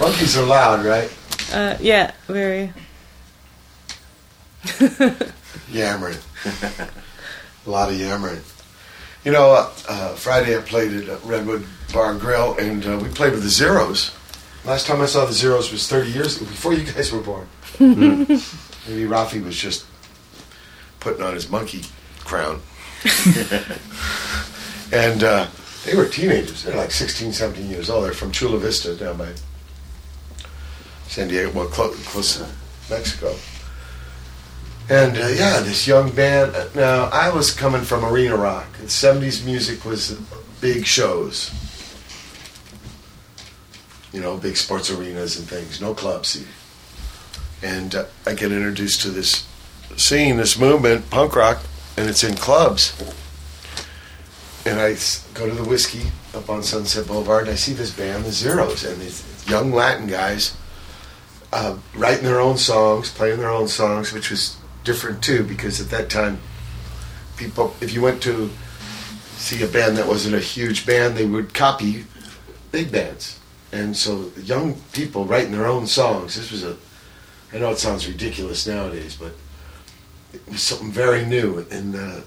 [0.00, 1.10] Monkeys are loud, right?
[1.52, 2.72] uh, yeah, very.
[5.70, 6.18] Yammering.
[7.66, 8.40] A lot of yammering.
[9.24, 12.98] You know, uh, uh, Friday I played at uh, Redwood Bar and Grill, and uh,
[13.00, 14.10] we played with the Zeros.
[14.64, 17.46] Last time I saw the Zeros was 30 years ago, before you guys were born.
[17.78, 19.86] Maybe Rafi was just
[21.00, 21.82] putting on his monkey
[22.20, 22.60] crown.
[24.92, 25.46] and uh,
[25.84, 26.64] they were teenagers.
[26.64, 28.04] They're like 16, 17 years old.
[28.04, 29.32] They're from Chula Vista down by
[31.08, 32.48] San Diego, well, close, close to
[32.88, 33.34] Mexico.
[34.88, 36.54] And uh, yeah, this young band.
[36.54, 38.66] uh, Now, I was coming from arena rock.
[38.78, 40.12] The 70s music was
[40.60, 41.50] big shows.
[44.12, 46.28] You know, big sports arenas and things, no clubs.
[46.30, 46.46] see.
[47.62, 49.46] And uh, I get introduced to this
[49.96, 51.62] scene, this movement, punk rock,
[51.96, 52.92] and it's in clubs.
[54.66, 54.96] And I
[55.34, 58.84] go to the Whisky up on Sunset Boulevard, and I see this band, the Zeros,
[58.84, 60.56] and these young Latin guys
[61.52, 65.90] uh, writing their own songs, playing their own songs, which was different too, because at
[65.90, 66.38] that time,
[67.36, 68.50] people, if you went to
[69.36, 72.04] see a band that wasn't a huge band, they would copy
[72.70, 73.38] big bands.
[73.72, 76.76] And so young people writing their own songs, this was a,
[77.52, 79.32] I know it sounds ridiculous nowadays, but
[80.32, 81.66] it was something very new.
[81.70, 82.20] And uh,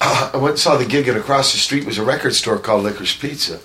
[0.34, 2.84] I went and saw the gig, and across the street was a record store called
[2.84, 3.60] Licorice Pizza.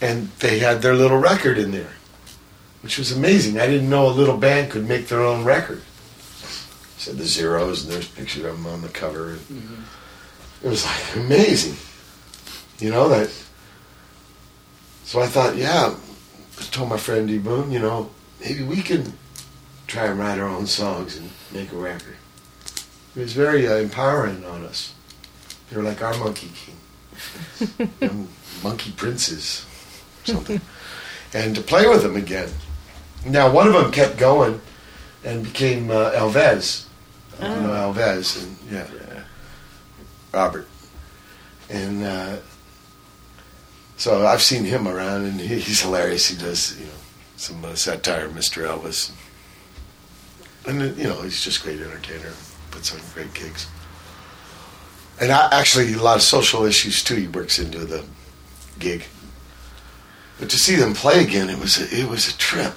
[0.00, 1.94] And they had their little record in there
[2.84, 3.58] which was amazing.
[3.58, 5.80] I didn't know a little band could make their own record.
[7.04, 9.36] Said the Zeros, and there's pictures of them on the cover.
[10.62, 11.76] It was like amazing,
[12.78, 13.30] you know that.
[15.04, 15.94] So I thought, yeah,
[16.58, 18.08] I told my friend D Boon, you know,
[18.40, 19.12] maybe we can
[19.86, 22.16] try and write our own songs and make a record.
[23.14, 24.94] It was very uh, empowering on us.
[25.68, 26.52] They were like our Monkey
[28.00, 28.28] King,
[28.62, 29.66] Monkey Princes,
[30.22, 30.60] or something,
[31.34, 32.48] and to play with them again.
[33.26, 34.58] Now, one of them kept going
[35.22, 36.86] and became uh, El Vez.
[37.40, 38.86] You know El Vez, and yeah,
[40.32, 40.68] Robert.
[41.70, 42.36] And uh,
[43.96, 46.28] so I've seen him around, and he, he's hilarious.
[46.28, 46.92] He does, you know,
[47.36, 48.66] some uh, satire, Mr.
[48.66, 49.12] Elvis.
[50.66, 52.32] And, uh, you know, he's just a great entertainer,
[52.70, 53.68] puts on great gigs.
[55.20, 58.04] And I, actually, a lot of social issues, too, he works into the
[58.78, 59.04] gig.
[60.38, 62.74] But to see them play again, it was a, it was a trip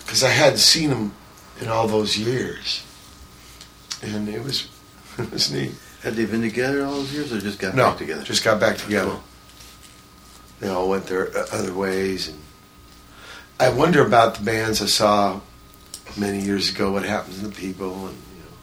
[0.00, 1.14] because I hadn't seen them
[1.60, 2.85] in all those years,
[4.02, 4.68] and it was
[5.18, 5.72] it was neat.
[6.02, 8.22] Had they been together all those years, or just got no, back together?
[8.22, 9.16] just got back together.
[10.60, 12.38] They all went their uh, other ways, and
[13.58, 15.40] I wonder about the bands I saw
[16.16, 18.56] many years ago, what happens to the people, and you know.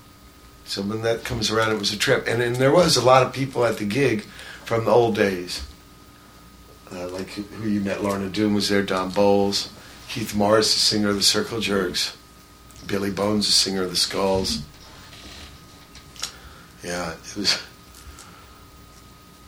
[0.66, 3.24] So when that comes around, it was a trip, and then there was a lot
[3.24, 4.26] of people at the gig
[4.66, 5.66] from the old days,
[6.92, 8.04] uh, like who who you met.
[8.04, 9.70] Lorna Doom was there, Don Bolles,
[10.08, 12.16] Keith Morris, the singer of the Circle Jerks,
[12.88, 14.64] Billy Bones, the singer of the Skulls.
[16.84, 17.62] Yeah, it was.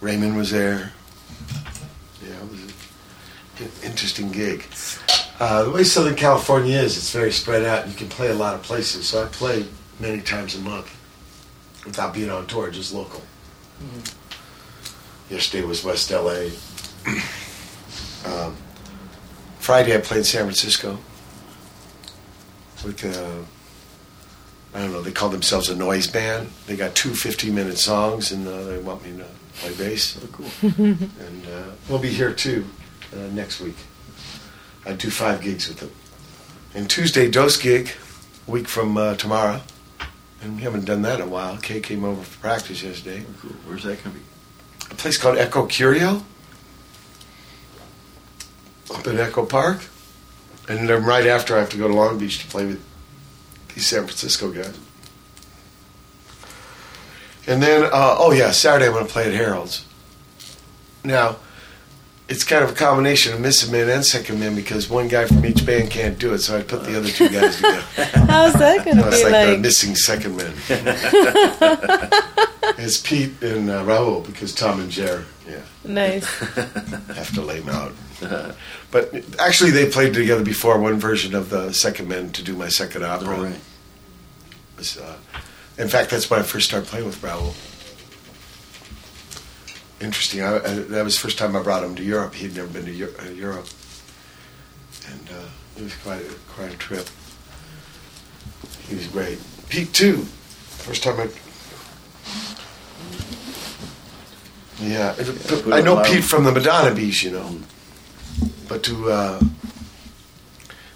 [0.02, 0.94] Raymond was there.
[2.24, 2.62] Yeah, it was
[3.60, 4.66] an interesting gig.
[5.40, 7.88] Uh, the way Southern California is, it's very spread out.
[7.88, 9.08] You can play a lot of places.
[9.08, 9.66] So I play
[10.00, 10.90] many times a month
[11.86, 13.22] without being on tour, just local.
[15.30, 16.50] Yesterday was West LA.
[18.26, 18.56] um,
[19.60, 20.98] Friday I played San Francisco
[22.84, 23.44] with, uh,
[24.76, 26.50] I don't know, they call themselves a noise band.
[26.68, 30.20] They got two 15 minute songs and uh, they want me to play bass.
[30.22, 30.70] Oh, cool.
[30.78, 32.66] and uh, we'll be here too
[33.14, 33.78] uh, next week.
[34.86, 35.92] I do five gigs with them.
[36.74, 37.92] And Tuesday, dos gig,
[38.50, 39.62] a week from uh, tomorrow.
[40.42, 41.56] And we haven't done that in a while.
[41.56, 43.24] Kay came over for practice yesterday.
[43.40, 43.52] Cool.
[43.66, 44.26] Where's that going to be?
[44.92, 46.22] A place called Echo Curio
[48.94, 49.86] up in Echo Park.
[50.68, 52.84] And then right after, I have to go to Long Beach to play with
[53.76, 54.76] these San Francisco guys.
[57.48, 59.86] And then, uh, oh yeah, Saturday I'm going to play at Harold's.
[61.04, 61.36] Now,
[62.28, 65.46] it's kind of a combination of Missing Man and Second Man because one guy from
[65.46, 67.82] each band can't do it, so I put the other two guys together.
[68.28, 69.48] How's that going So to it's be like, like?
[69.50, 70.54] the missing second man.
[72.78, 76.26] it's Pete and uh, Raul because Tom and Jer, yeah, nice.
[76.40, 77.94] have to lay them out.
[78.92, 82.70] But actually, they played together before one version of the Second Men to do my
[82.70, 83.36] second opera.
[83.36, 83.54] All right.
[83.54, 85.18] It was, uh,
[85.78, 87.54] in fact, that's when I first started playing with Raul.
[90.02, 90.42] Interesting.
[90.42, 92.36] I, I, that was the first time I brought him to Europe.
[92.36, 93.68] He'd never been to Eu- uh, Europe,
[95.10, 95.48] and uh,
[95.78, 97.08] it was quite a, quite a trip.
[98.88, 99.40] He was great.
[99.70, 100.18] Pete too.
[100.78, 101.30] First time I.
[104.80, 107.58] Yeah, it- I know Pete from the Madonna Beach, you know,
[108.68, 109.40] but to uh,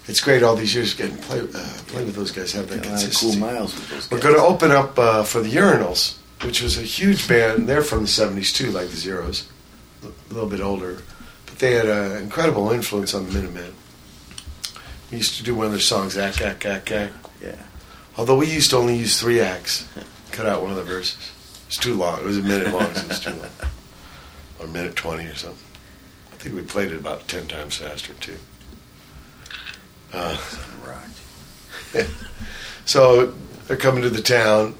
[0.06, 1.44] it's great all these years getting play uh,
[1.86, 3.38] play with those guys, have that Got a lot of consistency.
[3.38, 6.76] cool miles with those We're going to open up uh, for the Urinals, which was
[6.78, 7.68] a huge band.
[7.68, 9.48] They're from the '70s too, like the Zeros,
[10.04, 11.02] a little bit older,
[11.46, 13.72] but they had an incredible influence on the Minutemen.
[15.10, 17.12] We used to do one of their songs, "Ack Ack Ack Ack."
[17.42, 17.54] Yeah.
[18.18, 19.86] Although we used to only use three acts,
[20.32, 21.30] cut out one of the verses.
[21.70, 22.18] It's too long.
[22.18, 23.46] It was a minute long, so it's too long,
[24.58, 25.64] or a minute twenty or something.
[26.32, 28.34] I think we played it about ten times faster too.
[30.12, 30.36] Uh,
[32.84, 33.32] so
[33.68, 34.74] they're coming to the town.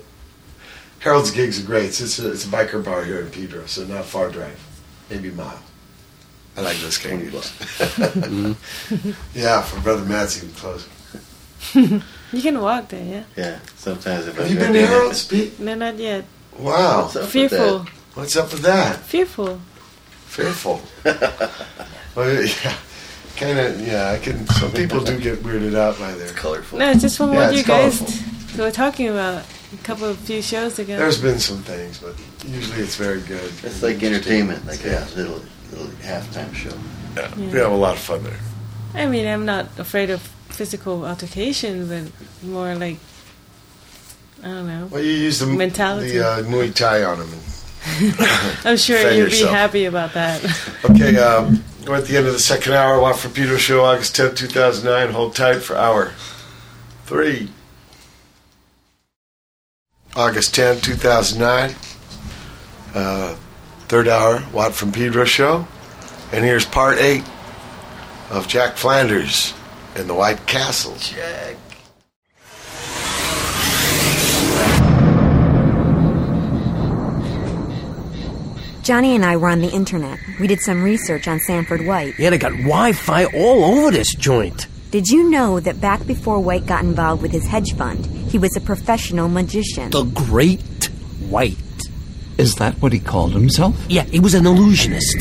[0.99, 1.85] Harold's gigs are great.
[2.01, 4.59] It's a, it's a biker bar here in Pedro, so not far drive,
[5.11, 5.63] maybe a mile.
[6.57, 9.17] I like those kind of gigs.
[9.33, 10.89] yeah, for Brother Matsy, we close.
[12.33, 13.25] You can walk there, yeah?
[13.37, 13.59] Yeah.
[13.77, 15.59] Sometimes if Have I you go been to there- Harold's, Pete?
[15.59, 16.25] No, not yet.
[16.61, 17.03] Wow.
[17.03, 17.79] What's up with Fearful.
[17.81, 17.89] that?
[18.15, 18.97] What's up with that?
[19.01, 19.61] Fearful.
[20.27, 20.81] Fearful.
[22.15, 22.75] well, yeah,
[23.37, 23.81] kind of.
[23.87, 24.47] Yeah, I can.
[24.49, 26.29] Some people do get weirded out by there.
[26.35, 26.79] Colorful.
[26.79, 28.65] No, it's just from Yeah, what it's you guys colorful.
[28.65, 30.97] were talking about a couple of few shows ago.
[30.97, 32.15] There's been some things, but
[32.47, 33.51] usually it's very good.
[33.63, 36.77] It's like entertainment, like a little little halftime show.
[37.17, 37.51] Yeah, Yeah.
[37.53, 38.39] we have a lot of fun there.
[38.95, 40.21] I mean, I'm not afraid of
[40.51, 42.13] physical altercation, but
[42.49, 42.99] more like
[44.43, 44.89] I don't know.
[44.91, 46.13] Well, you use the Mentality.
[46.19, 47.29] the uh, Muay Thai on them.
[48.65, 49.51] I'm sure you'd yourself.
[49.51, 50.43] be happy about that.
[50.91, 53.01] Okay, um, we're at the end of the second hour.
[53.01, 55.15] Watt from Pedro show, August 10, 2009.
[55.15, 56.13] Hold tight for hour
[57.05, 57.51] three.
[60.17, 61.75] August 10, 2009.
[62.95, 63.35] Uh,
[63.89, 65.67] third hour, Watt from Pedro show.
[66.33, 67.25] And here's part eight
[68.31, 69.55] of Jack Flanders
[69.95, 70.97] and the White Castle.
[70.99, 71.57] Jack.
[78.91, 80.19] Johnny and I were on the internet.
[80.41, 82.19] We did some research on Stanford White.
[82.19, 84.67] Yeah, they got Wi Fi all over this joint.
[84.91, 88.57] Did you know that back before White got involved with his hedge fund, he was
[88.57, 89.91] a professional magician?
[89.91, 90.87] The Great
[91.29, 91.57] White.
[92.37, 93.77] Is that what he called himself?
[93.89, 95.21] Yeah, he was an illusionist.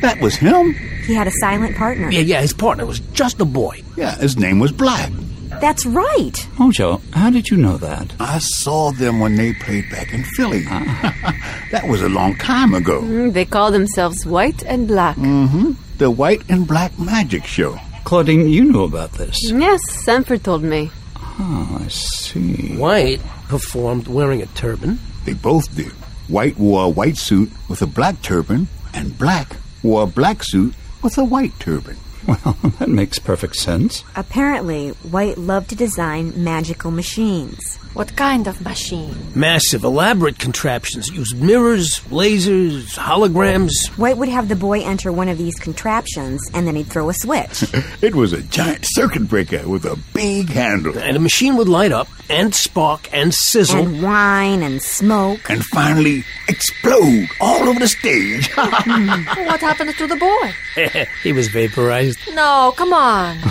[0.00, 0.72] That was him?
[1.06, 2.10] He had a silent partner.
[2.10, 3.82] Yeah, yeah, his partner was just a boy.
[3.94, 5.12] Yeah, his name was Black.
[5.60, 6.32] That's right.
[6.56, 8.14] Mojo, how did you know that?
[8.20, 10.62] I saw them when they played back in Philly.
[10.64, 13.00] that was a long time ago.
[13.02, 15.16] Mm, they call themselves White and Black.
[15.16, 15.72] Mm-hmm.
[15.98, 17.78] The White and Black Magic Show.
[18.04, 19.38] Claudine, you knew about this.
[19.50, 20.90] Yes, Stanford told me.
[21.16, 22.76] Oh, I see.
[22.76, 24.98] White performed wearing a turban.
[25.24, 25.92] They both did.
[26.28, 30.74] White wore a white suit with a black turban, and Black wore a black suit
[31.02, 31.96] with a white turban.
[32.44, 34.04] Well, that makes perfect sense.
[34.16, 37.76] Apparently, White loved to design magical machines.
[37.94, 39.14] What kind of machine?
[39.36, 43.70] Massive, elaborate contraptions use mirrors, lasers, holograms.
[43.96, 47.14] White would have the boy enter one of these contraptions, and then he'd throw a
[47.14, 47.64] switch.
[48.02, 50.98] It was a giant circuit breaker with a big handle.
[50.98, 53.78] And a machine would light up and spark and sizzle.
[53.78, 55.48] and whine and smoke.
[55.48, 58.50] And finally explode all over the stage.
[58.56, 61.00] What happened to the boy?
[61.22, 62.13] he was vaporized.
[62.32, 63.36] No, come on.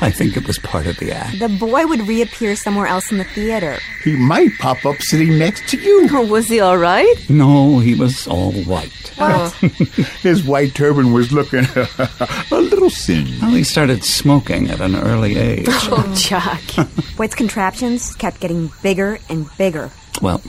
[0.00, 1.38] I think it was part of the act.
[1.38, 3.78] The boy would reappear somewhere else in the theater.
[4.04, 6.06] he might pop up sitting next to you.
[6.26, 7.14] Was he all right?
[7.30, 9.12] No, he was all white.
[9.16, 9.52] What?
[10.22, 13.40] His white turban was looking a little singed.
[13.42, 15.66] Well, he started smoking at an early age.
[15.68, 16.62] Oh, Jack.
[17.16, 19.90] White's contraptions kept getting bigger and bigger.
[20.20, 20.42] Well,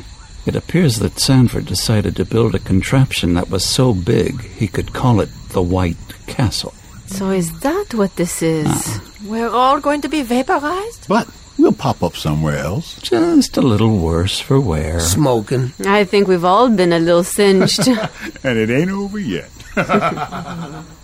[0.46, 4.94] it appears that Stanford decided to build a contraption that was so big he could
[4.94, 6.74] call it the White Castle.
[7.08, 8.68] So is that what this is?
[8.68, 9.02] Ah.
[9.26, 11.08] We're all going to be vaporized?
[11.08, 11.28] But
[11.58, 13.00] we'll pop up somewhere else.
[13.02, 15.00] Just a little worse for wear.
[15.00, 15.74] Smoking.
[15.86, 17.88] I think we've all been a little singed.
[18.44, 19.50] And it ain't over yet.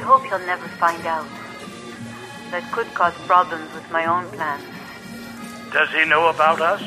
[0.00, 1.28] I hope he'll never find out.
[2.50, 4.64] That could cause problems with my own plans.
[5.74, 6.80] Does he know about us?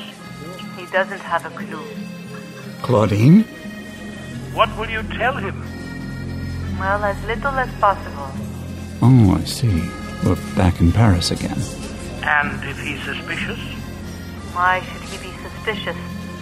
[0.75, 1.85] He doesn't have a clue.
[2.81, 3.43] Claudine?
[4.57, 5.61] What will you tell him?
[6.79, 8.31] Well, as little as possible.
[9.03, 9.87] Oh, I see.
[10.25, 11.61] We're back in Paris again.
[12.23, 13.59] And if he's suspicious?
[14.57, 15.97] Why should he be suspicious?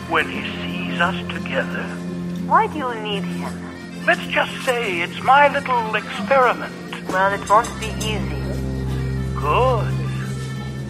[0.07, 1.83] When he sees us together?
[2.47, 3.70] Why do you need him?
[4.05, 6.73] Let's just say it's my little experiment.
[7.09, 8.41] Well, it won't be easy.
[9.35, 9.93] Good.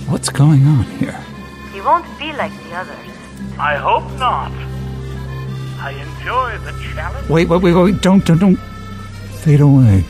[0.07, 1.19] What's going on here?
[1.73, 3.07] He won't be like the others.
[3.57, 4.51] I hope not.
[5.79, 7.29] I enjoy the challenge.
[7.29, 8.01] Wait, wait, wait, wait.
[8.01, 8.59] Don't, don't, don't.
[9.43, 10.01] Fade away.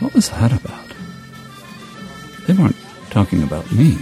[0.00, 0.86] What was that about?
[2.46, 2.76] They weren't
[3.10, 3.98] talking about me.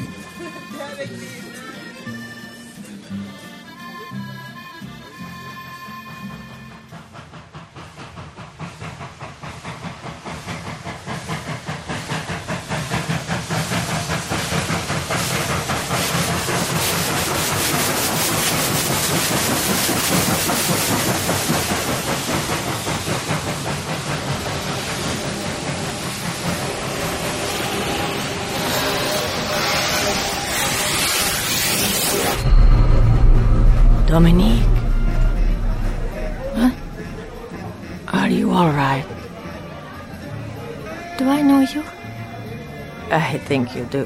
[43.46, 44.04] Think you do.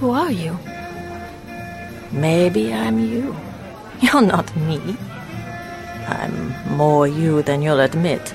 [0.00, 0.58] Who are you?
[2.10, 3.36] Maybe I'm you.
[4.00, 4.96] You're not me.
[6.08, 8.34] I'm more you than you'll admit.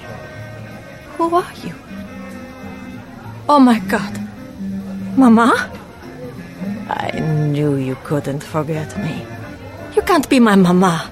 [1.18, 1.74] Who are you?
[3.48, 4.14] Oh my god.
[5.18, 5.50] Mama?
[6.90, 9.26] I knew you couldn't forget me.
[9.96, 11.10] You can't be my mama.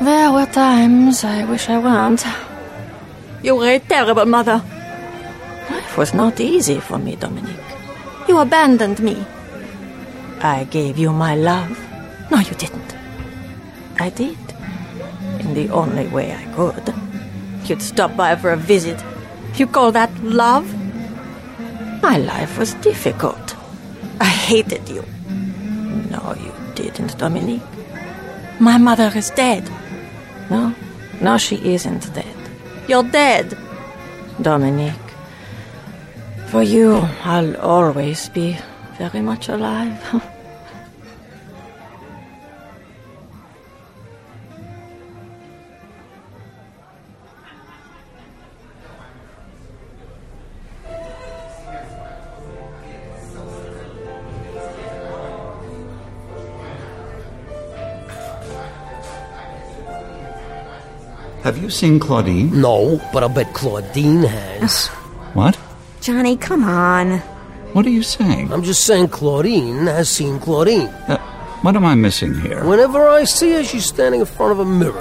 [0.00, 2.24] There were times I wish I weren't.
[3.42, 4.62] You were a terrible mother.
[5.72, 7.70] Life was not easy for me, Dominique.
[8.28, 9.16] You abandoned me.
[10.40, 11.78] I gave you my love.
[12.30, 12.94] No, you didn't.
[13.98, 14.38] I did.
[15.40, 16.94] In the only way I could.
[17.64, 19.02] You'd stop by for a visit.
[19.54, 20.66] You call that love?
[22.02, 23.56] My life was difficult.
[24.20, 25.04] I hated you.
[26.10, 27.72] No, you didn't, Dominique.
[28.60, 29.64] My mother is dead.
[30.50, 30.74] No,
[31.22, 32.36] no, she isn't dead.
[32.88, 33.56] You're dead,
[34.42, 35.01] Dominique.
[36.52, 38.58] For you, I'll always be
[38.98, 39.96] very much alive.
[61.40, 62.60] Have you seen Claudine?
[62.60, 64.88] No, but I'll bet Claudine has.
[65.32, 65.56] What?
[66.02, 67.18] Johnny, come on.
[67.74, 68.52] What are you saying?
[68.52, 70.88] I'm just saying Claudine has seen Claudine.
[71.06, 71.16] Uh,
[71.62, 72.64] what am I missing here?
[72.64, 75.00] Whenever I see her, she's standing in front of a mirror.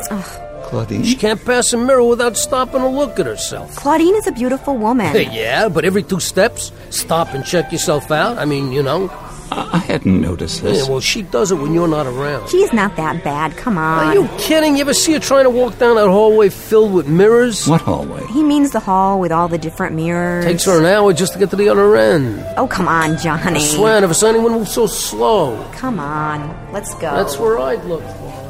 [0.66, 1.04] Claudine?
[1.04, 3.76] She can't pass a mirror without stopping to look at herself.
[3.78, 5.16] Claudine is a beautiful woman.
[5.16, 8.38] yeah, but every two steps, stop and check yourself out.
[8.38, 9.08] I mean, you know,
[9.52, 10.84] I, I hadn't noticed this.
[10.84, 12.50] Yeah, well, she does it when you're not around.
[12.50, 13.58] She's not that bad.
[13.58, 14.08] Come on.
[14.08, 14.76] Are you kidding?
[14.76, 17.68] You ever see her trying to walk down that hallway filled with mirrors?
[17.68, 18.26] What hallway?
[18.28, 20.46] He means the hall with all the different mirrors.
[20.46, 22.44] Takes her an hour just to get to the other end.
[22.58, 23.60] Oh, come on, Johnny.
[23.60, 25.70] I swear, I never saw anyone move so slow.
[25.74, 26.72] Come on.
[26.72, 27.12] Let's go.
[27.12, 28.41] That's where I'd look for.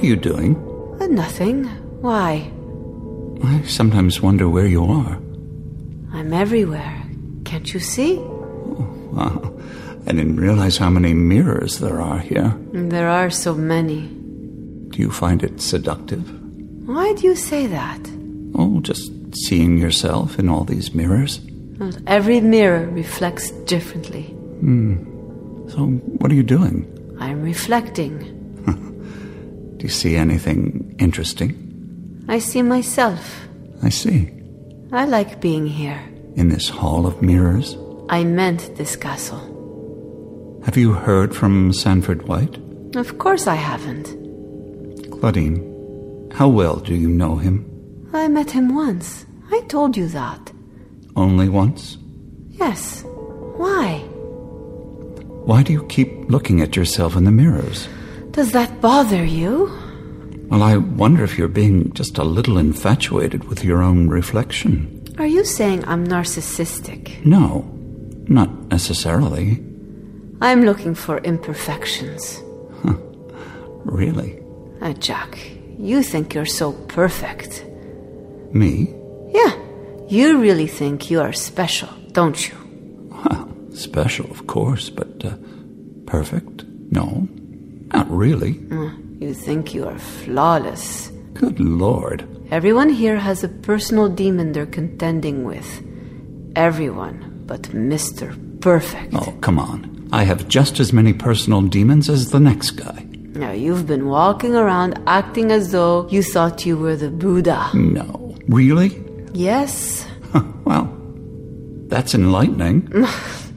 [0.00, 0.56] What are you doing?
[0.98, 1.64] uh, nothing.
[2.00, 2.50] Why?
[3.44, 5.20] I sometimes wonder where you are.
[6.14, 7.02] I'm everywhere.
[7.44, 8.16] Can't you see?
[8.16, 9.54] Wow.
[10.06, 12.56] I didn't realize how many mirrors there are here.
[12.72, 14.08] There are so many.
[14.88, 16.24] Do you find it seductive?
[16.88, 18.00] Why do you say that?
[18.54, 21.40] Oh, just seeing yourself in all these mirrors?
[22.06, 24.22] Every mirror reflects differently.
[24.64, 25.04] Hmm.
[25.68, 25.86] So,
[26.20, 26.86] what are you doing?
[27.20, 28.39] I'm reflecting.
[29.80, 32.26] Do you see anything interesting?
[32.28, 33.48] I see myself.
[33.82, 34.30] I see.
[34.92, 35.98] I like being here.
[36.36, 37.78] In this hall of mirrors?
[38.10, 39.40] I meant this castle.
[40.66, 42.58] Have you heard from Stanford White?
[42.94, 44.08] Of course I haven't.
[45.12, 47.64] Claudine, how well do you know him?
[48.12, 49.24] I met him once.
[49.50, 50.52] I told you that.
[51.16, 51.96] Only once?
[52.50, 53.02] Yes.
[53.56, 54.00] Why?
[55.46, 57.88] Why do you keep looking at yourself in the mirrors?
[58.32, 59.70] Does that bother you?
[60.48, 65.04] Well, I wonder if you're being just a little infatuated with your own reflection.
[65.18, 67.24] Are you saying I'm narcissistic?
[67.24, 67.62] No,
[68.28, 69.62] not necessarily.
[70.40, 72.42] I'm looking for imperfections.
[73.84, 74.38] Really.
[74.82, 75.38] Uh, Jack,
[75.78, 77.64] you think you're so perfect.
[78.52, 78.94] Me?
[79.28, 79.54] Yeah,
[80.08, 82.54] you really think you are special, don't you?
[83.10, 85.36] Well, Special, of course, but uh,
[86.06, 86.64] perfect?
[86.90, 87.26] No,
[87.92, 88.54] not really.
[88.54, 91.08] Mm, you think you are flawless.
[91.34, 92.26] Good lord.
[92.50, 95.82] Everyone here has a personal demon they're contending with.
[96.56, 98.36] Everyone but Mr.
[98.60, 99.14] Perfect.
[99.14, 100.08] Oh, come on.
[100.12, 103.06] I have just as many personal demons as the next guy.
[103.34, 107.70] Now, you've been walking around acting as though you thought you were the Buddha.
[107.74, 108.36] No.
[108.48, 109.02] Really?
[109.32, 110.06] Yes,
[110.64, 110.88] Well,
[111.88, 112.92] that's enlightening.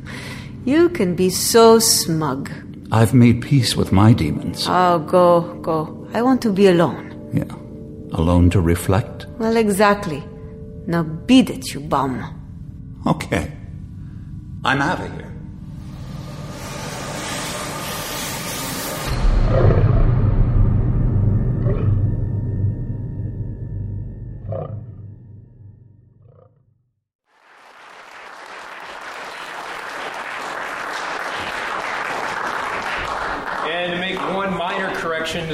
[0.65, 2.49] you can be so smug.
[2.93, 4.67] I've made peace with my demons.
[4.69, 6.07] Oh, go, go.
[6.13, 7.31] I want to be alone.
[7.33, 7.51] Yeah.
[8.15, 9.25] Alone to reflect?
[9.39, 10.23] Well, exactly.
[10.85, 12.21] Now beat it, you bum.
[13.07, 13.51] Okay.
[14.63, 15.32] I'm out of here.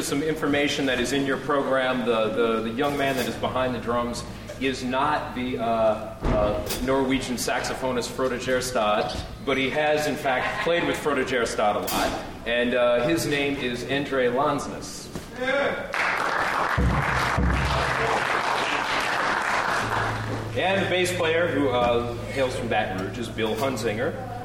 [0.10, 3.76] Some information that is in your program, the, the, the young man that is behind
[3.76, 4.24] the drums
[4.60, 9.16] is not the uh, uh, Norwegian saxophonist Frode Gjerstad,
[9.46, 13.56] but he has in fact played with Frode Gjerstad a lot, and uh, his name
[13.58, 15.06] is Endre Landsnes.
[20.58, 24.39] And the bass player, who uh, hails from Baton Rouge, is Bill Hunsinger.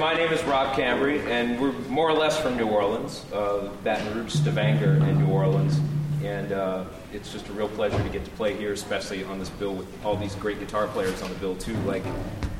[0.00, 4.16] My name is Rob Cambre, and we're more or less from New Orleans, uh, Baton
[4.16, 5.78] Rouge, Stavanger, and New Orleans.
[6.24, 9.50] And uh, it's just a real pleasure to get to play here, especially on this
[9.50, 12.02] bill with all these great guitar players on the bill, too, like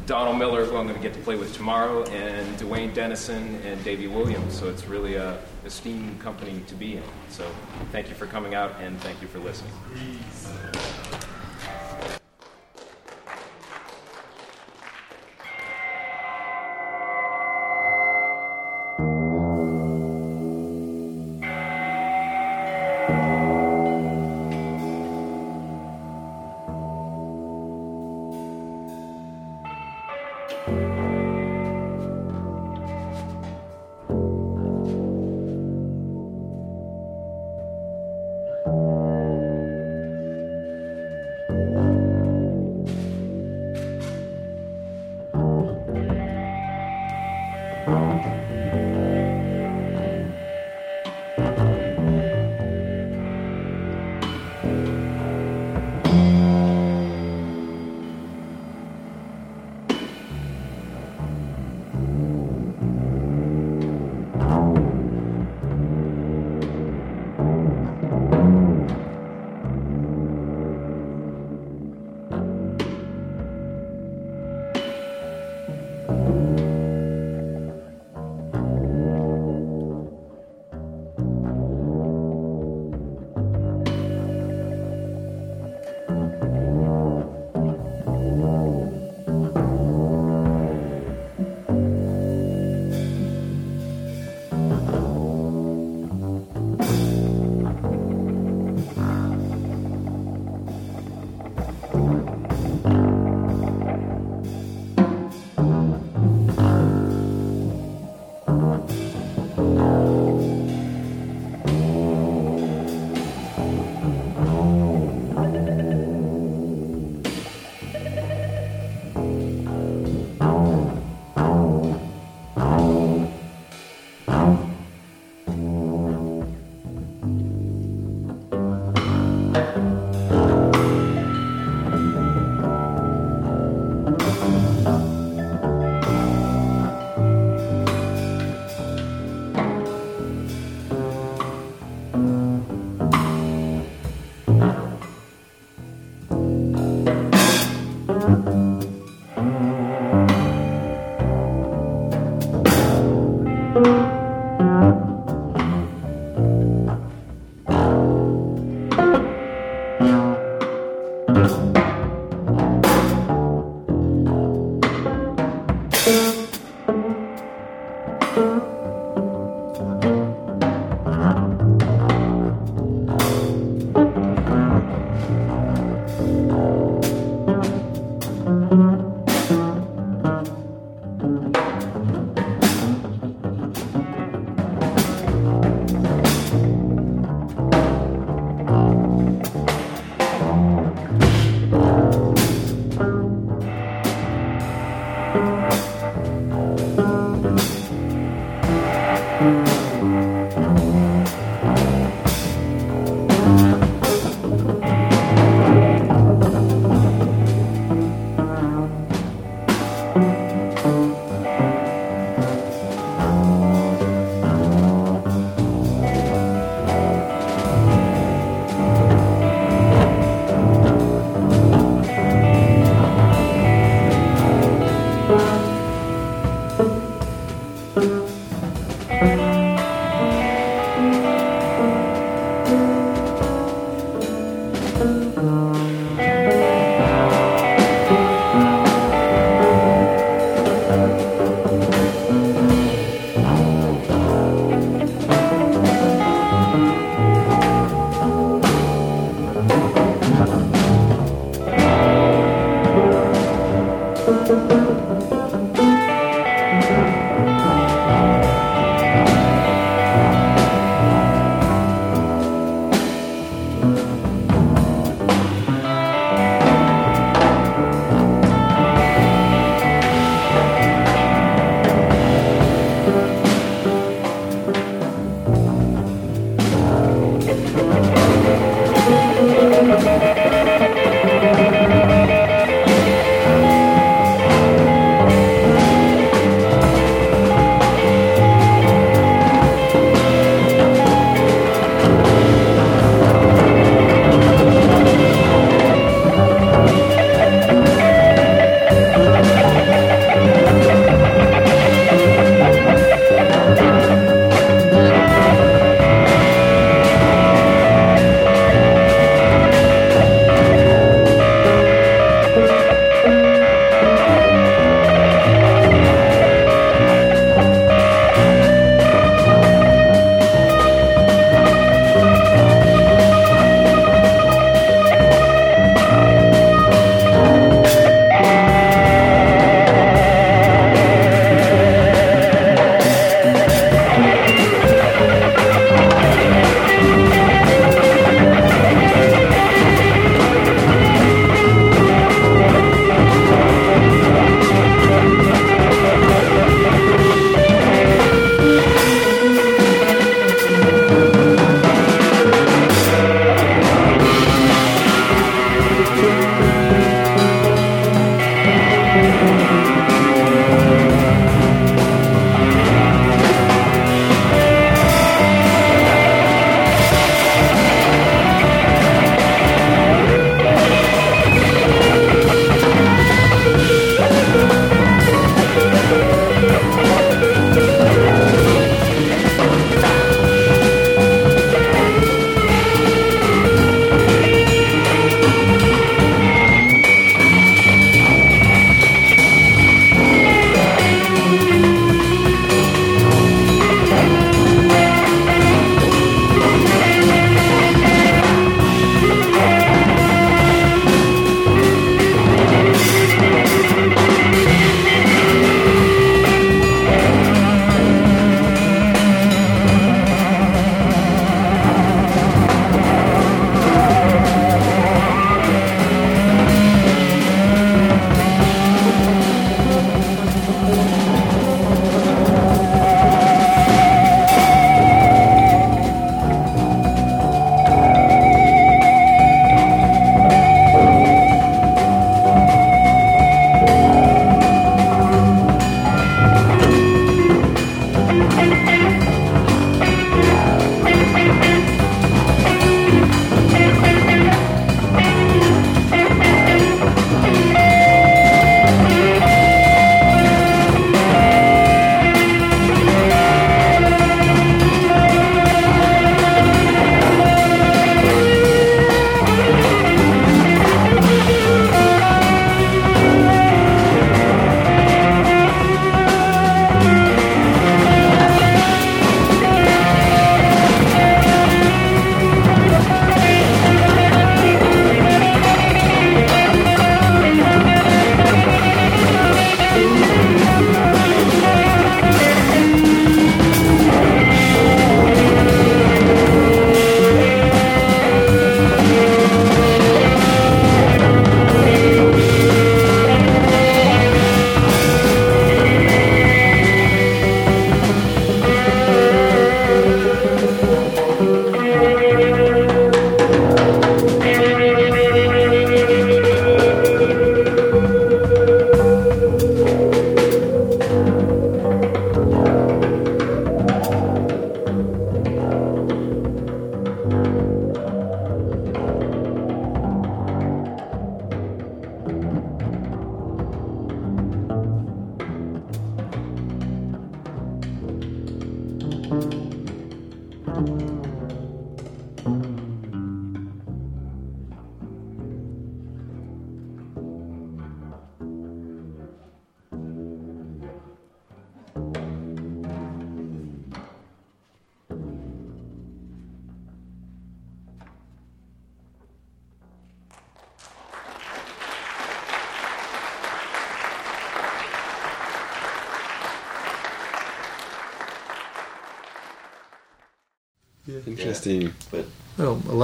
[0.05, 3.83] Donald Miller, who I'm going to get to play with tomorrow, and Duane Denison and
[3.85, 4.53] Davey Williams.
[4.53, 7.03] So it's really a esteemed company to be in.
[7.31, 7.51] So
[7.91, 9.73] thank you for coming out, and thank you for listening.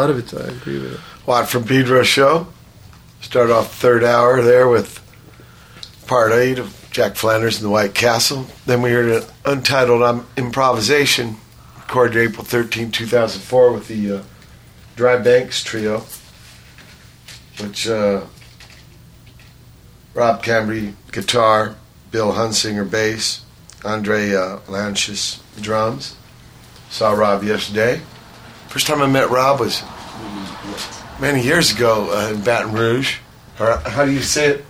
[0.07, 1.01] Lot of I agree with it.
[1.27, 2.47] Watt from Pedro show.
[3.23, 5.03] Start off third hour there with
[6.07, 8.47] part eight of Jack Flanders and the White Castle.
[8.67, 11.39] Then we heard an untitled um, improvisation
[11.77, 14.23] recorded April 13, 2004 with the uh,
[14.95, 16.05] Dry Bones Trio,
[17.59, 18.27] which uh,
[20.15, 21.75] Rob Cambre guitar,
[22.13, 23.45] Bill Hunsinger bass,
[23.85, 26.15] Andre uh, Lanchis drums.
[26.91, 28.03] Saw Rob yesterday.
[28.69, 29.83] First time I met Rob was
[31.27, 33.19] many years ago uh, in Baton Rouge.
[33.59, 34.65] Or how do you say it?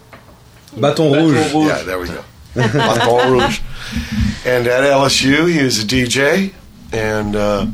[0.79, 1.53] Baton Rouge.
[1.55, 2.25] Yeah, there we go.
[2.55, 3.61] Baton Rouge.
[4.47, 6.55] And at LSU, he was a DJ,
[6.93, 7.67] and uh,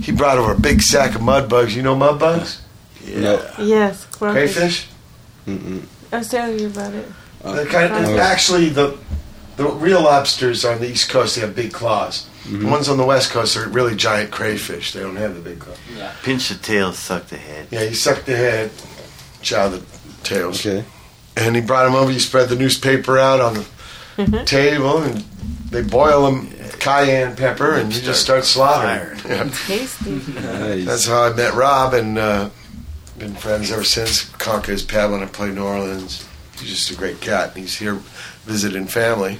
[0.00, 1.74] he brought over a big sack of mud bugs.
[1.74, 2.62] You know mud bugs?
[3.04, 3.50] Yeah.
[3.58, 4.54] Yes, crawfish.
[4.54, 4.88] Crayfish?
[5.46, 5.82] Mm-mm.
[6.12, 7.08] I was telling you about it.
[7.42, 8.98] They're kind of, actually, the
[9.56, 12.28] the real lobsters on the East Coast they have big claws.
[12.46, 14.92] The ones on the West Coast are really giant crayfish.
[14.92, 15.78] They don't have the big claws.
[15.96, 16.12] yeah.
[16.22, 17.39] pinch the tail, suck the head.
[17.70, 18.70] Yeah, you suck the head,
[19.42, 19.82] chow the
[20.22, 20.64] tails.
[20.66, 20.84] Okay.
[21.36, 22.10] And he brought them over.
[22.10, 23.64] You spread the newspaper out on
[24.16, 25.18] the table, and
[25.70, 26.50] they boil them
[26.80, 29.18] cayenne pepper, and you just start slaughtering.
[29.30, 29.48] Yeah.
[29.66, 30.10] Tasty.
[30.32, 30.84] Nice.
[30.86, 32.50] That's how I met Rob, and uh,
[33.18, 34.24] been friends ever since.
[34.30, 36.26] Conquer his pad when I played New Orleans.
[36.58, 37.56] He's just a great cat.
[37.56, 37.94] He's here
[38.44, 39.38] visiting family.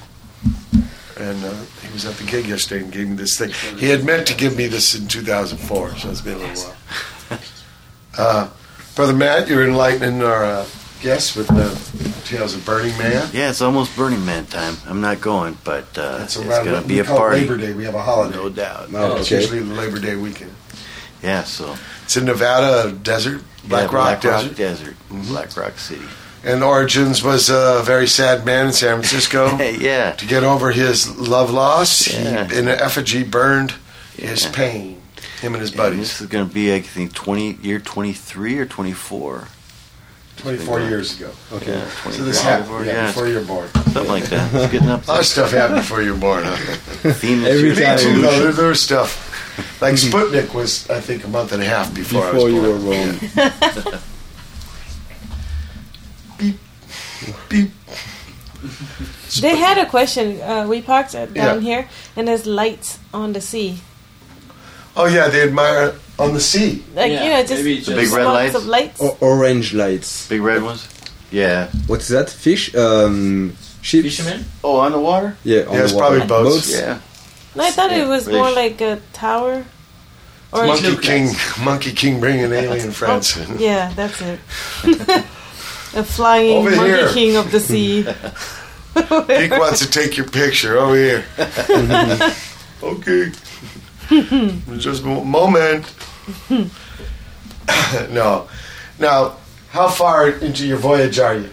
[1.17, 1.53] And uh,
[1.85, 3.51] he was at the gig yesterday and gave me this thing.
[3.77, 6.75] He had meant to give me this in 2004, so it's been a little while.
[8.21, 8.49] Uh,
[8.95, 10.65] Brother Matt, you're enlightening our uh,
[11.01, 13.29] guests with the Tales of Burning Man.
[13.33, 14.75] Yeah, it's almost Burning Man time.
[14.85, 17.41] I'm not going, but uh, That's it's around going to be a party.
[17.41, 17.73] Labor Day.
[17.73, 18.35] We have a holiday.
[18.35, 18.89] No doubt.
[18.93, 20.53] Oh, It's usually the Labor Day weekend.
[21.23, 24.47] Yeah, so It's in Nevada desert, Black yeah, Rock Black Desert.
[24.49, 26.05] Rock Desert, Black Rock City.
[26.43, 29.57] And Origins was a very sad man in San Francisco.
[29.59, 32.47] yeah, to get over his love loss, Yeah.
[32.47, 33.73] he, in an effigy, burned
[34.15, 35.00] his pain.
[35.41, 35.99] Him and his And buddies.
[35.99, 39.47] this is going to be, I think, 20 year 23 or 24.
[40.37, 41.31] 24 years ago.
[41.53, 41.73] Okay.
[41.73, 43.07] Yeah, So this happened yeah, yeah.
[43.07, 43.67] before you were born.
[43.69, 44.53] Something like that.
[44.53, 46.55] It's getting up A lot of stuff happened before you were born, huh?
[47.13, 47.97] Theme Every is Me time.
[47.99, 48.39] too, though.
[48.39, 49.27] There, there was stuff.
[49.81, 52.61] Like Sputnik was, I think, a month and a half before, I Before was you
[52.61, 52.85] born.
[52.85, 54.01] were born.
[56.37, 56.57] Beep.
[57.49, 57.71] Beep.
[59.41, 60.41] They had a question.
[60.41, 61.59] Uh, we parked uh, down Yeah.
[61.61, 63.79] here, and there's lights on the sea.
[64.95, 66.83] Oh, yeah, they admire on the sea.
[66.93, 68.55] Like you know, just, The big red spots lights?
[68.55, 69.01] of lights.
[69.01, 70.27] O- orange lights.
[70.27, 70.87] Big red ones?
[71.31, 71.69] Yeah.
[71.87, 72.29] What's that?
[72.29, 72.75] Fish?
[72.75, 74.03] Um, ships?
[74.03, 74.45] Fishermen?
[74.63, 75.37] Oh, on the water?
[75.43, 76.17] Yeah, on Yeah, it's the water.
[76.19, 76.71] probably boats.
[76.71, 76.99] Yeah.
[77.55, 79.65] No, I thought it was Really more like a tower.
[80.53, 81.29] Or Monkey King,
[81.63, 83.37] Monkey King bringing alien friends.
[83.37, 84.39] Oh, yeah, that's it.
[85.95, 87.09] a flying Over monkey here.
[87.13, 88.03] king of the sea.
[88.93, 91.23] Pete wants to take your picture over here.
[92.83, 93.31] okay.
[94.77, 95.85] Just a moment.
[98.11, 98.47] no.
[98.99, 99.37] Now,
[99.69, 101.49] how far into your voyage are you?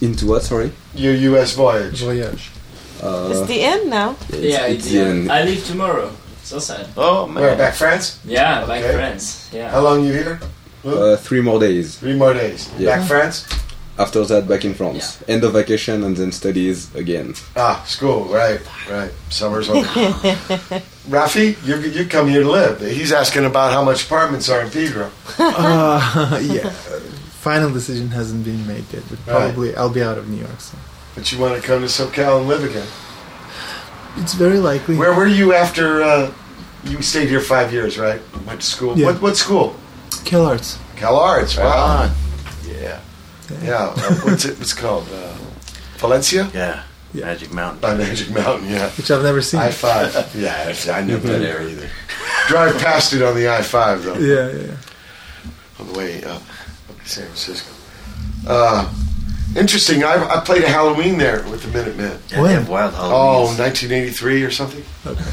[0.00, 0.72] Into what, sorry?
[0.94, 1.54] Your U.S.
[1.54, 2.00] voyage?
[2.02, 2.50] Voyage.
[3.02, 4.16] Uh, it's the end now.
[4.30, 5.32] Yeah, it's it's, the end.
[5.32, 6.12] I leave tomorrow.
[6.44, 6.86] So sad.
[6.96, 7.42] Oh, man.
[7.42, 8.20] Where, back France?
[8.24, 8.94] Yeah, like Okay.
[8.94, 9.48] friends.
[9.52, 9.70] Yeah.
[9.70, 10.40] How long you here?
[10.84, 11.98] uh, three more days.
[11.98, 12.70] Three more days.
[12.78, 12.98] Yeah.
[12.98, 13.46] Back France?
[13.98, 15.22] After that, back in France.
[15.28, 17.34] End of vacation and then studies again.
[17.56, 19.10] Ah, school, right, right.
[19.28, 20.82] Summer's over.
[21.08, 22.80] Rafi, you you come here to live.
[22.80, 25.10] He's asking about how much apartments are in Pedro.
[25.38, 26.70] Uh, yeah.
[27.42, 29.26] Final decision hasn't been made yet, but Right.
[29.26, 30.78] probably I'll be out of New York soon.
[31.16, 32.86] But you want to come to SoCal and live again.
[34.18, 34.94] It's very likely.
[34.96, 36.30] Where were you after uh,
[36.84, 38.20] you stayed here five years, right?
[38.46, 38.96] Went to school.
[38.96, 39.06] Yeah.
[39.06, 39.74] What what school?
[40.24, 40.78] Cal Arts.
[40.96, 41.56] Cal Arts.
[41.56, 42.02] Right Wow.
[42.04, 42.10] on.
[42.64, 43.00] Yeah.
[43.62, 43.94] Yeah.
[43.96, 44.56] uh, what's it?
[44.58, 45.08] What's it called?
[45.12, 45.34] Uh,
[45.98, 46.48] Valencia.
[46.54, 46.84] Yeah.
[47.14, 47.26] Yeah.
[47.26, 47.80] Magic Mountain.
[47.80, 48.70] By Magic Mountain.
[48.70, 48.88] Yeah.
[48.90, 49.60] Which I've never seen.
[49.60, 50.14] I five.
[50.34, 51.88] Yeah, I never been there either.
[52.48, 54.14] Drive past it on the I five though.
[54.16, 54.76] Yeah, yeah, yeah.
[55.80, 56.42] On the way up,
[56.88, 57.70] up to San Francisco.
[58.46, 58.92] Uh,
[59.56, 60.04] interesting.
[60.04, 62.18] I, I played a Halloween there with the Minutemen.
[62.30, 62.48] Yeah, When?
[62.48, 63.58] they have wild Oh, Halloweens.
[63.58, 64.84] 1983 or something.
[65.06, 65.24] Okay.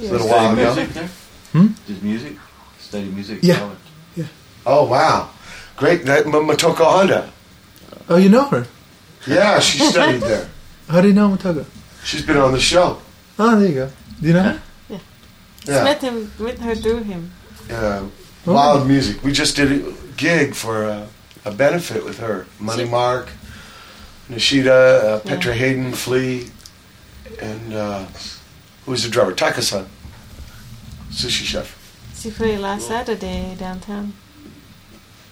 [0.00, 0.74] A little while ago.
[0.74, 1.08] music there?
[1.52, 1.66] Hmm?
[1.86, 2.32] Did music?
[2.80, 3.38] Study music?
[3.42, 3.58] Yeah.
[3.58, 3.78] college?
[4.64, 5.30] Oh wow,
[5.76, 6.04] great.
[6.04, 7.32] That, M- Motoko Honda.
[8.08, 8.66] Oh, you know her?
[9.26, 10.48] Yeah, she studied there.
[10.92, 11.64] How do you know Mutaga?
[12.04, 13.00] She's been on the show.
[13.38, 13.90] Oh, there you go.
[14.20, 14.62] Do you know her?
[14.90, 15.02] Just
[15.68, 15.84] Yeah.
[15.84, 17.32] met him, met her through him.
[17.70, 18.02] Uh,
[18.44, 18.52] Oh.
[18.54, 19.22] Wild music.
[19.24, 21.06] We just did a gig for a,
[21.44, 22.46] a benefit with her.
[22.58, 23.28] Money Mark,
[24.28, 26.50] Nishida, uh, Petra Haden, Flea,
[27.40, 28.04] and uh,
[28.84, 29.32] who's the drummer?
[29.32, 29.86] Taka-san,
[31.12, 31.68] sushi chef.
[32.20, 34.12] She played last Saturday downtown,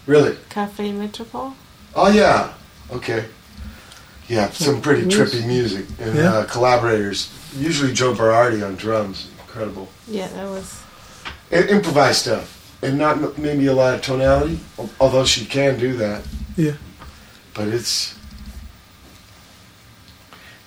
[0.07, 0.37] Really?
[0.49, 1.53] Cafe Metropole.
[1.95, 2.53] Oh yeah.
[2.93, 3.25] Okay.
[4.31, 6.33] Yeah, some pretty trippy music and Yeah.
[6.33, 7.29] uh, collaborators.
[7.59, 9.27] Usually Joe Berardi on drums.
[9.41, 9.89] Incredible.
[10.07, 10.81] Yeah, that was.
[11.51, 14.61] I- improvised stuff, and not maybe a lot of tonality.
[15.01, 16.23] Although she can do that,
[16.57, 16.75] Yeah.
[17.55, 18.15] but it's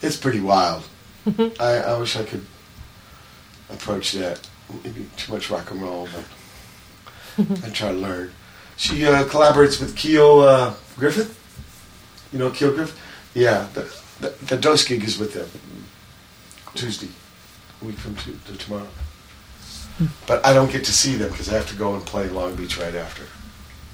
[0.01, 0.83] it's pretty wild.
[1.59, 2.45] I, I wish I could
[3.69, 4.45] approach that.
[4.83, 6.09] Maybe too much rock and roll,
[7.37, 8.31] but I try to learn.
[8.75, 11.39] She uh, collaborates with Kio uh, Griffith.
[12.33, 12.99] You know Kio Griffith?
[13.33, 13.81] Yeah, the,
[14.19, 15.49] the, the Dose gig is with them
[16.75, 17.09] Tuesday,
[17.81, 18.87] a week from to, to tomorrow.
[20.27, 22.55] But I don't get to see them because I have to go and play Long
[22.55, 23.23] Beach right after.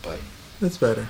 [0.01, 0.19] But
[0.61, 1.07] That's better.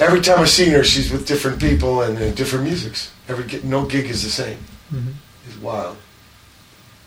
[0.00, 3.12] every time I've seen her, she's with different people and uh, different musics.
[3.28, 4.58] Every no gig is the same.
[4.92, 5.12] Mhm.
[5.46, 5.96] It's wild,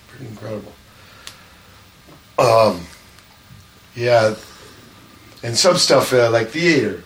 [0.08, 0.72] pretty incredible.
[2.38, 2.82] Um,
[3.96, 4.36] yeah,
[5.44, 7.04] and some stuff uh, like theater.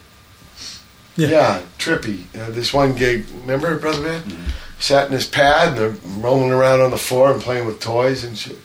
[1.15, 1.61] Yeah.
[1.77, 2.25] trippy.
[2.37, 4.23] Uh, this one gig, remember, brother man?
[4.79, 8.23] Sat in his pad and they're rolling around on the floor and playing with toys
[8.23, 8.57] and shit.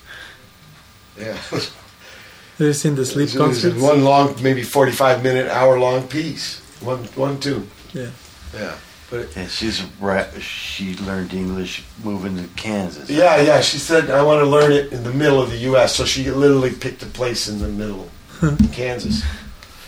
[1.18, 1.34] Yeah.
[1.50, 3.76] Have you seen the sleep concert?
[3.76, 6.60] one long, maybe forty-five minute, hour long piece.
[6.80, 7.70] One, one tune.
[7.94, 8.10] Yeah.
[8.54, 8.76] Yeah.
[9.10, 10.28] But Yeah, she's right.
[10.42, 13.08] She learned English moving to Kansas.
[13.08, 13.60] yeah, yeah.
[13.60, 16.30] She said, "I want to learn it in the middle of the U.S." So she
[16.30, 18.08] literally picked a place in the middle,
[18.42, 19.22] in Kansas,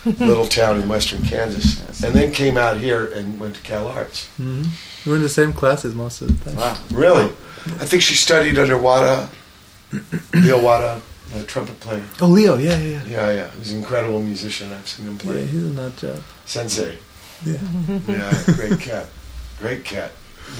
[0.18, 4.26] little town in western Kansas, and then came out here and went to Cal Arts.
[4.36, 4.62] hmm
[5.06, 6.56] We're in the same classes most of the time.
[6.58, 7.26] Wow, really?
[7.80, 9.28] I think she studied under Wada,
[10.34, 11.00] Leo Wada,
[11.32, 12.02] the trumpet player.
[12.20, 13.02] Oh, Leo, yeah, yeah, yeah.
[13.06, 13.50] Yeah, yeah.
[13.58, 14.72] He's an incredible musician.
[14.72, 15.46] I've seen him Yeah, play.
[15.46, 16.22] he's a nut job.
[16.46, 16.98] Sensei.
[17.44, 17.58] Yeah.
[18.08, 19.06] Yeah, great cat.
[19.60, 20.10] Great cat.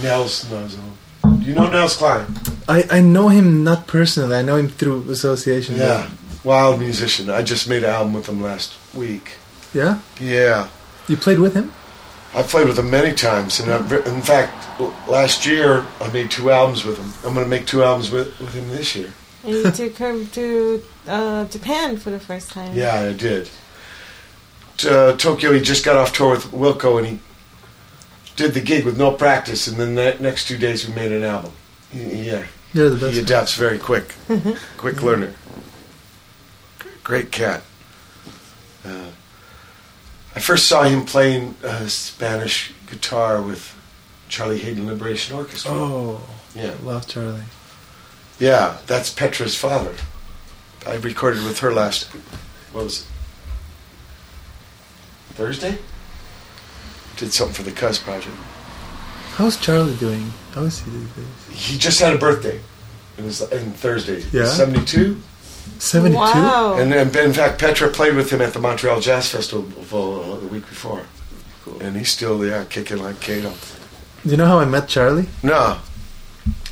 [0.02, 0.92] Nels knows him.
[1.40, 2.26] Do you know Nels Cline?
[2.68, 4.36] I, I know him not personally.
[4.36, 5.76] I know him through association.
[5.76, 6.08] Yeah.
[6.44, 7.30] Wild musician.
[7.30, 9.32] I just made an album with him last week.
[9.74, 10.00] Yeah?
[10.20, 10.68] Yeah.
[11.08, 11.72] You played with him?
[12.34, 16.50] I've played with him many times, and I've, in fact, last year I made two
[16.50, 17.12] albums with him.
[17.28, 19.12] I'm going to make two albums with, with him this year.
[19.44, 22.74] And you took her to uh, Japan for the first time.
[22.74, 23.50] Yeah, I did.
[24.78, 27.18] To, Tokyo, he just got off tour with Wilco, and he
[28.36, 31.24] did the gig with no practice, and then the next two days we made an
[31.24, 31.52] album.
[31.90, 33.12] He- Yeah, You're the best.
[33.14, 34.14] he adapts very quick,
[34.78, 35.34] quick learner.
[37.04, 37.62] Great cat.
[38.84, 39.10] Uh,
[40.34, 43.74] I first saw him playing uh, Spanish guitar with
[44.28, 45.72] Charlie Haden Liberation Orchestra.
[45.72, 46.20] Oh,
[46.54, 46.74] Yeah.
[46.82, 47.42] love Charlie.
[48.38, 49.94] Yeah, that's Petra's father.
[50.86, 52.04] I recorded with her last.
[52.72, 53.06] What was it?
[55.34, 55.78] Thursday.
[57.16, 58.34] Did something for the Cuss project.
[59.36, 60.32] How's Charlie doing?
[60.54, 61.08] How is he days?
[61.50, 62.60] He just had a birthday.
[63.16, 64.24] It was in Thursday.
[64.32, 64.46] Yeah?
[64.46, 65.20] seventy-two.
[65.78, 66.16] 72?
[66.18, 66.74] Wow.
[66.78, 69.64] And, and in fact, Petra played with him at the Montreal Jazz Festival
[70.32, 71.02] uh, the week before.
[71.64, 71.80] Cool.
[71.80, 73.52] And he's still yeah kicking like Kato.
[74.24, 75.26] Do you know how I met Charlie?
[75.42, 75.78] No.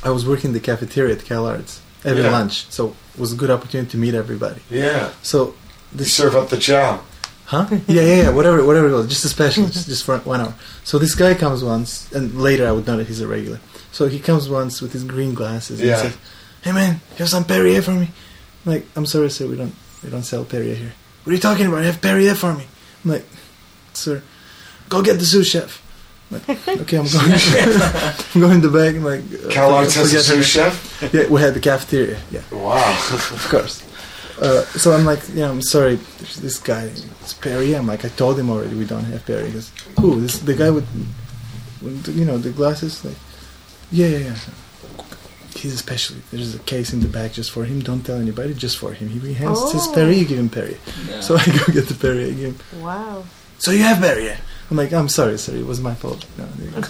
[0.03, 2.31] I was working in the cafeteria at Cal Arts every Yeah.
[2.31, 4.61] lunch, so it was a good opportunity to meet everybody.
[4.69, 5.11] Yeah.
[5.21, 5.53] So
[5.97, 7.01] You serve up the chow.
[7.45, 7.67] Huh?
[7.87, 8.29] Yeah, yeah, yeah.
[8.29, 9.07] Whatever, whatever it was.
[9.07, 10.53] Just a special, just, just for one hour.
[10.85, 13.59] So this guy comes once, and later I would know that he's a regular.
[13.91, 15.97] So he comes once with his green glasses and Yeah.
[16.01, 16.17] he says,
[16.63, 18.09] "Hey man, you have some Perrier for me?"
[18.65, 19.73] I'm like, "I'm sorry, sir, we don't,
[20.03, 21.79] we don't sell Perrier here." What are you talking about?
[21.79, 22.65] I have Perrier for me?
[23.03, 23.25] I'm like,
[23.93, 24.21] "Sir,
[24.89, 25.81] go get the sous chef."
[26.31, 27.31] I'm like, okay, I'm going.
[28.33, 28.95] I'm going to the back.
[28.95, 30.43] I'm like, uh, Cal has a sous her.
[30.43, 31.09] chef?
[31.13, 32.19] Yeah, we had the cafeteria.
[32.31, 32.41] Yeah.
[32.51, 32.91] Wow.
[33.13, 33.83] of course.
[34.41, 35.97] Uh, so I'm like, yeah, I'm sorry.
[36.39, 36.85] This guy,
[37.21, 37.75] it's Perry.
[37.75, 39.47] I'm like, I told him already we don't have Perry.
[39.47, 40.21] He goes, who?
[40.21, 40.87] This the guy with,
[41.81, 43.03] with the- you know, the glasses.
[43.05, 43.17] Like,
[43.91, 44.35] yeah, yeah, yeah.
[45.55, 46.21] He's especially.
[46.31, 47.81] There's a case in the back just for him.
[47.81, 48.53] Don't tell anybody.
[48.53, 49.09] Just for him.
[49.09, 49.93] He hands his Oh.
[49.93, 50.17] Perry.
[50.17, 50.77] You give him Perry.
[51.09, 51.19] Yeah.
[51.21, 52.25] So I go get the Perry.
[52.25, 52.81] I give him.
[52.81, 53.23] Wow.
[53.59, 54.31] So you have Perry?
[54.71, 56.25] I'm like, I'm sorry, sorry, It was my fault.
[56.37, 56.81] No, there you go.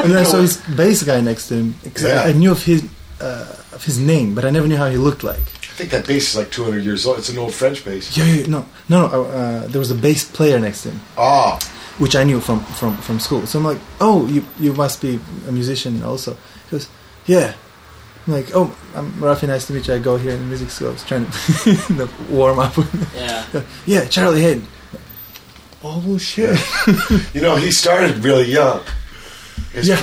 [0.00, 1.74] and then I saw his bass guy next to him.
[1.82, 2.22] 'cause Yeah.
[2.22, 2.84] I, I knew of his
[3.20, 5.40] uh, of his name, but I never knew how he looked like.
[5.40, 7.18] I think that bass is like 200 years old.
[7.18, 8.16] It's an old French bass.
[8.16, 9.24] Yeah, yeah, no, no, no.
[9.24, 11.00] Uh, there was a bass player next to him.
[11.16, 11.58] Ah.
[11.98, 13.46] Which I knew from, from, from school.
[13.46, 15.18] So I'm like, oh, you you must be
[15.48, 16.34] a musician also.
[16.66, 16.88] He goes,
[17.26, 17.54] yeah.
[18.26, 19.46] I'm like, oh, I'm Rafi.
[19.48, 19.94] Nice to meet you.
[19.94, 20.88] I go here in the music school.
[20.88, 22.74] I was trying to warm up.
[23.14, 23.62] Yeah.
[23.86, 24.66] yeah, Charlie Haden.
[25.82, 26.58] Oh shit.
[27.34, 28.80] You know, he started really young.
[29.72, 30.02] His yeah.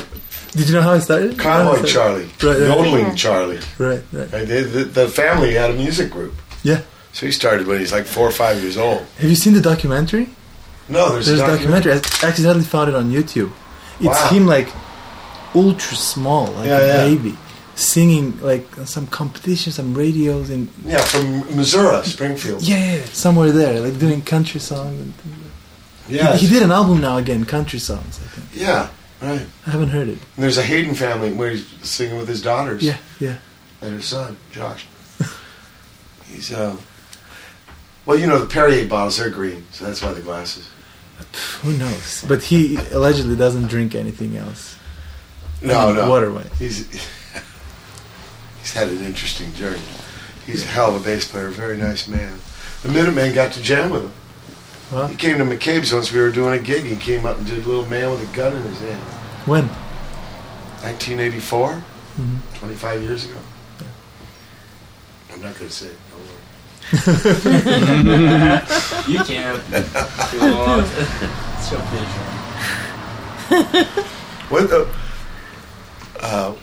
[0.51, 1.39] Did you know how I started?
[1.39, 2.29] Convoy How started?
[2.39, 2.59] Charlie.
[2.59, 2.77] Right, right.
[2.77, 3.59] Yodeling Charlie.
[3.79, 4.31] Right, right.
[4.31, 6.33] Right, The, the, the family had a music group.
[6.61, 6.81] Yeah.
[7.13, 8.99] So he started when he's like four or five years old.
[9.17, 10.29] Have you seen the documentary?
[10.89, 11.93] No, there's, There's a a documentary.
[11.93, 13.51] I accidentally found it on YouTube.
[13.99, 14.27] It's Wow.
[14.29, 14.67] him like
[15.55, 16.97] ultra small, like Yeah, a yeah.
[17.15, 17.37] baby,
[17.75, 22.61] singing like some competition, some radios in Yeah, from Missouri, Springfield.
[22.63, 24.99] yeah, yeah, somewhere there, like doing country songs.
[24.99, 25.35] And things.
[26.07, 26.35] Yeah.
[26.35, 28.19] he, he did an album now again, country songs.
[28.23, 28.89] I think Yeah,
[29.21, 29.45] right.
[29.65, 30.17] I haven't heard it.
[30.35, 32.83] And there's a Haden family where he's singing with his daughters.
[32.83, 33.37] Yeah, yeah.
[33.81, 34.85] And his son, Josh.
[36.27, 36.75] he's uh
[38.05, 40.67] Well, you know the Perrier bottles are green, so that's why the glasses.
[41.61, 42.25] Who knows?
[42.27, 44.75] But he allegedly doesn't drink anything else.
[45.61, 46.09] No, I mean, no.
[46.09, 46.45] Waterway.
[46.57, 46.87] He's
[48.61, 49.81] he's had an interesting journey.
[50.45, 52.39] He's a hell of a bass player, very nice man.
[52.83, 54.13] The Minutemen got to jam with him.
[54.89, 55.07] Huh?
[55.07, 56.83] He came to McCabe's once we were doing a gig.
[56.85, 59.01] He came up and did a little man with a gun in his hand.
[59.45, 59.67] When?
[60.83, 61.83] 1984,
[62.19, 62.37] Mhm.
[62.59, 63.37] 25 years ago.
[65.33, 65.97] I'm not going to say it.
[66.11, 67.31] Don't worry.
[69.07, 69.55] you can.
[69.71, 70.87] If you want.
[71.57, 72.25] it's your pleasure.
[74.49, 74.87] What the
[76.19, 76.53] uh,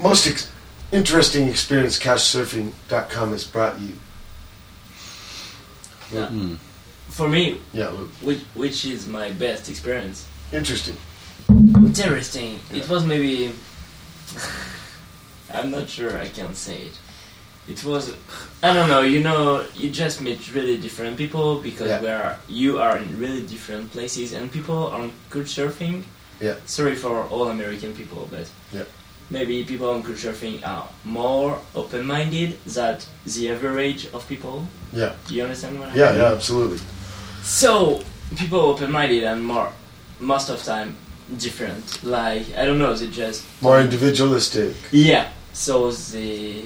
[0.00, 0.50] most ex-
[0.92, 3.92] interesting experience Couchsurfing.com has brought you?
[6.12, 6.26] Yeah.
[6.28, 6.54] Hmm.
[7.08, 8.10] For me, Yeah, Luke.
[8.22, 10.26] which, which is my best experience?
[10.52, 10.96] Interesting.
[11.48, 12.58] Interesting.
[12.72, 13.52] It was maybe.
[15.52, 16.98] I'm not sure I can say it.
[17.68, 18.14] It was.
[18.62, 19.00] I don't know.
[19.00, 22.00] You know, you just meet really different people because Yeah.
[22.00, 26.04] we are you are in really different places, and people are on couchsurfing.
[26.40, 26.56] Yeah.
[26.66, 28.84] Sorry for all American people, but Yeah.
[29.30, 34.66] Maybe people on couchsurfing are more open-minded than the average of people.
[34.92, 35.14] Yeah.
[35.26, 36.20] Do you understand what I Yeah, mean?
[36.20, 36.78] yeah, yeah, absolutely.
[37.42, 38.02] So
[38.36, 39.70] people open-minded and more,
[40.20, 40.96] most of time
[41.38, 42.02] different.
[42.04, 44.74] Like I don't know, they just More individualistic.
[44.92, 45.28] yeah.
[45.52, 46.64] So they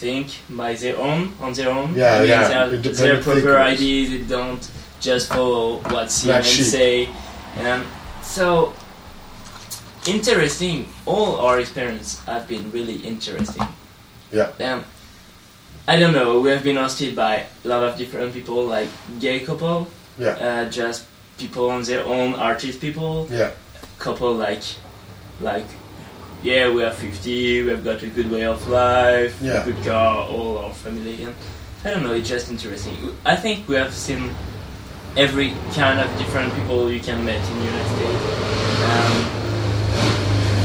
[0.00, 1.94] think by their own, on their own.
[1.94, 3.56] Yeah, I mean, yeah, They have their proper thinkers.
[3.56, 4.10] ideas.
[4.10, 7.08] They don't just follow what CNN say,
[7.58, 7.82] and
[8.22, 8.72] so
[10.06, 10.88] interesting.
[11.06, 13.66] All our experience have been really interesting.
[14.32, 14.52] Yeah.
[14.58, 14.84] And
[15.88, 16.40] I don't know.
[16.40, 18.88] We have been hosted by a lot of different people, like
[19.18, 19.88] gay couple.
[20.18, 20.30] Yeah.
[20.30, 21.06] Uh, just
[21.38, 23.26] people on their own, artist people.
[23.30, 23.50] Yeah.
[23.98, 24.62] Couple like,
[25.40, 25.66] like,
[26.42, 27.64] yeah, we are 50.
[27.64, 29.40] We've got a good way of life.
[29.42, 29.62] Yeah.
[29.62, 30.28] A good car.
[30.28, 31.24] All our family.
[31.24, 31.34] And
[31.84, 32.14] I don't know.
[32.14, 32.96] It's just interesting.
[33.24, 34.30] I think we have seen
[35.16, 38.24] every kind of different people you can meet in United States.
[38.90, 39.49] Um,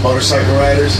[0.05, 0.93] Motorcycle riders.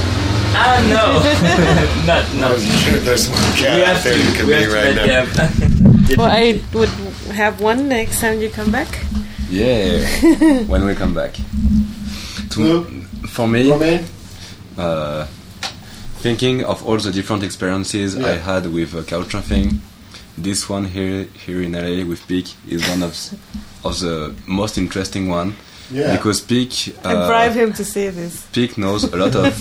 [0.58, 1.06] Ah no,
[2.10, 2.58] not not.
[3.06, 6.18] There's one cat out there to- you can be right now.
[6.18, 6.90] Well, I would
[7.38, 8.88] have one next time you come back.
[9.50, 10.02] Yeah,
[10.66, 11.36] when we come back.
[12.54, 12.84] To,
[13.30, 13.70] for me,
[14.78, 15.26] uh,
[16.24, 19.78] thinking of all the different experiences I had with uh, couchsurfing,
[20.36, 23.14] this one here here in LA with Peak is one of
[23.84, 25.54] of the most interesting one.
[25.92, 26.16] Yeah.
[26.16, 28.46] Because Peak, I uh, bribe him to say this.
[28.54, 29.54] Peak knows a lot of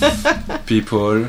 [0.66, 1.28] people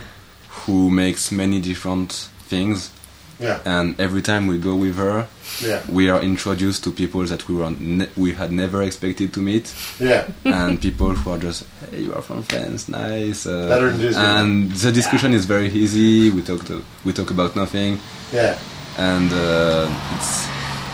[0.66, 2.12] who makes many different
[2.48, 2.92] things.
[3.40, 3.60] Yeah.
[3.66, 5.28] And every time we go with her,
[5.62, 5.82] Yeah.
[5.90, 9.74] we are introduced to people that we were ne- we had never expected to meet.
[10.00, 10.28] Yeah.
[10.46, 13.46] and people who are just, hey, you are from France, nice.
[13.46, 14.24] Uh, Better than Disney.
[14.24, 16.30] And the discussion is very easy.
[16.32, 18.00] We talk to, we talk about nothing.
[18.32, 18.58] Yeah.
[18.98, 20.48] And uh, it's,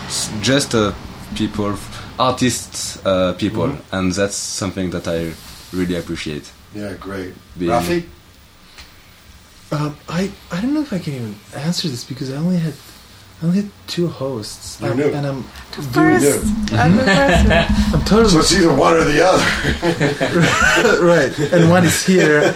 [0.06, 0.92] it's just uh,
[1.36, 1.76] people,
[2.28, 3.80] artists, uh, people, Mhm.
[3.96, 5.32] and that's something that I
[5.78, 6.46] really appreciate.
[6.74, 7.34] Yeah, great.
[7.58, 8.00] Being- Rafi?
[9.72, 11.34] Um, I I don't know if I can even
[11.66, 12.74] answer this because I only had
[13.42, 14.78] I only had two hosts.
[14.80, 15.42] You're Um, and I'm
[15.92, 16.76] first- new.
[16.78, 17.50] I'm the first.
[17.94, 18.28] I'm totally.
[18.30, 19.44] So it's either one or the other.
[21.04, 22.54] right, and one is here.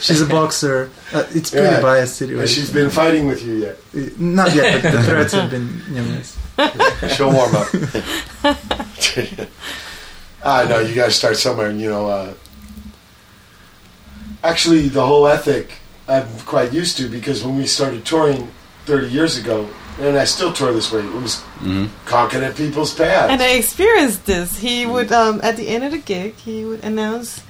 [0.00, 0.90] She's a boxer.
[1.14, 1.80] Uh, it's pretty Yeah.
[1.80, 2.40] biased situation.
[2.40, 3.78] Has she been fighting with you yet?
[4.18, 6.36] Not yet, but the threats have been numerous.
[7.14, 7.68] She'll warm up.
[10.44, 12.08] I know you got to start somewhere, and you know.
[12.08, 12.34] Uh,
[14.42, 15.70] actually, the whole ethic
[16.08, 18.48] I'm quite used to because when we started touring
[18.86, 19.68] 30 years ago,
[20.00, 21.88] and I still tour this way, it was Mhm.
[22.06, 23.32] conking at people's pads.
[23.32, 24.58] And I experienced this.
[24.58, 27.40] He would, um, at the end of the gig, he would announce.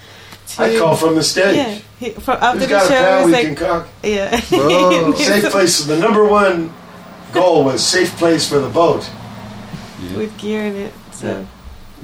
[0.54, 1.56] To, I call from the stage.
[1.56, 3.88] Yeah, he, from after Who's the got a show, pad we like, can cock?
[4.04, 4.40] yeah.
[4.50, 5.12] Whoa.
[5.14, 5.80] safe place.
[5.84, 6.72] The number one
[7.32, 9.08] goal was safe place for the boat.
[10.14, 10.92] with gear in it.
[11.12, 11.46] So,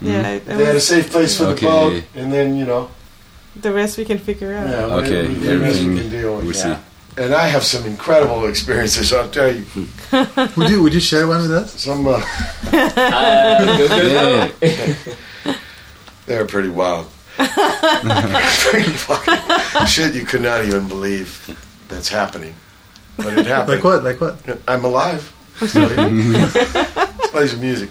[0.01, 0.13] Yeah.
[0.23, 1.67] yeah, I- I They had a safe place for Okay.
[1.67, 2.89] the boat, and then you know.
[3.55, 4.67] the rest we can figure out.
[4.69, 6.45] Yeah, Okay, we, the rest we everything can deal with.
[6.47, 6.79] we'll yeah.
[7.17, 9.13] And I have some incredible experiences.
[9.13, 9.65] I'll tell you.
[10.57, 11.81] would you Would you share one with us?
[11.81, 12.07] Some.
[12.07, 12.23] Uh,
[12.71, 15.55] go, go, go.
[16.27, 17.09] They're pretty wild.
[17.37, 21.57] pretty fucking shit you could not even believe
[21.89, 22.55] that's happening.
[23.17, 23.83] But it happened.
[23.83, 24.05] Like what?
[24.05, 24.61] Like what?
[24.67, 25.35] I'm alive.
[25.67, 27.91] So, Let's play some music.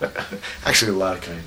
[0.66, 1.38] Actually, a lot of kind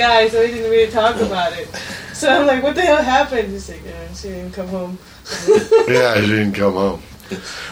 [0.00, 1.68] guy, so he didn't really talk about it.
[2.14, 3.50] So I'm like, what the hell happened?
[3.50, 4.98] He's like, yeah, she didn't come home.
[5.88, 7.02] yeah, she didn't come home.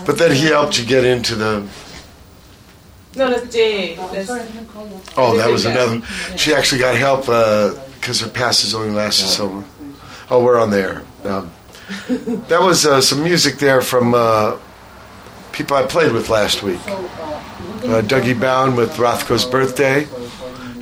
[0.07, 1.67] But then he helped you get into the.
[3.17, 3.97] No, that's Jay.
[3.97, 4.31] That's,
[5.17, 6.03] Oh, that was another.
[6.37, 9.47] She actually got help because her passes only lasted so.
[9.47, 9.65] Long.
[10.31, 11.03] Oh, we're on there.
[11.25, 11.51] Um,
[12.49, 14.59] that was uh, some music there from uh,
[15.53, 16.81] people I played with last week.
[16.87, 20.07] Uh, Dougie Bowne with Rothko's Birthday,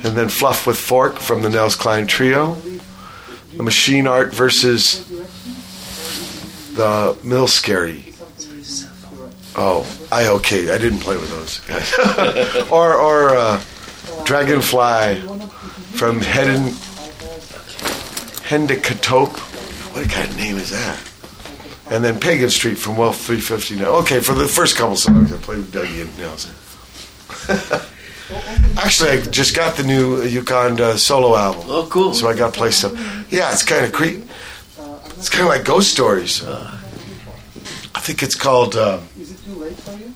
[0.03, 2.55] and then Fluff with Fork from the Nels Cline Trio.
[3.55, 5.07] The Machine Art versus
[6.75, 8.13] the Millscary.
[9.55, 10.71] Oh, I okay.
[10.71, 12.67] I didn't play with those guys.
[12.71, 13.61] or or uh,
[14.25, 15.21] Dragonfly
[15.97, 16.73] from Hedden.
[19.93, 20.99] What kind of name is that?
[21.89, 23.85] And then Pagan Street from Wolf 359.
[24.03, 26.53] Okay, for the first couple songs, I played with Dougie and Nelson.
[28.77, 31.63] Actually, I just got the new Yukon uh, solo album.
[31.67, 32.13] Oh, cool.
[32.13, 32.95] So I got to play some.
[33.29, 34.23] Yeah, it's kind of creep.
[35.17, 36.43] It's kind of like ghost stories.
[36.45, 40.13] I think it's called uh, Is it too late for you?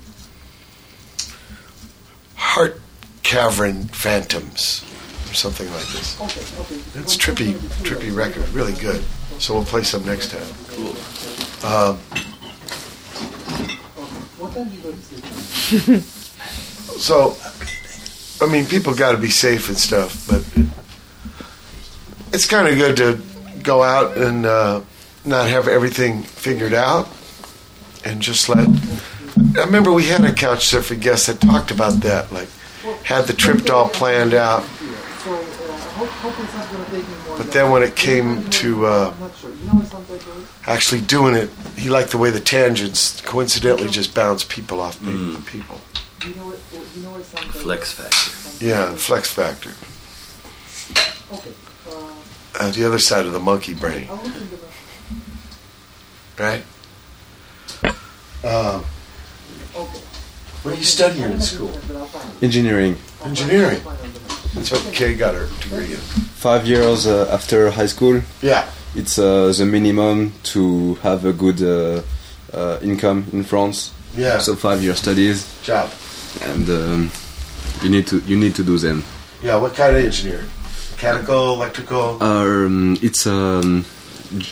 [2.35, 2.80] Heart
[3.23, 4.83] Cavern Phantoms
[5.30, 6.19] or something like this.
[6.22, 6.99] Okay, okay.
[6.99, 9.03] It's trippy, trippy record, really good.
[9.40, 10.45] So we'll play some next time.
[10.69, 10.90] Cool.
[11.65, 11.98] Um,
[14.38, 16.01] What time do you go to sleep?
[16.99, 17.35] so,
[18.41, 20.43] I mean, people got to be safe and stuff, but
[22.33, 23.21] it's kind of good to
[23.61, 24.81] go out and uh,
[25.25, 27.07] not have everything figured out
[28.03, 28.67] and just let.
[29.57, 32.49] I remember we had a couch surfing guest that talked about that, like
[33.03, 35.43] had the trip all planned out, So, I
[35.99, 38.85] hope, hope it's not going to take me more but then when it came to
[38.87, 39.51] uh, I'm not sure.
[39.51, 44.15] You know what sometimes actually doing it, he liked the way the tangents coincidentally just
[44.15, 45.45] bounce people off Mm.
[45.45, 45.79] people.
[46.95, 48.65] You know what, you know Flex factor.
[48.65, 49.71] Yeah, flex factor.
[51.33, 51.51] Okay.
[52.59, 54.57] Uh, the other side of the monkey brain, I'll look into
[56.37, 56.63] that.
[57.83, 57.93] right?
[58.43, 58.83] Um,
[59.73, 59.99] Okay.
[60.63, 61.71] what are you studying in school?
[62.41, 62.97] Engineering.
[63.23, 63.79] Engineering.
[64.53, 65.99] That's what Kay got her degree in.
[66.35, 68.21] Five years uh, after high school.
[68.41, 68.69] Yeah.
[68.95, 72.01] It's uh, the minimum to have a good uh,
[72.53, 73.91] uh, income in France.
[74.17, 74.39] Yeah.
[74.39, 75.47] So five year studies.
[75.63, 75.89] Job.
[76.41, 77.11] And um,
[77.83, 79.03] you need to you need to do them.
[79.43, 80.43] Yeah, what kind of engineer?
[80.91, 82.21] Mechanical, electrical?
[82.21, 83.85] Um, it's um,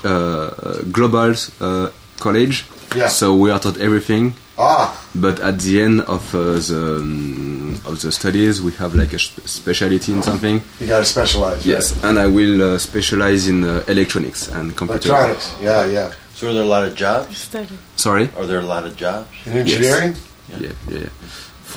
[0.03, 0.49] uh,
[0.91, 2.65] global uh, college.
[2.95, 3.07] Yeah.
[3.07, 4.33] So we are taught everything.
[4.57, 4.91] Ah.
[5.15, 9.19] But at the end of uh, the um, of the studies, we have like a
[9.21, 10.61] sp- specialty in something.
[10.79, 11.65] You got to specialize.
[11.65, 15.09] Yes, and I will uh, specialize in uh, electronics and computer.
[15.09, 15.55] Electronics.
[15.61, 16.11] Yeah, yeah.
[16.33, 17.49] So are there a lot of jobs?
[17.95, 18.29] Sorry.
[18.37, 19.29] Are there a lot of jobs?
[19.45, 20.15] In engineering?
[20.59, 21.09] Yeah, yeah.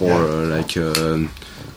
[0.02, 1.30] For uh, like um,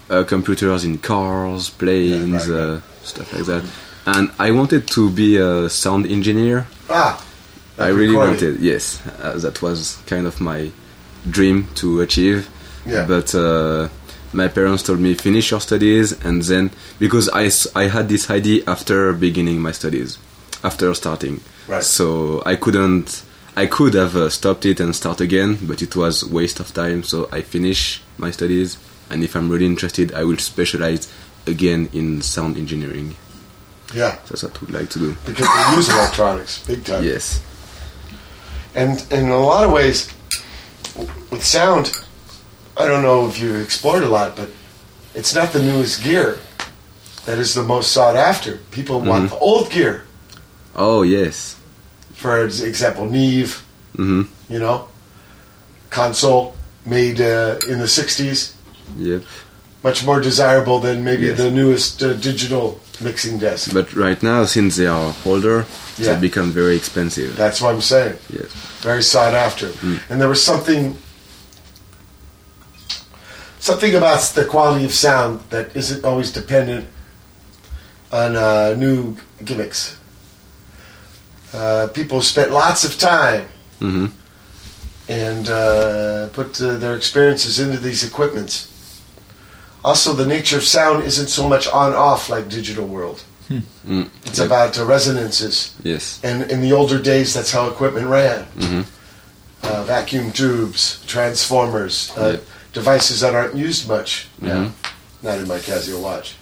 [0.10, 3.64] uh, computers in cars, planes, uh, stuff like that.
[4.06, 6.68] And I wanted to be a sound engineer.
[6.90, 7.24] Ah.
[7.78, 9.02] I really wanted, yes.
[9.22, 10.72] Uh, that was kind of my
[11.30, 12.50] dream to achieve.
[12.86, 13.06] Yeah.
[13.06, 13.90] But uh,
[14.32, 18.64] my parents told me finish your studies and then because I, I had this idea
[18.68, 20.18] after beginning my studies,
[20.64, 21.42] after starting.
[21.68, 21.84] Right.
[21.84, 23.24] So I couldn't.
[23.56, 27.04] I could have uh, stopped it and start again, but it was waste of time.
[27.04, 28.78] So I finish my studies,
[29.10, 31.12] and if I'm really interested, I will specialize
[31.48, 33.16] again in sound engineering.
[33.94, 34.18] Yeah.
[34.28, 35.16] That's what I would like to do.
[35.26, 37.04] Because they use electronics big time.
[37.04, 37.42] Yes.
[38.74, 40.10] And, and in a lot of ways,
[41.32, 41.94] with sound,
[42.76, 44.50] I don't know if you explored a lot, but
[45.14, 46.40] it's not the newest gear
[47.26, 48.58] that is the most sought after.
[48.72, 49.30] People want Mhm.
[49.30, 50.04] the old gear.
[50.76, 51.56] Oh yes.
[52.16, 53.64] For example, Neve,
[53.96, 54.88] hmm you know,
[55.90, 56.54] console
[56.86, 58.54] made uh, in the 60s,
[58.98, 59.24] Yep.
[59.84, 61.38] much more desirable than maybe Yes.
[61.38, 63.74] the newest uh, digital mixing desk.
[63.74, 65.66] But right now, since they are older,
[65.98, 66.14] Yeah.
[66.14, 67.36] they become very expensive.
[67.36, 68.18] That's what I'm saying.
[68.30, 68.50] Yes.
[68.82, 69.72] Very sought after.
[70.10, 70.96] And there was something
[73.60, 76.86] something about the quality of sound that isn't always dependent
[78.12, 79.98] on uh, new gimmicks.
[81.56, 83.46] Uh, people spent lots of time
[83.80, 84.08] hmm
[85.08, 88.56] and uh, put uh, their experiences into these equipments.
[89.84, 93.24] Also, the nature of sound isn't so much on off like digital world.
[93.88, 94.10] Mm.
[94.26, 95.76] It's about uh, resonances.
[95.84, 96.20] Yes.
[96.24, 98.46] And in the older days, that's how equipment ran.
[98.58, 98.82] hmm
[99.64, 102.42] Uh, vacuum tubes, transformers, uh, Yep.
[102.74, 104.62] devices that aren't used much now.
[104.66, 104.72] Mhm.
[105.22, 106.36] Not in my Casio watch.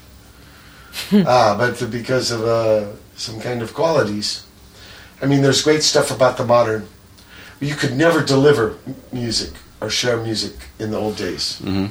[1.27, 2.85] ah, but because of uh,
[3.15, 4.43] some kind of qualities.
[5.23, 6.85] I mean, there's great stuff about the modern.
[7.61, 8.77] You could never deliver
[9.13, 11.87] music or share music in the old days hmm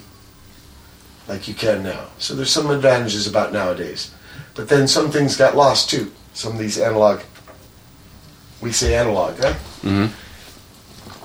[1.28, 2.08] like you can now.
[2.18, 4.12] So there's some advantages about nowadays.
[4.54, 6.10] But then some things got lost too.
[6.34, 7.20] Some of these analog,
[8.60, 9.54] we say analog, huh?
[9.82, 10.06] hmm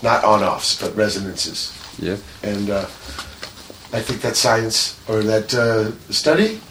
[0.04, 1.74] Not on-offs, but resonances.
[1.98, 2.18] Yeah.
[2.44, 2.86] And uh,
[3.92, 6.62] I think that science or that uh, study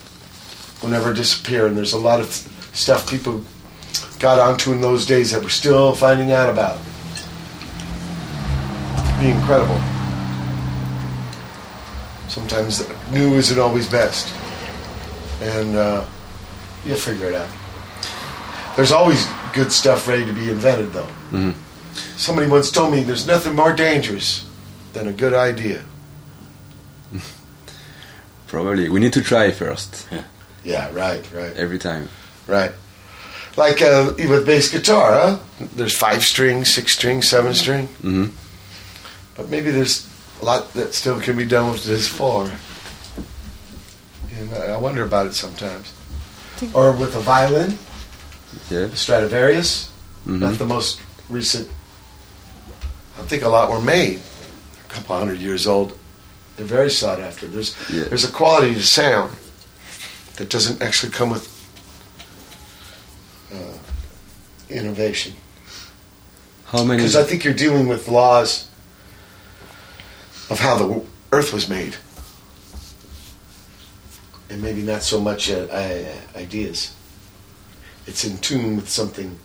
[0.81, 1.67] will never disappear.
[1.67, 2.29] And there's a lot of
[2.73, 3.45] stuff people
[4.19, 6.79] got onto in those days that we're still finding out about.
[9.21, 9.81] Be incredible.
[12.29, 14.33] Sometimes new isn't always best,
[15.41, 16.05] and uh,
[16.85, 17.49] you'll figure it out.
[18.77, 21.09] There's always good stuff ready to be invented, though.
[21.31, 21.51] hmm
[22.19, 24.45] Somebody once told me there's nothing more dangerous
[24.93, 25.83] than a good idea.
[28.47, 28.89] Probably.
[28.91, 30.07] We need to try first.
[30.63, 31.57] Yeah, right, right.
[31.57, 32.09] Every time.
[32.47, 32.73] Right.
[33.57, 35.39] Like uh, with bass guitar, huh?
[35.75, 37.86] There's five string, six string, seven string.
[38.02, 38.26] hmm
[39.36, 40.07] But maybe there's
[40.43, 42.51] a lot that still can be done with this four.
[44.39, 45.93] And I I wonder about it sometimes.
[46.75, 47.78] Or with a violin,
[48.70, 48.86] Yeah.
[48.86, 49.89] the Stradivarius,
[50.26, 50.41] Mhm.
[50.41, 51.68] not the most recent.
[53.18, 54.20] I think a lot were made.
[54.89, 55.93] A couple hundred years old.
[56.57, 57.47] They're very sought after.
[57.49, 58.05] There's Yeah.
[58.09, 59.36] there's a quality to sound
[60.36, 61.49] that doesn't actually come with
[63.52, 63.78] uh,
[64.70, 65.34] innovation.
[66.66, 66.99] How many?
[66.99, 68.68] Because I think you're dealing with laws
[70.50, 71.02] of how the
[71.33, 71.97] earth was made.
[74.49, 75.66] And maybe not so much uh,
[76.36, 76.94] ideas.
[78.07, 79.39] It's in tune with something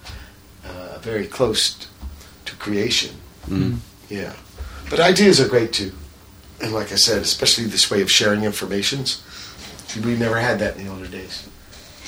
[0.65, 1.87] uh, very close t-
[2.45, 3.15] to creation.
[3.47, 3.77] Mhm.
[4.09, 4.33] Yeah.
[4.89, 5.91] But ideas are great too.
[6.61, 9.23] And like I said, especially this way of sharing informations.
[10.05, 11.47] We never had that in the older days.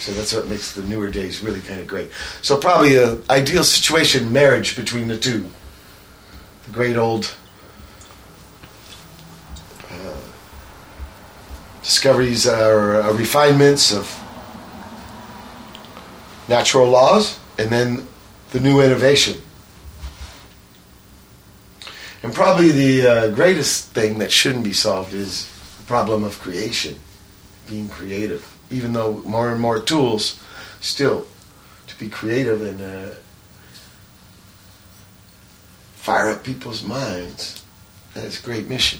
[0.03, 2.11] So that's what makes the newer days really kind of great.
[2.41, 5.49] So probably a ideal situation, marriage between the two.
[6.65, 7.33] The great old
[9.89, 10.17] uh,
[11.81, 14.13] discoveries or uh, refinements of
[16.49, 18.05] natural laws, and then
[18.51, 19.41] the new innovation.
[22.23, 26.99] And probably the uh, greatest thing that shouldn't be solved is the problem of creation,
[27.69, 28.52] being creative.
[28.73, 30.41] Even though more and more tools,
[30.81, 31.27] still,
[31.85, 33.13] to be creative and uh,
[35.95, 37.63] fire up people's minds.
[38.15, 38.99] That is a great mission.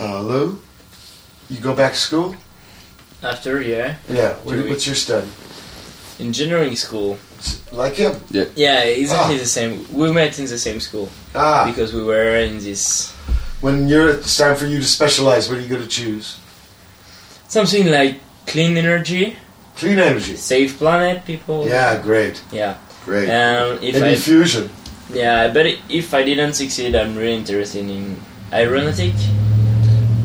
[0.00, 0.60] Uh, Lou,
[1.50, 2.34] you go back to school?
[3.22, 3.96] After, yeah.
[4.08, 4.34] Yeah.
[4.44, 5.28] What, what's your study?
[6.20, 7.18] Engineering school.
[7.72, 8.14] Like him?
[8.30, 8.44] Yeah.
[8.56, 9.38] Yeah, exactly Ah.
[9.38, 9.86] the same.
[9.92, 11.08] We met in the same school.
[11.34, 11.66] Ah.
[11.66, 13.12] Because we were in this
[13.60, 16.38] When you're, it's time for you to specialize, what are you going to choose?
[17.48, 19.36] Something like clean energy,
[19.76, 20.36] Clean energy.
[20.36, 21.66] save planet, people.
[21.66, 22.42] Yeah, great.
[22.52, 22.76] Yeah.
[23.04, 23.28] Great.
[23.30, 24.70] Um, if Maybe I fusion.
[25.12, 28.16] yeah, but if I didn't succeed, I'm really interested in
[28.52, 29.14] aeronautic.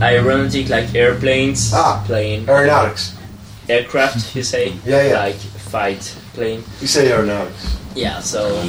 [0.02, 2.04] Aeronautic, like airplanes, Ah.
[2.06, 3.14] plane, Aeronautics.
[3.70, 4.36] aircraft.
[4.36, 4.74] You say?
[4.86, 5.20] Yeah, yeah.
[5.20, 5.36] Like
[5.72, 6.02] fight
[6.34, 6.64] plane.
[6.82, 7.78] You say aeronautics.
[7.96, 8.20] Yeah.
[8.20, 8.62] So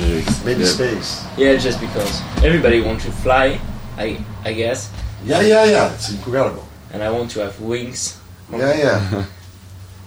[0.45, 0.67] Maybe Yeah.
[0.67, 1.23] space.
[1.37, 3.59] yeah, just because everybody wants to fly,
[3.99, 4.91] I I guess,
[5.25, 5.95] Yeah, yeah, yeah.
[5.95, 6.69] It's incredible.
[6.93, 8.17] and I want to have wings.
[8.53, 9.25] Yeah, yeah.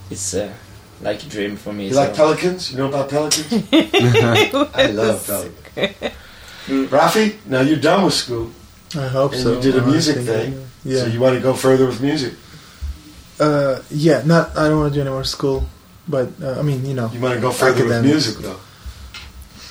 [0.10, 0.54] It's uh,
[1.02, 1.88] like a dream for me.
[1.88, 2.00] You so.
[2.02, 2.72] like pelicans?
[2.72, 3.52] You know about pelicans?
[3.74, 6.14] I love pelicans.
[6.90, 8.52] Rafi, now you're done with school.
[8.96, 9.54] I hope and so.
[9.56, 10.66] you did a music thing.
[10.86, 11.00] Yeah.
[11.02, 12.34] So you want to go further with music.
[13.40, 14.58] Uh, yeah, not.
[14.58, 15.68] I don't want to do any more school,
[16.08, 17.12] but uh, I mean, you know.
[17.12, 18.28] You want to go further with academics.
[18.28, 18.60] music, though.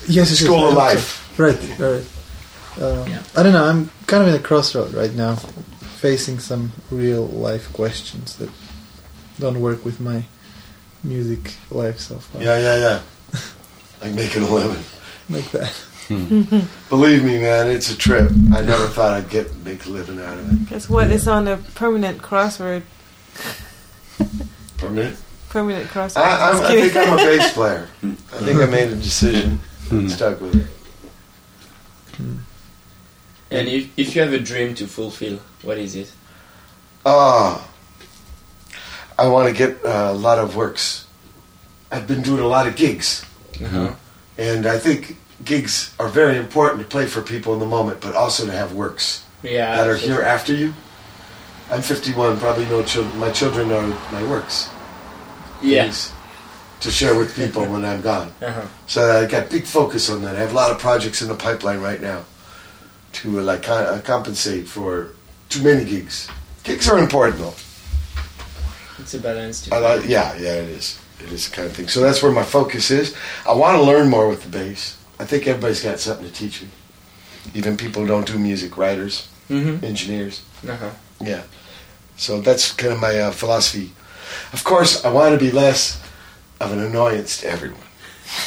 [0.06, 1.34] Yes, yes, School yes, of life.
[1.36, 2.04] so- Right, right.
[2.78, 3.64] Um, I don't know.
[3.64, 5.38] I'm kind of in a crossroad right now,
[5.96, 8.50] facing some real life questions that
[9.38, 10.24] don't work with my
[11.02, 12.42] music life so far.
[12.42, 13.00] Yeah, yeah, yeah.
[14.02, 14.84] Like making a living.
[15.30, 15.72] Like that.
[16.08, 16.60] Hmm.
[16.90, 18.30] Believe me, man, it's a trip.
[18.52, 20.68] I never thought I'd get make a living out of it.
[20.68, 22.82] Guess what is on a permanent crossword?
[24.76, 25.18] Permanent.
[25.48, 26.18] Permanent crossword.
[26.18, 27.88] I, I'm, I think I'm a bass player.
[28.02, 29.58] I think I made a decision.
[29.90, 30.66] and Stuck with it.
[32.16, 32.36] Hmm.
[33.50, 36.12] And if if you have a dream to fulfill, what is it?
[37.04, 37.68] Ah,
[39.18, 41.06] I want to get uh, a lot of works.
[41.92, 43.24] I've been doing a lot of gigs,
[43.62, 43.92] Uh-huh.
[44.36, 48.14] and I think gigs are very important to play for people in the moment, but
[48.16, 49.76] also to have works Yeah.
[49.76, 50.74] that are here after you.
[51.70, 53.18] I'm 51, probably no children.
[53.18, 54.68] My children are my works.
[55.62, 55.92] Yeah.
[56.80, 58.32] To share with people when I'm gone.
[58.42, 58.66] Uh-huh.
[58.86, 60.34] So I got big focus on that.
[60.36, 62.24] I have a lot of projects in the pipeline right now
[63.22, 65.08] to like uh, compensate for
[65.48, 66.28] too many gigs.
[66.64, 67.54] Gigs are important though.
[68.98, 69.62] It's a balance.
[69.66, 70.98] To I like, yeah, yeah, it is.
[71.22, 71.88] It is the kind of thing.
[71.88, 73.14] So that's where my focus is.
[73.48, 74.98] I want to learn more with the bass.
[75.18, 76.68] I think everybody's got something to teach me.
[77.54, 79.82] Even people who don't do music, writers, Mhm.
[79.82, 80.42] engineers.
[80.68, 80.90] Uh-huh.
[81.20, 81.42] Yeah.
[82.16, 83.92] So that's kind of my uh, philosophy.
[84.52, 86.00] Of course, I want to be less
[86.60, 87.80] of an annoyance to everyone.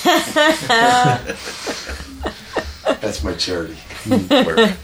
[3.02, 3.78] That's my charity
[4.08, 4.72] work.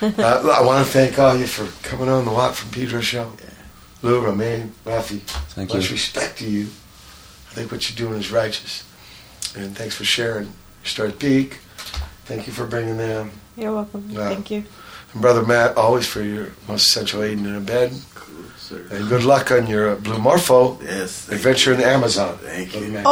[0.00, 3.32] Uh, I want to thank all you for coming on the Watt from Pedro show.
[4.00, 5.18] Lou, Romain, Rafi,
[5.56, 5.94] Thank much you.
[5.96, 6.66] respect to you.
[6.66, 8.84] I think what you're doing is righteous.
[9.56, 11.54] And thanks for sharing your story Peak.
[12.26, 13.32] Thank you for bringing them.
[13.56, 14.06] You're welcome.
[14.08, 14.28] Yeah.
[14.28, 14.62] Thank you.
[15.14, 17.90] And Brother Matt, always for your most essential aid in a bed.
[18.14, 18.86] Cool, sir.
[18.92, 21.28] And good luck on your uh, Blue Morpho Yes.
[21.28, 22.38] adventure in the Amazon.
[22.38, 22.82] Thank you.
[22.82, 23.04] Matt goes to the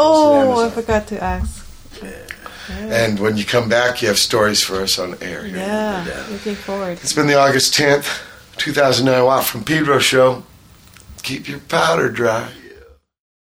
[0.55, 1.66] Oh, I forgot to ask.
[2.71, 5.45] And when you come back, you have stories for us on air.
[5.45, 5.57] here.
[5.57, 6.99] Yeah, looking forward.
[7.03, 8.23] It's been the August 10th,
[8.57, 10.45] 2009 Watt from Pedro show.
[11.23, 12.51] Keep your powder dry.